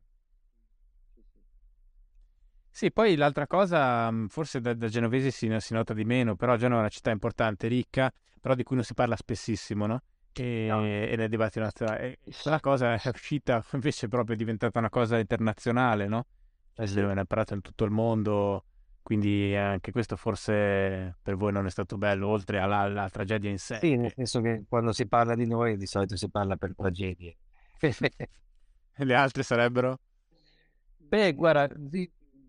Sì, 2.69 2.93
poi 2.93 3.17
l'altra 3.17 3.47
cosa, 3.47 4.11
mhmm, 4.11 4.27
forse 4.27 4.61
da, 4.61 4.75
da 4.75 4.89
genovesi 4.89 5.31
si, 5.31 5.51
si, 5.61 5.73
nota 5.73 5.95
di 5.95 6.05
meno, 6.05 6.37
però 6.37 6.57
Genova 6.57 6.77
è 6.77 6.81
una 6.81 6.91
città 6.91 7.11
importante, 7.11 7.69
ricca, 7.69 8.13
però 8.39 8.55
di 8.55 8.63
cui 8.63 8.77
non 8.77 8.85
si 8.85 8.93
parla 8.93 9.17
spessissimo, 9.17 9.87
no? 9.87 10.03
E, 10.35 10.67
no. 10.69 10.85
e 10.85 11.15
nel 11.17 11.31
dibattito 11.31 11.61
nazionale. 11.61 12.19
Quella 12.43 12.61
cosa 12.61 12.93
è 12.93 13.09
uscita, 13.09 13.65
invece 13.73 14.09
proprio 14.09 14.35
è 14.35 14.39
diventata 14.39 14.79
una 14.79 14.91
cosa 14.91 15.19
internazionale, 15.19 16.07
no? 16.07 16.27
Eh 16.75 16.87
sì. 16.87 17.01
Ne 17.01 17.19
è 17.19 17.25
parlato 17.25 17.55
in 17.55 17.63
tutto 17.63 17.85
il 17.85 17.91
mondo, 17.91 18.67
quindi 19.01 19.57
anche 19.57 19.91
questo 19.91 20.17
forse 20.17 21.17
per 21.23 21.37
voi 21.37 21.53
non 21.53 21.65
è 21.65 21.71
stato 21.71 21.97
bello, 21.97 22.29
oltre 22.29 22.59
alla, 22.59 22.81
alla 22.81 23.09
tragedia 23.09 23.49
in 23.49 23.59
sé. 23.59 23.79
Sì, 23.81 23.97
nel 23.97 24.13
senso 24.15 24.43
che 24.43 24.65
quando 24.69 24.93
si 24.93 25.09
parla 25.09 25.35
di 25.35 25.47
noi 25.47 25.79
di 25.79 25.87
solito 25.87 26.15
si 26.17 26.29
parla 26.29 26.57
per 26.57 26.75
tragedie. 26.75 27.39
E 28.99 29.05
le 29.05 29.15
altre 29.15 29.43
sarebbero? 29.43 29.99
Beh, 30.97 31.35
guarda, 31.35 31.69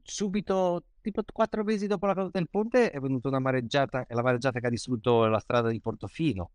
subito, 0.02 0.86
tipo 1.02 1.22
quattro 1.34 1.64
mesi 1.66 1.88
dopo 1.88 2.06
la 2.06 2.14
caduta 2.14 2.40
del 2.40 2.48
ponte, 2.50 2.90
è 2.90 3.00
venuta 3.00 3.28
una 3.28 3.40
mareggiata, 3.40 4.06
e 4.08 4.16
la 4.16 4.22
mareggiata 4.22 4.62
che 4.62 4.68
ha 4.68 4.70
distrutto 4.70 5.26
la 5.26 5.40
strada 5.40 5.70
di 5.70 5.82
Portofino. 5.82 6.52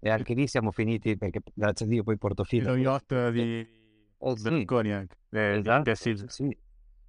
E 0.00 0.10
anche 0.10 0.34
lì 0.34 0.48
siamo 0.48 0.72
finiti 0.72 1.16
perché, 1.16 1.40
grazie 1.54 1.86
a 1.86 1.88
Dio, 1.88 2.02
poi 2.02 2.18
Portofino. 2.18 2.70
Lo 2.70 2.76
yacht 2.76 3.30
di 3.30 3.66
oh, 4.18 4.34
Berlusconi 4.34 4.92
anche. 4.92 5.16
Eh, 5.30 5.58
esatto, 5.58 5.94
sì, 5.94 6.16
sì, 6.26 6.58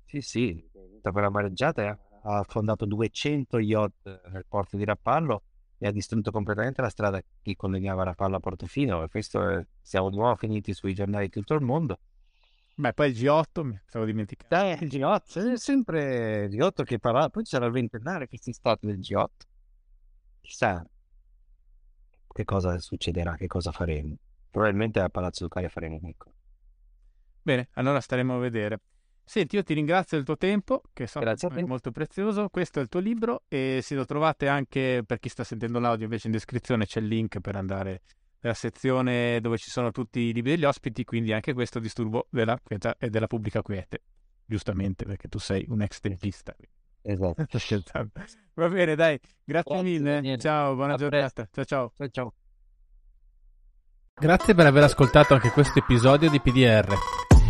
sì, 0.06 0.22
sì. 0.22 0.70
Quella 1.02 1.30
mareggiata 1.30 1.98
ha 2.22 2.38
affondato 2.38 2.86
200 2.86 3.60
yacht 3.60 4.22
nel 4.32 4.46
porto 4.48 4.78
di 4.78 4.86
Rappallo 4.86 5.44
e 5.78 5.88
ha 5.88 5.92
distrutto 5.92 6.32
completamente 6.32 6.82
la 6.82 6.90
strada 6.90 7.22
che 7.42 7.56
collegava 7.56 8.04
Rapallo 8.04 8.38
a 8.38 8.40
Portofino 8.40 9.04
e 9.04 9.10
questo 9.10 9.48
è, 9.48 9.66
siamo 9.82 10.10
di 10.10 10.16
nuovo 10.16 10.36
finiti 10.36 10.74
sui 10.74 10.94
giornali 10.94 11.26
di 11.26 11.32
tutto 11.32 11.54
il 11.54 11.62
mondo. 11.62 12.00
Beh, 12.76 12.94
poi 12.94 13.10
il 13.10 13.18
G8 13.18 13.64
mi 13.64 13.80
stavo 13.86 14.06
dimenticando. 14.06 14.56
Dai, 14.56 14.84
il 14.84 14.90
G8, 14.90 15.54
è 15.54 15.58
sempre 15.58 16.46
il 16.46 16.56
G8 16.56 16.84
che 16.84 17.00
parla, 17.00 17.30
poi 17.30 17.44
c'era 17.44 17.66
il 17.66 17.72
ventennale 17.72 18.28
quest'estate 18.28 18.86
del 18.86 19.00
G8. 19.00 19.28
Chissà 20.42 20.86
che 22.38 22.46
cosa 22.46 22.78
succederà, 22.78 23.36
che 23.36 23.48
cosa 23.48 23.72
faremo. 23.72 24.16
Probabilmente 24.52 25.00
a 25.00 25.10
Palazzo 25.10 25.44
Ducaria 25.44 25.70
faremo 25.70 26.00
qualcosa. 26.00 26.36
Bene, 27.42 27.70
allora 27.74 28.00
staremo 28.00 28.36
a 28.36 28.40
vedere. 28.40 28.80
Senti, 29.30 29.58
io 29.58 29.64
ti 29.64 29.74
ringrazio 29.74 30.16
del 30.16 30.26
tuo 30.26 30.38
tempo, 30.38 30.82
che 30.94 31.06
so 31.06 31.20
Grazie 31.20 31.50
che 31.50 31.60
è 31.60 31.64
molto 31.64 31.92
prezioso. 31.92 32.48
Questo 32.48 32.80
è 32.80 32.82
il 32.82 32.88
tuo 32.88 33.02
libro 33.02 33.44
e 33.50 33.82
se 33.84 33.94
lo 33.94 34.06
trovate 34.06 34.48
anche 34.48 35.04
per 35.06 35.20
chi 35.20 35.28
sta 35.28 35.44
sentendo 35.44 35.80
l'audio, 35.80 36.06
invece 36.06 36.28
in 36.28 36.34
descrizione 36.34 36.86
c'è 36.86 37.02
il 37.02 37.08
link 37.08 37.42
per 37.42 37.58
andare 37.58 38.04
nella 38.40 38.56
sezione 38.56 39.42
dove 39.42 39.58
ci 39.58 39.70
sono 39.70 39.92
tutti 39.92 40.22
i 40.22 40.32
libri 40.32 40.52
degli 40.52 40.64
ospiti, 40.64 41.04
quindi 41.04 41.34
anche 41.34 41.54
questo 41.54 41.80
disturbo 41.80 42.28
della 42.30 42.58
quieta 42.64 42.96
e 42.98 43.10
della 43.10 43.28
pubblica 43.28 43.62
quiete. 43.62 44.02
Giustamente, 44.46 45.04
perché 45.04 45.28
tu 45.28 45.40
sei 45.40 45.66
un 45.68 45.82
ex 45.82 46.00
dentista. 46.00 46.56
Esatto. 47.02 47.46
Va 48.56 48.70
bene, 48.70 48.96
dai, 48.96 49.20
grazie, 49.44 49.44
grazie 49.44 49.82
mille. 49.82 50.10
Daniele. 50.10 50.38
Ciao, 50.38 50.74
buona 50.74 50.94
A 50.94 50.98
giornata. 50.98 51.50
Ciao, 51.52 51.66
ciao. 51.66 51.92
Ciao, 51.98 52.08
ciao. 52.08 52.34
Grazie 54.14 54.56
per 54.56 54.66
aver 54.68 54.84
ascoltato 54.84 55.34
anche 55.34 55.50
questo 55.50 55.80
episodio 55.80 56.30
di 56.30 56.40
PDR. 56.40 56.96